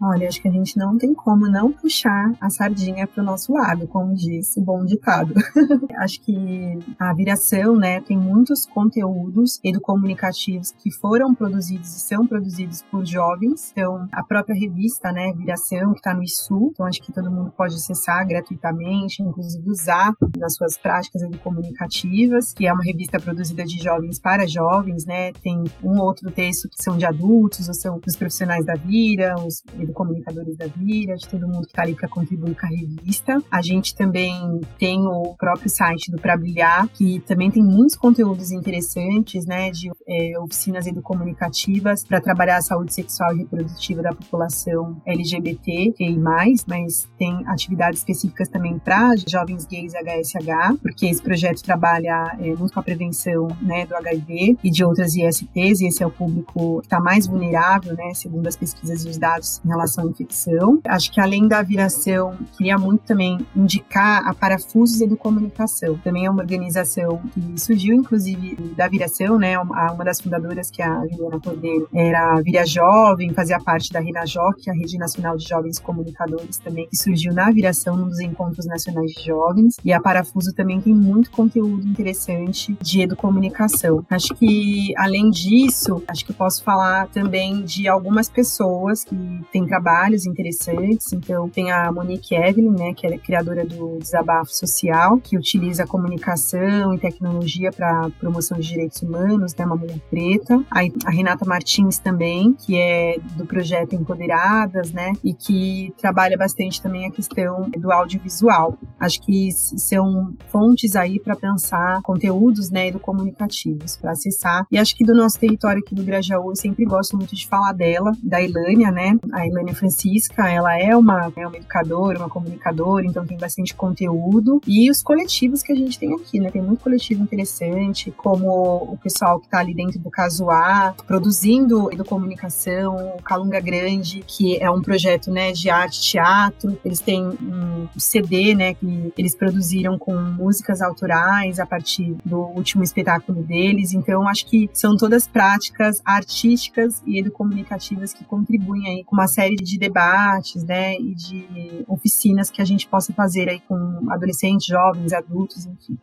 Olha, 0.00 0.28
acho 0.28 0.42
que 0.42 0.48
a 0.48 0.52
gente 0.52 0.76
não 0.76 0.98
tem 0.98 1.14
como 1.14 1.48
não 1.48 1.72
puxar 1.72 2.32
a 2.40 2.50
sardinha 2.50 3.06
para 3.06 3.22
o 3.22 3.24
nosso 3.24 3.52
lado, 3.52 3.86
como 3.88 4.14
disse 4.14 4.60
o 4.60 4.62
bom 4.62 4.84
ditado. 4.84 5.34
acho 5.96 6.20
que 6.20 6.78
a 6.98 7.14
viração, 7.14 7.76
né, 7.76 8.00
tem 8.02 8.16
muitos 8.16 8.66
conteúdos 8.66 9.58
educomunicativos 9.64 10.72
que 10.72 10.90
foram 10.90 11.34
produzidos 11.34 11.96
e 11.96 12.00
são 12.00 12.26
produzidos 12.26 12.82
por 12.82 13.04
jovens. 13.06 13.70
Então, 13.72 14.06
a 14.12 14.22
própria 14.22 14.54
revista, 14.54 15.10
né, 15.12 15.32
Viração, 15.32 15.92
que 15.92 15.98
está 15.98 16.14
no 16.14 16.22
ISU, 16.22 16.70
então 16.72 16.86
acho 16.86 17.02
que 17.02 17.12
todo 17.12 17.30
mundo 17.30 17.52
pode 17.56 17.74
acessar 17.74 18.26
gratuitamente, 18.26 19.22
inclusive 19.22 19.70
usar 19.70 20.12
nas 20.36 20.54
suas 20.54 20.76
práticas 20.76 21.22
educomunicativas, 21.22 22.52
que 22.52 22.66
é 22.66 22.72
uma 22.72 22.82
revista 22.82 23.18
produzida 23.18 23.64
de 23.64 23.82
jovens 23.82 24.18
para 24.18 24.46
jovens, 24.46 25.06
né, 25.06 25.32
tem 25.32 25.64
um 25.82 25.98
outro 26.00 26.30
texto 26.30 26.68
que 26.68 26.82
são 26.82 26.96
de 26.96 27.06
adultos, 27.06 27.68
ou 27.68 27.74
são 27.74 27.98
dos 27.98 28.16
profissionais 28.16 28.64
da 28.64 28.74
vida, 28.74 29.34
os 29.36 29.62
comunicadores 29.92 30.56
da 30.56 30.66
Vira, 30.66 31.16
de 31.16 31.28
todo 31.28 31.46
mundo 31.46 31.62
que 31.62 31.72
está 31.72 31.82
ali 31.82 31.94
para 31.94 32.08
contribuir 32.08 32.54
com 32.54 32.66
a 32.66 32.68
revista. 32.68 33.42
A 33.50 33.62
gente 33.62 33.94
também 33.94 34.60
tem 34.78 35.06
o 35.06 35.34
próprio 35.36 35.68
site 35.68 36.10
do 36.10 36.18
Pra 36.18 36.36
Brilhar, 36.36 36.88
que 36.88 37.20
também 37.20 37.50
tem 37.50 37.62
muitos 37.62 37.96
conteúdos 37.96 38.50
interessantes, 38.50 39.46
né, 39.46 39.70
de 39.70 39.90
é, 40.08 40.38
oficinas 40.38 40.86
educomunicativas 40.86 42.04
para 42.04 42.20
trabalhar 42.20 42.56
a 42.56 42.62
saúde 42.62 42.92
sexual 42.94 43.34
e 43.34 43.38
reprodutiva 43.40 44.02
da 44.02 44.12
população 44.12 45.00
LGBT 45.06 45.94
e 45.98 46.16
mais, 46.18 46.64
mas 46.66 47.08
tem 47.18 47.46
atividades 47.46 48.00
específicas 48.00 48.48
também 48.48 48.78
para 48.78 49.14
jovens 49.26 49.66
gays 49.66 49.92
HSH, 49.94 50.78
porque 50.82 51.06
esse 51.06 51.22
projeto 51.22 51.62
trabalha 51.62 52.36
é, 52.38 52.54
muito 52.54 52.72
com 52.72 52.80
a 52.80 52.82
prevenção, 52.82 53.48
né, 53.60 53.86
do 53.86 53.94
HIV 53.94 54.58
e 54.62 54.70
de 54.70 54.84
outras 54.84 55.14
ISTs, 55.14 55.80
e 55.80 55.88
esse 55.88 56.02
é 56.02 56.06
o 56.06 56.10
público 56.10 56.80
que 56.80 56.86
está 56.86 57.00
mais 57.00 57.26
vulnerável, 57.26 57.94
né, 57.94 58.12
segundo 58.14 58.46
as 58.46 58.56
pesquisas 58.56 59.04
e 59.04 59.08
os 59.08 59.18
dados 59.18 59.60
em 59.64 59.72
relação 59.76 60.04
à 60.04 60.08
infecção. 60.08 60.80
Acho 60.86 61.12
que 61.12 61.20
além 61.20 61.46
da 61.46 61.62
viração, 61.62 62.36
queria 62.56 62.78
muito 62.78 63.02
também 63.02 63.38
indicar 63.54 64.26
a 64.26 64.34
Parafusos 64.34 65.00
Educomunicação. 65.00 65.98
Também 65.98 66.26
é 66.26 66.30
uma 66.30 66.42
organização 66.42 67.20
que 67.32 67.60
surgiu, 67.60 67.94
inclusive, 67.94 68.56
da 68.76 68.88
viração, 68.88 69.38
né, 69.38 69.58
uma 69.58 70.04
das 70.04 70.20
fundadoras, 70.20 70.70
que 70.70 70.82
é 70.82 70.86
a 70.86 71.06
Juliana 71.06 71.40
Cordeiro, 71.40 71.88
era 71.94 72.40
Vira 72.40 72.66
Jovem, 72.66 73.32
fazia 73.32 73.60
parte 73.60 73.92
da 73.92 74.00
RENAJOC, 74.00 74.62
que 74.62 74.70
é 74.70 74.72
a 74.72 74.76
Rede 74.76 74.98
Nacional 74.98 75.36
de 75.36 75.48
Jovens 75.48 75.78
Comunicadores 75.78 76.58
também, 76.58 76.88
que 76.88 76.96
surgiu 76.96 77.32
na 77.32 77.50
viração 77.50 77.96
num 77.96 78.08
dos 78.08 78.20
encontros 78.20 78.66
nacionais 78.66 79.12
de 79.12 79.24
jovens. 79.24 79.76
E 79.84 79.92
a 79.92 80.00
Parafuso 80.00 80.52
também 80.54 80.80
tem 80.80 80.94
muito 80.94 81.30
conteúdo 81.30 81.86
interessante 81.86 82.76
de 82.80 83.02
educomunicação. 83.02 84.04
Acho 84.10 84.34
que, 84.34 84.92
além 84.96 85.30
disso, 85.30 86.02
acho 86.08 86.24
que 86.24 86.32
posso 86.32 86.62
falar 86.64 87.08
também 87.08 87.62
de 87.62 87.88
algumas 87.88 88.28
pessoas 88.28 89.04
que 89.04 89.16
têm 89.52 89.65
trabalhos 89.66 90.26
interessantes. 90.26 91.12
Então, 91.12 91.48
tem 91.48 91.70
a 91.70 91.90
Monique 91.92 92.34
Evelyn, 92.34 92.70
né, 92.70 92.94
que 92.94 93.06
é 93.06 93.18
criadora 93.18 93.64
do 93.64 93.98
Desabafo 93.98 94.52
Social, 94.52 95.18
que 95.18 95.36
utiliza 95.36 95.86
comunicação 95.86 96.94
e 96.94 96.98
tecnologia 96.98 97.70
para 97.70 98.10
promoção 98.18 98.58
de 98.58 98.68
direitos 98.68 99.02
humanos, 99.02 99.54
né, 99.54 99.64
uma 99.64 99.76
mulher 99.76 100.00
preta. 100.10 100.62
A, 100.70 100.80
a 101.06 101.10
Renata 101.10 101.44
Martins 101.44 101.98
também, 101.98 102.52
que 102.52 102.76
é 102.76 103.16
do 103.36 103.46
projeto 103.46 103.94
Empoderadas, 103.94 104.92
né, 104.92 105.12
e 105.24 105.32
que 105.34 105.92
trabalha 105.98 106.36
bastante 106.36 106.80
também 106.82 107.06
a 107.06 107.10
questão 107.10 107.68
do 107.76 107.92
audiovisual. 107.92 108.78
Acho 108.98 109.20
que 109.22 109.50
são 109.52 110.34
fontes 110.48 110.96
aí 110.96 111.18
para 111.18 111.36
pensar 111.36 112.00
conteúdos, 112.02 112.70
né, 112.70 112.90
do 112.90 112.98
comunicativos 112.98 113.96
para 113.96 114.12
acessar. 114.12 114.66
E 114.70 114.78
acho 114.78 114.96
que 114.96 115.04
do 115.04 115.14
nosso 115.14 115.38
território 115.38 115.82
aqui 115.84 115.94
do 115.94 116.02
Grajaú, 116.02 116.50
eu 116.50 116.56
sempre 116.56 116.84
gosto 116.84 117.16
muito 117.16 117.34
de 117.34 117.46
falar 117.46 117.72
dela, 117.72 118.12
da 118.22 118.40
Ilânia, 118.40 118.90
né? 118.90 119.16
A 119.32 119.46
Ilânia 119.56 119.74
Francisca, 119.74 120.48
ela 120.48 120.78
é 120.78 120.96
uma, 120.96 121.32
é 121.36 121.46
uma 121.46 121.56
educadora, 121.56 122.18
uma 122.18 122.28
comunicadora, 122.28 123.04
então 123.04 123.26
tem 123.26 123.36
bastante 123.36 123.74
conteúdo. 123.74 124.60
E 124.66 124.90
os 124.90 125.02
coletivos 125.02 125.62
que 125.62 125.72
a 125.72 125.76
gente 125.76 125.98
tem 125.98 126.14
aqui, 126.14 126.40
né? 126.40 126.50
Tem 126.50 126.62
muito 126.62 126.82
coletivo 126.82 127.22
interessante, 127.22 128.10
como 128.10 128.48
o 128.92 128.98
pessoal 129.02 129.38
que 129.38 129.46
está 129.46 129.58
ali 129.58 129.74
dentro 129.74 129.98
do 129.98 130.10
Casuá, 130.10 130.94
produzindo 131.06 131.90
comunicação, 132.06 133.14
o 133.18 133.22
Calunga 133.22 133.60
Grande, 133.60 134.24
que 134.26 134.56
é 134.62 134.70
um 134.70 134.80
projeto, 134.80 135.30
né, 135.30 135.52
de 135.52 135.68
arte 135.68 136.00
teatro. 136.00 136.78
Eles 136.84 137.00
têm 137.00 137.22
um 137.26 137.88
CD, 137.98 138.54
né, 138.54 138.74
que 138.74 139.12
eles 139.18 139.34
produziram 139.34 139.98
com 139.98 140.14
músicas 140.14 140.80
autorais 140.80 141.58
a 141.58 141.66
partir 141.66 142.16
do 142.24 142.38
último 142.38 142.82
espetáculo 142.82 143.42
deles. 143.42 143.92
Então, 143.92 144.26
acho 144.28 144.46
que 144.46 144.70
são 144.72 144.96
todas 144.96 145.26
práticas 145.26 146.00
artísticas 146.04 147.02
e 147.06 147.18
educomunicativas 147.18 148.14
que 148.14 148.24
contribuem 148.24 148.88
aí 148.88 149.04
com 149.04 149.16
uma 149.16 149.26
série 149.26 149.45
de 149.54 149.78
debates, 149.78 150.64
né, 150.64 150.94
e 150.94 151.14
de 151.14 151.84
oficinas 151.86 152.50
que 152.50 152.60
a 152.60 152.64
gente 152.64 152.86
possa 152.88 153.12
fazer 153.12 153.48
aí 153.48 153.60
com 153.60 154.10
adolescentes, 154.10 154.66
jovens, 154.66 155.12
adultos, 155.12 155.66
enfim. 155.66 155.96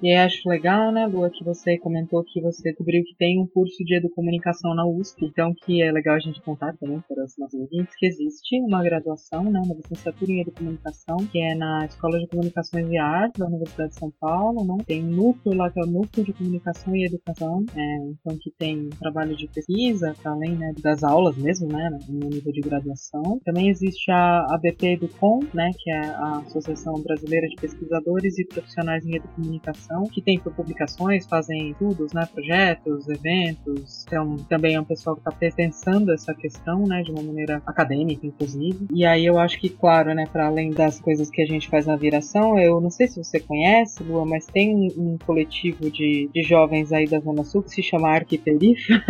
E 0.00 0.14
acho 0.14 0.48
legal, 0.48 0.92
né, 0.92 1.06
Lua, 1.06 1.28
que 1.28 1.42
você 1.42 1.76
comentou 1.76 2.22
que 2.22 2.40
você 2.40 2.62
descobriu 2.62 3.02
que 3.02 3.16
tem 3.16 3.40
um 3.40 3.46
curso 3.48 3.84
de 3.84 3.96
educomunicação 3.96 4.72
na 4.72 4.86
USP, 4.86 5.26
então 5.26 5.52
que 5.52 5.82
é 5.82 5.90
legal 5.90 6.14
a 6.14 6.20
gente 6.20 6.40
contar 6.42 6.76
também 6.76 7.02
para 7.08 7.24
os 7.24 7.36
nossos 7.36 7.58
ouvintes 7.58 7.96
que 7.96 8.06
existe 8.06 8.60
uma 8.60 8.80
graduação, 8.80 9.42
né, 9.50 9.60
uma 9.60 9.74
licenciatura 9.74 10.30
em 10.30 10.40
educomunicação, 10.42 11.16
que 11.32 11.40
é 11.40 11.56
na 11.56 11.84
Escola 11.84 12.20
de 12.20 12.28
Comunicações 12.28 12.88
e 12.88 12.96
Artes 12.96 13.40
da 13.40 13.46
Universidade 13.46 13.90
de 13.90 13.98
São 13.98 14.12
Paulo, 14.20 14.64
né, 14.64 14.84
tem 14.86 15.04
um 15.04 15.10
núcleo 15.10 15.56
lá 15.56 15.68
que 15.68 15.80
é 15.80 15.82
o 15.82 15.86
Núcleo 15.86 16.24
de 16.24 16.32
Comunicação 16.32 16.94
e 16.94 17.04
Educação, 17.04 17.64
é, 17.74 17.96
então 17.96 18.38
que 18.40 18.52
tem 18.56 18.88
trabalho 19.00 19.34
de 19.34 19.48
pesquisa, 19.48 20.14
além 20.24 20.54
né, 20.54 20.74
das 20.80 21.02
aulas 21.02 21.36
mesmo, 21.36 21.66
né, 21.72 21.90
no 22.08 22.28
nível 22.28 22.52
de 22.52 22.60
graduação. 22.60 23.40
Também 23.44 23.68
existe 23.68 24.08
a 24.12 24.46
ABP 24.54 24.92
Educom, 24.92 25.40
né, 25.52 25.72
que 25.76 25.90
é 25.90 26.06
a 26.06 26.38
Associação 26.46 26.94
Brasileira 27.02 27.48
de 27.48 27.56
Pesquisadores 27.56 28.38
e 28.38 28.44
Profissionais 28.46 29.04
em 29.04 29.16
Educomunicação 29.16 29.87
que 30.12 30.22
tem 30.22 30.38
publicações, 30.38 31.26
fazem 31.26 31.70
estudos, 31.70 32.12
né, 32.12 32.26
projetos, 32.32 33.08
eventos. 33.08 34.04
Então, 34.06 34.36
também 34.48 34.74
é 34.74 34.80
um 34.80 34.84
pessoal 34.84 35.16
que 35.16 35.22
está 35.28 35.32
pensando 35.50 36.12
essa 36.12 36.34
questão, 36.34 36.86
né, 36.86 37.02
de 37.02 37.10
uma 37.10 37.22
maneira 37.22 37.62
acadêmica, 37.66 38.26
inclusive. 38.26 38.86
E 38.92 39.04
aí 39.04 39.24
eu 39.24 39.38
acho 39.38 39.58
que, 39.58 39.68
claro, 39.68 40.14
né, 40.14 40.26
para 40.30 40.46
além 40.46 40.70
das 40.70 41.00
coisas 41.00 41.30
que 41.30 41.42
a 41.42 41.46
gente 41.46 41.68
faz 41.68 41.86
na 41.86 41.96
viração, 41.96 42.58
eu 42.58 42.80
não 42.80 42.90
sei 42.90 43.08
se 43.08 43.22
você 43.22 43.40
conhece, 43.40 44.02
Lua, 44.02 44.24
mas 44.24 44.46
tem 44.46 44.74
um, 44.74 44.86
um 44.96 45.18
coletivo 45.24 45.90
de, 45.90 46.28
de 46.32 46.42
jovens 46.42 46.92
aí 46.92 47.06
da 47.06 47.20
Zona 47.20 47.44
Sul 47.44 47.62
que 47.62 47.70
se 47.70 47.82
chama 47.82 48.10
Arquiperifa. 48.10 49.02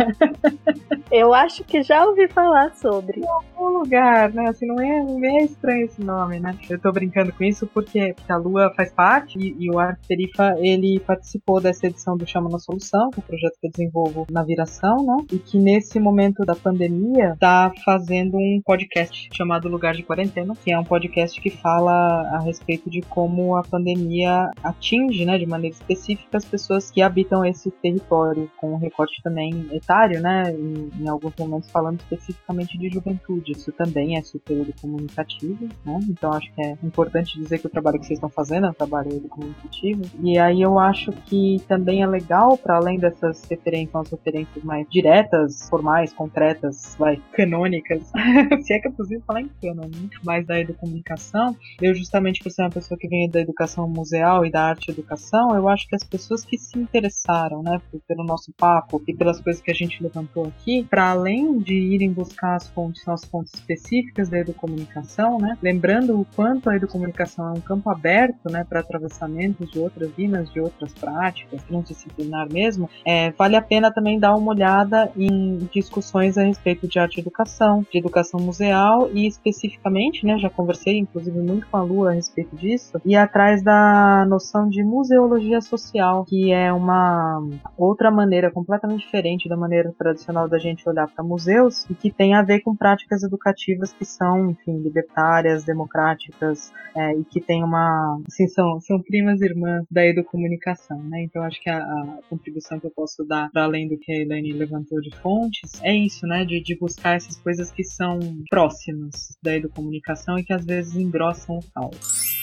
eu 1.11 1.33
acho 1.33 1.63
que 1.63 1.81
já 1.81 2.05
ouvi 2.05 2.27
falar 2.27 2.73
sobre. 2.75 3.19
Em 3.19 3.27
algum 3.27 3.79
lugar, 3.79 4.33
né, 4.33 4.49
assim, 4.49 4.65
não 4.65 4.79
é, 4.79 5.03
não 5.03 5.25
é 5.25 5.43
estranho 5.43 5.85
esse 5.85 6.01
nome, 6.01 6.39
né. 6.39 6.57
Eu 6.69 6.79
tô 6.79 6.91
brincando 6.91 7.33
com 7.33 7.43
isso 7.43 7.67
porque, 7.67 8.13
porque 8.13 8.31
a 8.31 8.37
Lua 8.37 8.73
faz 8.75 8.91
parte 8.91 9.37
e, 9.39 9.55
e 9.59 9.71
o 9.71 9.79
Arquiperifa, 9.79 10.55
ele 10.69 10.99
participou 10.99 11.59
dessa 11.61 11.87
edição 11.87 12.17
do 12.17 12.27
Chama 12.27 12.49
na 12.49 12.59
Solução, 12.59 13.09
que 13.09 13.19
é 13.19 13.23
um 13.23 13.27
projeto 13.27 13.57
que 13.59 13.67
eu 13.67 13.71
desenvolvo 13.71 14.27
na 14.31 14.43
Viração, 14.43 15.05
né? 15.05 15.25
E 15.31 15.39
que 15.39 15.57
nesse 15.57 15.99
momento 15.99 16.45
da 16.45 16.55
pandemia 16.55 17.33
está 17.33 17.71
fazendo 17.83 18.37
um 18.37 18.61
podcast 18.63 19.29
chamado 19.33 19.67
Lugar 19.67 19.93
de 19.93 20.03
Quarentena, 20.03 20.55
que 20.55 20.71
é 20.71 20.79
um 20.79 20.83
podcast 20.83 21.39
que 21.39 21.49
fala 21.49 22.21
a 22.35 22.39
respeito 22.39 22.89
de 22.89 23.01
como 23.01 23.55
a 23.55 23.63
pandemia 23.63 24.49
atinge, 24.63 25.25
né, 25.25 25.37
de 25.37 25.45
maneira 25.45 25.75
específica 25.75 26.37
as 26.37 26.45
pessoas 26.45 26.91
que 26.91 27.01
habitam 27.01 27.45
esse 27.45 27.69
território, 27.71 28.49
com 28.57 28.73
um 28.73 28.77
recorte 28.77 29.21
também 29.23 29.67
etário, 29.71 30.21
né, 30.21 30.51
em, 30.51 30.89
em 31.03 31.09
alguns 31.09 31.33
momentos 31.37 31.69
falando 31.71 31.99
especificamente 31.99 32.77
de 32.77 32.89
juventude. 32.89 33.51
Isso 33.51 33.71
também 33.71 34.17
é 34.17 34.21
super 34.21 34.65
comunicativo, 34.81 35.67
né? 35.85 35.99
Então 36.09 36.31
acho 36.33 36.51
que 36.53 36.61
é 36.61 36.77
importante 36.83 37.39
dizer 37.39 37.59
que 37.59 37.67
o 37.67 37.69
trabalho 37.69 37.99
que 37.99 38.05
vocês 38.05 38.17
estão 38.17 38.29
fazendo 38.29 38.67
é 38.67 38.69
um 38.69 38.73
trabalho 38.73 39.21
comunicativo. 39.29 40.03
E 40.23 40.37
aí 40.37 40.58
eu 40.61 40.79
acho 40.79 41.11
que 41.11 41.57
também 41.67 42.03
é 42.03 42.07
legal, 42.07 42.57
para 42.57 42.77
além 42.77 42.97
dessas 42.97 43.43
referências, 43.49 43.95
as 43.95 44.11
referências 44.11 44.63
mais 44.63 44.87
diretas, 44.89 45.67
formais, 45.69 46.13
concretas, 46.13 46.95
vai, 46.97 47.21
canônicas, 47.33 48.11
se 48.61 48.73
é 48.73 48.79
que 48.79 48.87
é 48.87 48.91
possível 48.91 49.23
falar 49.25 49.41
em 49.41 49.49
canon, 49.61 49.87
né? 49.87 50.09
mais 50.23 50.45
da 50.45 50.59
educomunicação, 50.59 51.55
eu 51.81 51.93
justamente 51.95 52.41
por 52.41 52.51
ser 52.51 52.63
uma 52.63 52.69
pessoa 52.69 52.97
que 52.97 53.07
vem 53.07 53.29
da 53.29 53.41
educação 53.41 53.87
museal 53.87 54.45
e 54.45 54.51
da 54.51 54.63
arte 54.63 54.91
educação, 54.91 55.55
eu 55.55 55.67
acho 55.67 55.87
que 55.87 55.95
as 55.95 56.03
pessoas 56.03 56.43
que 56.43 56.57
se 56.57 56.77
interessaram, 56.77 57.61
né, 57.63 57.81
pelo 58.07 58.23
nosso 58.23 58.51
papo 58.57 59.01
e 59.07 59.15
pelas 59.15 59.39
coisas 59.39 59.61
que 59.61 59.71
a 59.71 59.73
gente 59.73 60.01
levantou 60.01 60.47
aqui, 60.47 60.85
para 60.89 61.11
além 61.11 61.59
de 61.59 61.73
irem 61.73 62.11
buscar 62.11 62.55
as 62.55 62.67
fontes, 62.69 63.07
as 63.07 63.23
fontes 63.25 63.53
específicas 63.53 64.29
da 64.29 64.39
educomunicação, 64.39 65.37
né, 65.39 65.57
lembrando 65.61 66.19
o 66.19 66.25
quanto 66.35 66.69
a 66.69 66.75
educomunicação 66.75 67.49
é 67.49 67.51
um 67.57 67.61
campo 67.61 67.89
aberto, 67.89 68.49
né, 68.49 68.65
para 68.67 68.79
atravessamentos 68.79 69.69
de 69.71 69.79
outras 69.79 70.11
de 70.51 70.59
outras 70.59 70.93
práticas, 70.93 71.63
transdisciplinar 71.63 72.51
mesmo, 72.51 72.89
é, 73.05 73.31
vale 73.31 73.55
a 73.55 73.61
pena 73.61 73.91
também 73.91 74.19
dar 74.19 74.35
uma 74.35 74.51
olhada 74.51 75.11
em 75.17 75.57
discussões 75.73 76.37
a 76.37 76.43
respeito 76.43 76.87
de 76.87 76.99
arte 76.99 77.17
e 77.17 77.21
educação, 77.21 77.85
de 77.91 77.97
educação 77.97 78.39
museal 78.39 79.09
e 79.13 79.27
especificamente, 79.27 80.25
né, 80.25 80.37
já 80.37 80.49
conversei 80.49 80.97
inclusive 80.97 81.39
muito 81.39 81.67
com 81.67 81.77
a 81.77 81.81
Lu 81.81 82.07
a 82.07 82.11
respeito 82.11 82.55
disso, 82.55 82.99
e 83.05 83.15
atrás 83.15 83.63
da 83.63 84.25
noção 84.27 84.69
de 84.69 84.83
museologia 84.83 85.61
social, 85.61 86.25
que 86.25 86.51
é 86.51 86.71
uma 86.71 87.41
outra 87.77 88.11
maneira 88.11 88.51
completamente 88.51 89.01
diferente 89.01 89.49
da 89.49 89.57
maneira 89.57 89.93
tradicional 89.97 90.47
da 90.47 90.57
gente 90.57 90.87
olhar 90.87 91.07
para 91.07 91.23
museus 91.23 91.85
e 91.89 91.93
que 91.93 92.11
tem 92.11 92.33
a 92.33 92.41
ver 92.41 92.61
com 92.61 92.75
práticas 92.75 93.23
educativas 93.23 93.93
que 93.93 94.05
são, 94.05 94.51
enfim, 94.51 94.77
libertárias, 94.79 95.63
democráticas 95.63 96.71
é, 96.95 97.13
e 97.15 97.23
que 97.23 97.41
tem 97.41 97.63
uma, 97.63 98.19
assim, 98.27 98.47
são, 98.47 98.79
são 98.79 99.01
primas 99.01 99.41
irmãs 99.41 99.85
da 99.89 100.05
educação 100.05 100.38
comunicação, 100.39 101.03
né? 101.03 101.23
Então 101.23 101.43
acho 101.43 101.61
que 101.61 101.69
a, 101.69 101.79
a 101.79 102.19
contribuição 102.29 102.79
que 102.79 102.87
eu 102.87 102.91
posso 102.91 103.25
dar 103.25 103.51
para 103.51 103.65
além 103.65 103.89
do 103.89 103.97
que 103.97 104.11
a 104.11 104.15
Elaine 104.15 104.53
levantou 104.53 105.01
de 105.01 105.13
fontes 105.17 105.81
é 105.83 105.93
isso, 105.93 106.25
né? 106.25 106.45
De, 106.45 106.61
de 106.61 106.77
buscar 106.77 107.17
essas 107.17 107.37
coisas 107.37 107.71
que 107.71 107.83
são 107.83 108.19
próximas 108.49 109.37
da 109.43 109.55
educomunicação 109.55 110.39
e 110.39 110.43
que 110.43 110.53
às 110.53 110.65
vezes 110.65 110.95
engrossam 110.95 111.57
o 111.57 111.63
caos. 111.73 112.38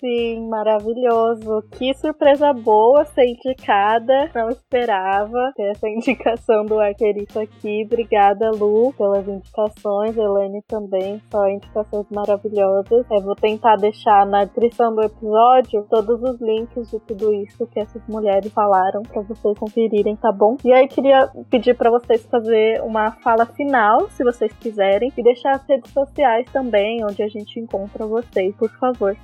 Sim, 0.00 0.48
maravilhoso. 0.48 1.62
Que 1.72 1.92
surpresa 1.92 2.54
boa 2.54 3.04
ser 3.04 3.26
indicada. 3.26 4.30
Não 4.34 4.48
esperava 4.48 5.52
ter 5.54 5.72
essa 5.72 5.86
indicação 5.90 6.64
do 6.64 6.80
arqueirista 6.80 7.42
aqui. 7.42 7.84
Obrigada, 7.84 8.50
Lu, 8.50 8.94
pelas 8.94 9.28
indicações. 9.28 10.16
Elaine 10.16 10.62
também, 10.66 11.20
só 11.30 11.46
indicações 11.48 12.06
maravilhosas. 12.10 13.04
Eu 13.10 13.20
vou 13.20 13.36
tentar 13.36 13.76
deixar 13.76 14.24
na 14.24 14.44
descrição 14.44 14.94
do 14.94 15.02
episódio 15.02 15.86
todos 15.90 16.22
os 16.22 16.40
links 16.40 16.90
de 16.90 16.98
tudo 17.00 17.34
isso 17.34 17.66
que 17.66 17.78
essas 17.78 18.02
mulheres 18.08 18.50
falaram 18.52 19.02
para 19.02 19.20
vocês 19.20 19.58
conferirem, 19.58 20.16
tá 20.16 20.32
bom? 20.32 20.56
E 20.64 20.72
aí 20.72 20.88
queria 20.88 21.30
pedir 21.50 21.76
para 21.76 21.90
vocês 21.90 22.24
fazer 22.24 22.80
uma 22.82 23.12
fala 23.20 23.44
final, 23.44 24.08
se 24.10 24.24
vocês 24.24 24.50
quiserem, 24.54 25.12
e 25.14 25.22
deixar 25.22 25.56
as 25.56 25.66
redes 25.68 25.92
sociais 25.92 26.46
também, 26.50 27.04
onde 27.04 27.22
a 27.22 27.28
gente 27.28 27.60
encontra 27.60 28.06
vocês, 28.06 28.54
por 28.56 28.70
favor. 28.78 29.14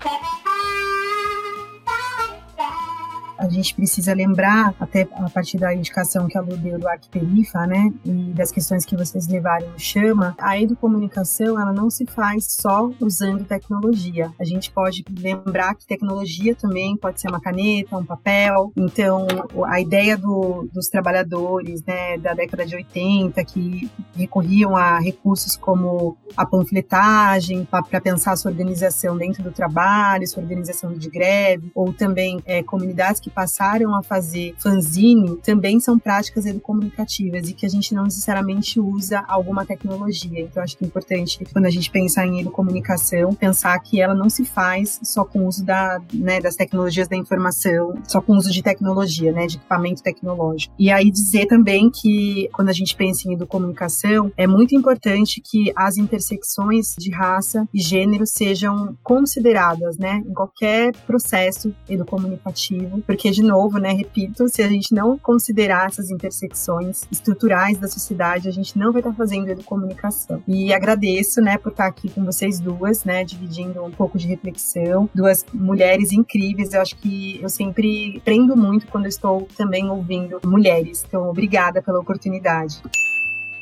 A 3.38 3.48
gente 3.48 3.74
precisa 3.74 4.14
lembrar, 4.14 4.74
até 4.80 5.08
a 5.12 5.30
partir 5.30 5.58
da 5.58 5.74
indicação 5.74 6.26
que 6.26 6.36
a 6.36 6.40
Lu 6.40 6.56
deu 6.56 6.78
do 6.78 6.88
Arquiperifa, 6.88 7.66
né, 7.66 7.92
e 8.04 8.32
das 8.32 8.50
questões 8.50 8.84
que 8.84 8.96
vocês 8.96 9.26
levaram 9.28 9.70
no 9.70 9.78
chama, 9.78 10.34
a 10.38 10.58
educomunicação, 10.60 11.60
ela 11.60 11.72
não 11.72 11.90
se 11.90 12.06
faz 12.06 12.46
só 12.60 12.90
usando 13.00 13.44
tecnologia. 13.44 14.32
A 14.38 14.44
gente 14.44 14.70
pode 14.70 15.04
lembrar 15.18 15.74
que 15.74 15.86
tecnologia 15.86 16.54
também 16.54 16.96
pode 16.96 17.20
ser 17.20 17.28
uma 17.28 17.40
caneta, 17.40 17.96
um 17.96 18.04
papel. 18.04 18.72
Então, 18.76 19.26
a 19.66 19.80
ideia 19.80 20.16
do, 20.16 20.68
dos 20.72 20.88
trabalhadores, 20.88 21.82
né, 21.84 22.18
da 22.18 22.34
década 22.34 22.64
de 22.64 22.74
80, 22.74 23.44
que 23.44 23.90
recorriam 24.14 24.76
a 24.76 24.98
recursos 24.98 25.56
como 25.56 26.16
a 26.36 26.44
panfletagem 26.44 27.64
para 27.64 28.00
pensar 28.00 28.36
sua 28.36 28.50
organização 28.50 29.16
dentro 29.16 29.42
do 29.42 29.50
trabalho, 29.50 30.26
sua 30.26 30.42
organização 30.42 30.92
de 30.92 31.08
greve, 31.08 31.70
ou 31.74 31.92
também 31.92 32.42
é, 32.44 32.62
comunidades 32.62 33.20
que 33.20 33.25
passaram 33.30 33.94
a 33.94 34.02
fazer 34.02 34.54
fanzine 34.58 35.36
também 35.38 35.80
são 35.80 35.98
práticas 35.98 36.46
educomunicativas 36.46 37.48
e 37.48 37.54
que 37.54 37.66
a 37.66 37.68
gente 37.68 37.94
não 37.94 38.04
necessariamente 38.04 38.80
usa 38.80 39.24
alguma 39.28 39.64
tecnologia. 39.64 40.40
Então, 40.40 40.62
acho 40.62 40.76
que 40.76 40.84
é 40.84 40.86
importante, 40.86 41.44
quando 41.52 41.66
a 41.66 41.70
gente 41.70 41.90
pensar 41.90 42.26
em 42.26 42.40
educomunicação, 42.40 43.34
pensar 43.34 43.78
que 43.80 44.00
ela 44.00 44.14
não 44.14 44.28
se 44.28 44.44
faz 44.44 45.00
só 45.02 45.24
com 45.24 45.40
o 45.40 45.46
uso 45.46 45.64
da, 45.64 46.00
né, 46.12 46.40
das 46.40 46.56
tecnologias 46.56 47.08
da 47.08 47.16
informação, 47.16 47.94
só 48.06 48.20
com 48.20 48.32
o 48.32 48.36
uso 48.36 48.50
de 48.50 48.62
tecnologia, 48.62 49.32
né, 49.32 49.46
de 49.46 49.56
equipamento 49.56 50.02
tecnológico. 50.02 50.74
E 50.78 50.90
aí 50.90 51.10
dizer 51.10 51.46
também 51.46 51.90
que, 51.90 52.48
quando 52.52 52.68
a 52.68 52.72
gente 52.72 52.94
pensa 52.96 53.28
em 53.28 53.34
educomunicação, 53.34 54.32
é 54.36 54.46
muito 54.46 54.74
importante 54.74 55.40
que 55.40 55.72
as 55.74 55.96
intersecções 55.96 56.94
de 56.98 57.10
raça 57.10 57.68
e 57.72 57.80
gênero 57.80 58.26
sejam 58.26 58.96
consideradas, 59.02 59.96
né, 59.98 60.22
em 60.26 60.32
qualquer 60.32 60.92
processo 61.06 61.74
educomunicativo, 61.88 63.00
porque, 63.16 63.30
de 63.30 63.42
novo, 63.42 63.78
né, 63.78 63.92
repito, 63.92 64.46
se 64.46 64.62
a 64.62 64.68
gente 64.68 64.94
não 64.94 65.16
considerar 65.16 65.86
essas 65.86 66.10
intersecções 66.10 67.06
estruturais 67.10 67.78
da 67.78 67.88
sociedade, 67.88 68.46
a 68.46 68.52
gente 68.52 68.78
não 68.78 68.92
vai 68.92 69.00
estar 69.00 69.14
fazendo 69.14 69.48
educomunicação. 69.48 70.42
E 70.46 70.70
agradeço, 70.70 71.40
né, 71.40 71.56
por 71.56 71.72
estar 71.72 71.86
aqui 71.86 72.10
com 72.10 72.22
vocês 72.26 72.60
duas, 72.60 73.04
né, 73.04 73.24
dividindo 73.24 73.82
um 73.82 73.90
pouco 73.90 74.18
de 74.18 74.26
reflexão, 74.26 75.08
duas 75.14 75.46
mulheres 75.50 76.12
incríveis. 76.12 76.74
Eu 76.74 76.82
acho 76.82 76.94
que 76.96 77.40
eu 77.40 77.48
sempre 77.48 78.18
aprendo 78.18 78.54
muito 78.54 78.86
quando 78.86 79.06
estou 79.06 79.48
também 79.56 79.88
ouvindo 79.88 80.38
mulheres. 80.44 81.02
Então, 81.08 81.30
obrigada 81.30 81.80
pela 81.80 81.98
oportunidade. 81.98 82.82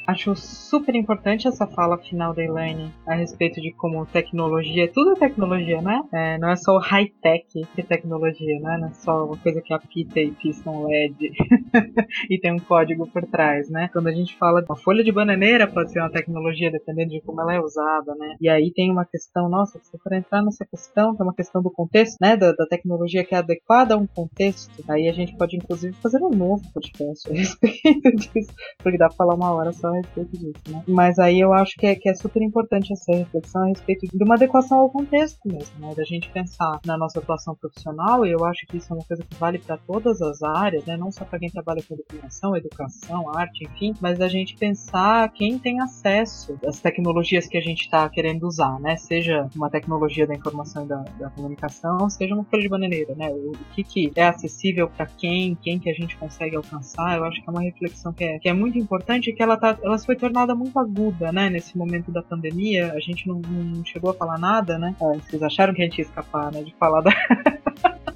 Acho 0.06 0.36
super 0.36 0.94
importante 0.94 1.48
essa 1.48 1.66
fala 1.66 1.96
final 1.96 2.34
da 2.34 2.42
Elaine 2.42 2.92
a 3.06 3.14
respeito 3.14 3.60
de 3.60 3.72
como 3.72 4.04
tecnologia, 4.04 4.90
tudo 4.92 5.12
é 5.12 5.14
tecnologia, 5.14 5.80
né? 5.80 6.02
É, 6.12 6.38
não 6.38 6.50
é 6.50 6.56
só 6.56 6.78
high-tech 6.78 7.46
que 7.48 7.80
é 7.80 7.82
tecnologia, 7.82 8.60
né? 8.60 8.78
Não 8.78 8.88
é 8.88 8.92
só 8.92 9.24
uma 9.24 9.36
coisa 9.38 9.62
que 9.62 9.72
apita 9.72 10.20
e 10.20 10.30
pisca 10.32 10.70
um 10.70 10.86
LED 10.86 11.32
e 12.28 12.38
tem 12.38 12.52
um 12.52 12.58
código 12.58 13.06
por 13.06 13.24
trás, 13.26 13.70
né? 13.70 13.88
Quando 13.92 14.08
a 14.08 14.12
gente 14.12 14.36
fala 14.36 14.62
uma 14.68 14.76
folha 14.76 15.02
de 15.02 15.10
bananeira 15.10 15.66
pode 15.66 15.90
ser 15.90 16.00
uma 16.00 16.10
tecnologia, 16.10 16.70
dependendo 16.70 17.10
de 17.10 17.22
como 17.22 17.40
ela 17.40 17.54
é 17.54 17.60
usada, 17.60 18.14
né? 18.16 18.36
E 18.40 18.48
aí 18.48 18.70
tem 18.74 18.90
uma 18.90 19.06
questão, 19.06 19.48
nossa, 19.48 19.78
se 19.82 19.98
for 19.98 20.12
entrar 20.12 20.42
nessa 20.42 20.66
questão, 20.66 21.16
tem 21.16 21.24
uma 21.24 21.34
questão 21.34 21.62
do 21.62 21.70
contexto, 21.70 22.18
né? 22.20 22.36
Da, 22.36 22.52
da 22.52 22.66
tecnologia 22.66 23.24
que 23.24 23.34
é 23.34 23.38
adequada 23.38 23.94
a 23.94 23.96
um 23.96 24.06
contexto. 24.06 24.84
Aí 24.86 25.08
a 25.08 25.12
gente 25.12 25.34
pode, 25.36 25.56
inclusive, 25.56 25.94
fazer 25.94 26.18
um 26.22 26.30
novo 26.30 26.62
podcast 26.74 27.30
a 27.30 27.34
respeito 27.34 28.10
disso, 28.16 28.52
porque 28.82 28.98
dá 28.98 29.08
pra 29.08 29.16
falar 29.16 29.34
uma 29.34 29.50
hora 29.52 29.72
só 29.72 29.93
a 29.94 29.98
respeito 29.98 30.38
disso, 30.38 30.62
né? 30.68 30.82
Mas 30.86 31.18
aí 31.18 31.40
eu 31.40 31.52
acho 31.52 31.74
que 31.76 31.86
é, 31.86 31.94
que 31.94 32.08
é 32.08 32.14
super 32.14 32.42
importante 32.42 32.92
essa 32.92 33.12
reflexão 33.12 33.62
a 33.62 33.66
respeito 33.68 34.06
de 34.06 34.24
uma 34.24 34.34
adequação 34.34 34.78
ao 34.78 34.90
contexto 34.90 35.40
mesmo, 35.44 35.78
né? 35.78 35.94
Da 35.94 36.04
gente 36.04 36.30
pensar 36.30 36.80
na 36.84 36.96
nossa 36.96 37.18
atuação 37.18 37.54
profissional, 37.54 38.26
e 38.26 38.30
eu 38.30 38.44
acho 38.44 38.66
que 38.66 38.76
isso 38.76 38.92
é 38.92 38.96
uma 38.96 39.04
coisa 39.04 39.22
que 39.22 39.36
vale 39.36 39.58
para 39.58 39.76
todas 39.78 40.20
as 40.20 40.42
áreas, 40.42 40.84
né? 40.84 40.96
Não 40.96 41.10
só 41.10 41.24
para 41.24 41.38
quem 41.38 41.50
trabalha 41.50 41.82
com 41.82 41.94
educação, 41.94 42.56
educação, 42.56 43.36
arte, 43.36 43.64
enfim, 43.64 43.94
mas 44.00 44.18
da 44.18 44.28
gente 44.28 44.56
pensar 44.56 45.28
quem 45.32 45.58
tem 45.58 45.80
acesso 45.80 46.58
às 46.66 46.80
tecnologias 46.80 47.46
que 47.46 47.56
a 47.56 47.60
gente 47.60 47.82
está 47.82 48.08
querendo 48.08 48.46
usar, 48.46 48.78
né? 48.80 48.96
Seja 48.96 49.48
uma 49.54 49.70
tecnologia 49.70 50.26
da 50.26 50.34
informação 50.34 50.84
e 50.84 50.88
da, 50.88 51.04
da 51.18 51.30
comunicação, 51.30 52.08
seja 52.10 52.34
uma 52.34 52.44
folha 52.44 52.62
de 52.62 52.68
bananeira, 52.68 53.14
né? 53.14 53.30
O, 53.30 53.52
o 53.52 53.74
que, 53.74 53.82
que 53.82 54.12
é 54.14 54.26
acessível 54.26 54.88
para 54.88 55.06
quem, 55.06 55.54
quem 55.56 55.78
que 55.78 55.90
a 55.90 55.94
gente 55.94 56.16
consegue 56.16 56.56
alcançar, 56.56 57.16
eu 57.16 57.24
acho 57.24 57.42
que 57.42 57.48
é 57.48 57.50
uma 57.50 57.62
reflexão 57.62 58.12
que 58.12 58.24
é, 58.24 58.38
que 58.38 58.48
é 58.48 58.52
muito 58.52 58.78
importante 58.78 59.30
e 59.30 59.34
que 59.34 59.42
ela, 59.42 59.56
tá, 59.56 59.76
ela 59.84 59.98
foi 59.98 60.16
tornada 60.16 60.54
muito 60.54 60.78
aguda, 60.78 61.30
né? 61.30 61.50
Nesse 61.50 61.76
momento 61.76 62.10
da 62.10 62.22
pandemia, 62.22 62.94
a 62.94 63.00
gente 63.00 63.28
não, 63.28 63.38
não 63.40 63.84
chegou 63.84 64.10
a 64.10 64.14
falar 64.14 64.38
nada, 64.38 64.78
né? 64.78 64.96
É, 64.98 65.18
vocês 65.18 65.42
acharam 65.42 65.74
que 65.74 65.82
a 65.82 65.84
gente 65.84 65.98
ia 65.98 66.04
escapar, 66.04 66.50
né? 66.50 66.62
De 66.62 66.74
falar 66.76 67.02
da. 67.02 67.12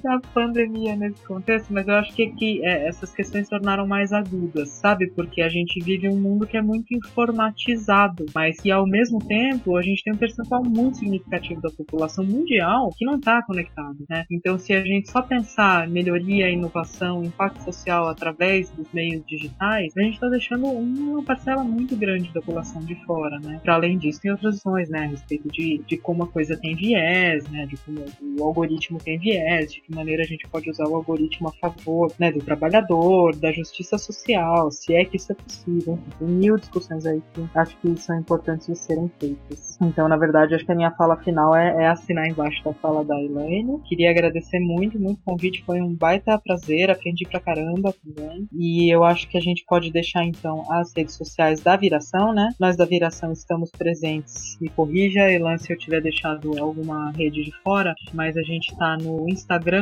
Da 0.01 0.19
pandemia 0.33 0.95
nesse 0.95 1.21
contexto, 1.25 1.73
mas 1.73 1.87
eu 1.87 1.95
acho 1.95 2.13
que, 2.13 2.27
que 2.27 2.65
é, 2.65 2.87
essas 2.87 3.13
questões 3.13 3.45
se 3.45 3.49
tornaram 3.49 3.85
mais 3.85 4.13
agudas, 4.13 4.69
sabe? 4.69 5.07
Porque 5.07 5.41
a 5.41 5.49
gente 5.49 5.83
vive 5.83 6.07
um 6.07 6.17
mundo 6.17 6.47
que 6.47 6.55
é 6.55 6.61
muito 6.61 6.93
informatizado, 6.93 8.25
mas 8.33 8.57
que 8.59 8.71
ao 8.71 8.87
mesmo 8.87 9.19
tempo 9.19 9.75
a 9.75 9.81
gente 9.81 10.03
tem 10.03 10.13
um 10.13 10.17
percentual 10.17 10.63
muito 10.63 10.99
significativo 10.99 11.61
da 11.61 11.69
população 11.69 12.23
mundial 12.23 12.89
que 12.97 13.05
não 13.05 13.15
está 13.15 13.41
conectado, 13.43 13.97
né? 14.09 14.25
Então, 14.31 14.57
se 14.57 14.73
a 14.73 14.81
gente 14.81 15.11
só 15.11 15.21
pensar 15.21 15.87
melhoria, 15.87 16.49
inovação, 16.49 17.23
impacto 17.23 17.61
social 17.63 18.07
através 18.07 18.69
dos 18.71 18.87
meios 18.93 19.21
digitais, 19.25 19.93
a 19.97 20.01
gente 20.01 20.13
está 20.13 20.29
deixando 20.29 20.65
uma 20.65 21.23
parcela 21.23 21.63
muito 21.63 21.95
grande 21.95 22.31
da 22.33 22.41
população 22.41 22.83
de 22.85 22.95
fora, 23.05 23.37
né? 23.39 23.59
Para 23.63 23.75
além 23.75 23.97
disso, 23.97 24.21
tem 24.21 24.31
outras 24.31 24.55
questões, 24.55 24.89
né? 24.89 24.99
A 24.99 25.07
respeito 25.07 25.49
de, 25.49 25.81
de 25.85 25.97
como 25.97 26.23
a 26.23 26.27
coisa 26.27 26.57
tem 26.57 26.75
viés, 26.75 27.47
né? 27.49 27.65
De 27.65 27.77
como 27.77 28.05
o 28.39 28.43
algoritmo 28.43 28.99
tem 28.99 29.17
viés, 29.17 29.48
de 29.65 29.81
que 29.81 29.93
maneira 29.93 30.23
a 30.23 30.25
gente 30.25 30.47
pode 30.47 30.69
usar 30.69 30.87
o 30.87 30.95
algoritmo 30.95 31.49
a 31.49 31.53
favor 31.53 32.11
né, 32.19 32.31
do 32.31 32.39
trabalhador, 32.39 33.35
da 33.35 33.51
justiça 33.51 33.97
social, 33.97 34.71
se 34.71 34.95
é 34.95 35.05
que 35.05 35.17
isso 35.17 35.31
é 35.31 35.35
possível. 35.35 35.99
Tem 36.17 36.27
mil 36.27 36.55
discussões 36.55 37.05
aí 37.05 37.21
que 37.33 37.47
acho 37.55 37.77
que 37.77 37.95
são 37.97 38.17
importantes 38.19 38.67
de 38.67 38.77
serem 38.77 39.11
feitas. 39.19 39.77
Então, 39.81 40.07
na 40.07 40.17
verdade, 40.17 40.55
acho 40.55 40.65
que 40.65 40.71
a 40.71 40.75
minha 40.75 40.91
fala 40.91 41.17
final 41.17 41.55
é, 41.55 41.83
é 41.83 41.87
assinar 41.87 42.27
embaixo 42.27 42.63
da 42.63 42.73
fala 42.73 43.03
da 43.03 43.19
Elaine. 43.19 43.79
Queria 43.85 44.11
agradecer 44.11 44.59
muito, 44.59 44.99
muito 44.99 45.19
o 45.19 45.31
convite, 45.31 45.63
foi 45.65 45.81
um 45.81 45.93
baita 45.93 46.39
prazer, 46.39 46.89
aprendi 46.89 47.25
pra 47.27 47.39
caramba 47.39 47.93
também. 47.93 48.47
E 48.53 48.93
eu 48.93 49.03
acho 49.03 49.27
que 49.27 49.37
a 49.37 49.41
gente 49.41 49.63
pode 49.65 49.91
deixar 49.91 50.23
então 50.23 50.63
as 50.71 50.93
redes 50.95 51.15
sociais 51.15 51.61
da 51.61 51.75
Viração, 51.75 52.33
né? 52.33 52.49
Nós 52.59 52.75
da 52.75 52.85
Viração 52.85 53.31
estamos 53.31 53.71
presentes, 53.71 54.57
me 54.59 54.69
corrija, 54.69 55.31
Elan, 55.31 55.57
se 55.57 55.71
eu 55.71 55.77
tiver 55.77 56.01
deixado 56.01 56.57
alguma 56.59 57.11
rede 57.11 57.43
de 57.43 57.51
fora, 57.63 57.93
mas 58.13 58.35
a 58.35 58.41
gente 58.41 58.75
tá 58.77 58.97
no 58.97 59.27
Instagram 59.29 59.38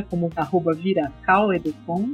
como 0.09 0.29
arroba. 0.35 0.77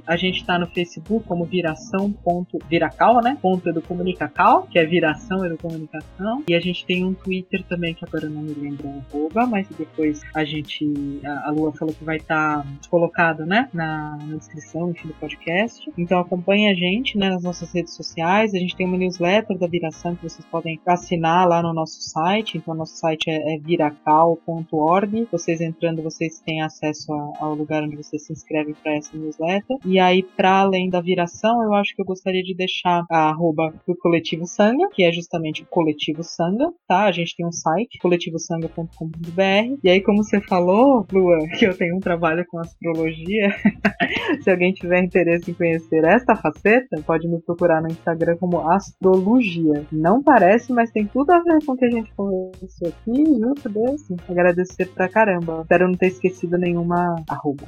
A 0.08 0.16
gente 0.18 0.42
está 0.42 0.60
no 0.60 0.68
Facebook 0.68 1.28
como 1.28 1.46
viração 1.46 2.12
ponto, 2.12 2.58
viracal, 2.70 3.22
né? 3.22 3.38
Ponto 3.42 3.68
educomunicacal, 3.70 4.64
que 4.64 4.80
é 4.80 4.86
viração 4.86 5.46
educomunicação. 5.46 6.44
E 6.48 6.56
a 6.56 6.60
gente 6.60 6.86
tem 6.86 7.04
um 7.06 7.14
Twitter 7.14 7.64
também, 7.68 7.94
que 7.94 8.06
agora 8.06 8.30
não 8.30 8.42
me 8.42 8.54
lembro 8.54 8.88
o 8.88 9.04
arroba, 9.10 9.46
mas 9.46 9.68
depois 9.78 10.22
a 10.34 10.44
gente, 10.44 11.22
a, 11.26 11.50
a 11.50 11.52
Lua 11.52 11.74
falou 11.74 11.94
que 11.94 12.04
vai 12.04 12.18
estar 12.18 12.64
tá 12.64 12.68
colocado, 12.90 13.46
né? 13.46 13.70
Na, 13.74 14.18
na 14.18 14.38
descrição, 14.38 14.94
do 15.04 15.14
podcast. 15.16 15.92
Então 15.98 16.20
acompanhe 16.20 16.70
a 16.70 16.74
gente, 16.74 17.18
né? 17.18 17.30
Nas 17.30 17.44
nossas 17.44 17.72
redes 17.74 17.96
sociais. 17.96 18.54
A 18.54 18.60
gente 18.60 18.76
tem 18.76 18.86
uma 18.86 18.98
newsletter 18.98 19.58
da 19.58 19.68
Viração 19.68 20.16
que 20.16 20.24
vocês 20.24 20.46
podem 20.46 20.80
assinar 20.86 21.48
lá 21.48 21.62
no 21.62 21.74
nosso 21.74 22.02
site. 22.02 22.58
Então, 22.58 22.74
nosso 22.74 22.96
site 22.98 23.30
é, 23.30 23.56
é 23.56 23.58
viracal.org. 23.60 25.28
Vocês 25.32 25.62
entrando, 25.62 26.02
vocês 26.02 26.40
têm 26.40 26.62
acesso 26.62 27.14
a, 27.14 27.33
ao 27.40 27.54
lugar 27.54 27.84
onde 27.84 27.96
você 27.96 28.18
se 28.18 28.32
inscreve 28.32 28.74
para 28.82 28.96
essa 28.96 29.16
newsletter. 29.18 29.78
E 29.86 30.00
aí, 30.00 30.24
para 30.24 30.60
além 30.60 30.90
da 30.90 31.02
viração, 31.02 31.62
eu 31.64 31.74
acho 31.74 31.96
que 31.96 32.02
eu 32.02 32.06
gostaria 32.06 32.44
de 32.44 32.56
deixar 32.56 33.04
a 33.10 33.30
arroba 33.30 33.74
do 33.88 33.96
Coletivo 33.96 34.46
Sanga, 34.46 34.90
que 34.94 35.04
é 35.04 35.12
justamente 35.12 35.64
o 35.64 35.68
Coletivo 35.68 36.24
Sanga, 36.24 36.72
tá? 36.88 37.06
A 37.06 37.12
gente 37.12 37.36
tem 37.36 37.46
um 37.46 37.52
site, 37.52 37.98
coletivosanga.com.br. 38.00 39.80
E 39.84 39.90
aí, 39.90 40.02
como 40.02 40.24
você 40.24 40.42
falou, 40.42 41.06
Lua, 41.12 41.38
que 41.58 41.66
eu 41.66 41.78
tenho 41.78 41.96
um 41.96 42.00
trabalho 42.00 42.46
com 42.48 42.60
astrologia, 42.60 43.56
se 44.42 44.50
alguém 44.50 44.74
tiver 44.74 45.04
interesse 45.04 45.52
em 45.52 45.54
conhecer 45.54 46.04
esta 46.04 46.36
faceta, 46.36 47.02
pode 47.06 47.28
me 47.28 47.40
procurar 47.42 47.82
no 47.82 47.88
Instagram 47.88 48.38
como 48.38 48.70
Astrologia. 48.70 49.86
Não 49.92 50.22
parece, 50.22 50.72
mas 50.74 50.92
tem 50.92 51.06
tudo 51.06 51.32
a 51.32 51.40
ver 51.40 51.64
com 51.66 51.74
o 51.74 51.78
que 51.78 51.86
a 51.86 51.92
gente 51.92 52.12
conversou 52.16 52.88
aqui, 52.88 53.26
junto 53.26 53.70
desse. 53.70 54.16
Agradecer 54.30 54.88
pra 54.90 55.10
caramba. 55.10 55.62
Espero 55.62 55.88
não 55.88 55.96
ter 55.96 56.08
esquecido 56.08 56.58
nenhuma 56.58 57.16
arroba. 57.30 57.66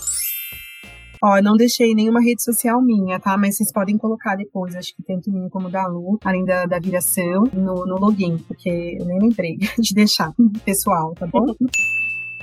Ó, 1.23 1.41
não 1.41 1.55
deixei 1.55 1.95
nenhuma 1.95 2.21
rede 2.21 2.43
social 2.43 2.81
minha, 2.81 3.19
tá? 3.19 3.37
Mas 3.37 3.57
vocês 3.57 3.71
podem 3.71 3.97
colocar 3.97 4.35
depois, 4.35 4.75
acho 4.75 4.95
que 4.95 5.03
tanto 5.03 5.31
minha 5.31 5.49
como 5.49 5.69
da 5.69 5.87
Lu, 5.87 6.19
além 6.23 6.45
da, 6.45 6.65
da 6.65 6.79
viração, 6.79 7.45
no, 7.53 7.85
no 7.85 7.97
login, 7.97 8.37
porque 8.47 8.97
eu 8.99 9.05
nem 9.05 9.19
lembrei 9.19 9.57
de 9.79 9.93
deixar 9.93 10.33
pessoal, 10.63 11.13
tá 11.15 11.25
bom? 11.25 11.45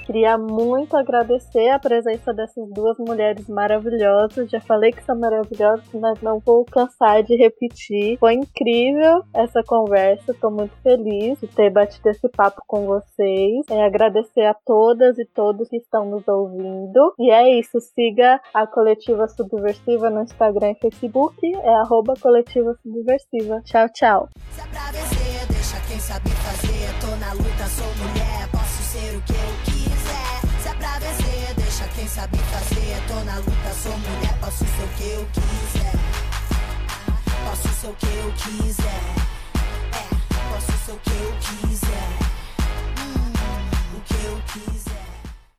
Queria 0.05 0.37
muito 0.37 0.97
agradecer 0.97 1.69
a 1.71 1.79
presença 1.79 2.33
dessas 2.33 2.69
duas 2.71 2.99
mulheres 2.99 3.49
maravilhosas. 3.49 4.51
Já 4.51 4.61
falei 4.61 4.93
que 4.93 5.03
são 5.05 5.19
maravilhosas, 5.19 5.87
mas 5.95 6.21
não 6.21 6.41
vou 6.41 6.65
cansar 6.65 7.23
de 7.23 7.37
repetir. 7.37 8.19
Foi 8.19 8.35
incrível 8.35 9.23
essa 9.35 9.63
conversa. 9.63 10.33
Estou 10.33 10.51
muito 10.51 10.75
feliz 10.83 11.39
de 11.41 11.47
ter 11.47 11.71
batido 11.71 12.09
esse 12.09 12.29
papo 12.29 12.63
com 12.67 12.87
vocês. 12.87 13.65
É 13.71 13.85
agradecer 13.85 14.45
a 14.45 14.55
todas 14.55 15.19
e 15.19 15.25
todos 15.25 15.69
que 15.69 15.77
estão 15.77 16.05
nos 16.05 16.27
ouvindo. 16.27 17.15
E 17.19 17.31
é 17.31 17.59
isso. 17.59 17.81
Siga 17.81 18.41
a 18.53 18.67
Coletiva 18.67 19.29
Subversiva 19.29 20.11
no 20.11 20.23
Instagram 20.23 20.73
e 20.73 20.81
Facebook. 20.81 21.37
É 21.55 21.75
arroba 21.77 22.15
Coletiva 22.21 22.75
Subversiva. 22.83 23.61
Tchau, 23.65 23.89
tchau. 23.91 24.29
Se 24.51 24.61
é 24.61 24.65
pra 24.65 24.91
vencer, 24.91 25.47
deixa 25.49 25.81
quem 25.89 25.99
sabe 25.99 26.31
fazer. 26.31 26.73
Tô 27.01 27.17
na 27.17 27.33
luta, 27.33 27.67
sou 27.67 27.87
mulher, 28.05 28.49
posso 28.51 28.83
ser 28.83 29.17
o 29.17 29.23
que 29.23 29.33
eu 29.33 29.72
quem 32.03 32.09
sabe 32.09 32.37
fazer. 32.39 33.01
Tô 33.07 33.15
na 33.25 33.37
luta, 33.37 33.75
sou 33.81 33.97
mulher, 33.97 34.37
posso 34.41 34.65
ser 34.65 34.83
o 34.83 34.89
que 34.97 35.09
eu 35.11 35.29
quiser. 35.33 35.93
Posso 37.47 37.69
ser 37.81 37.87
o 37.87 37.95
que 37.95 38.07
eu 38.07 38.33
quiser. 38.33 39.05
É, 39.93 40.09
posso 40.53 40.73
ser 40.85 40.93
o 40.93 40.97
que 40.97 41.11
eu 41.11 41.33
quiser. 41.39 41.72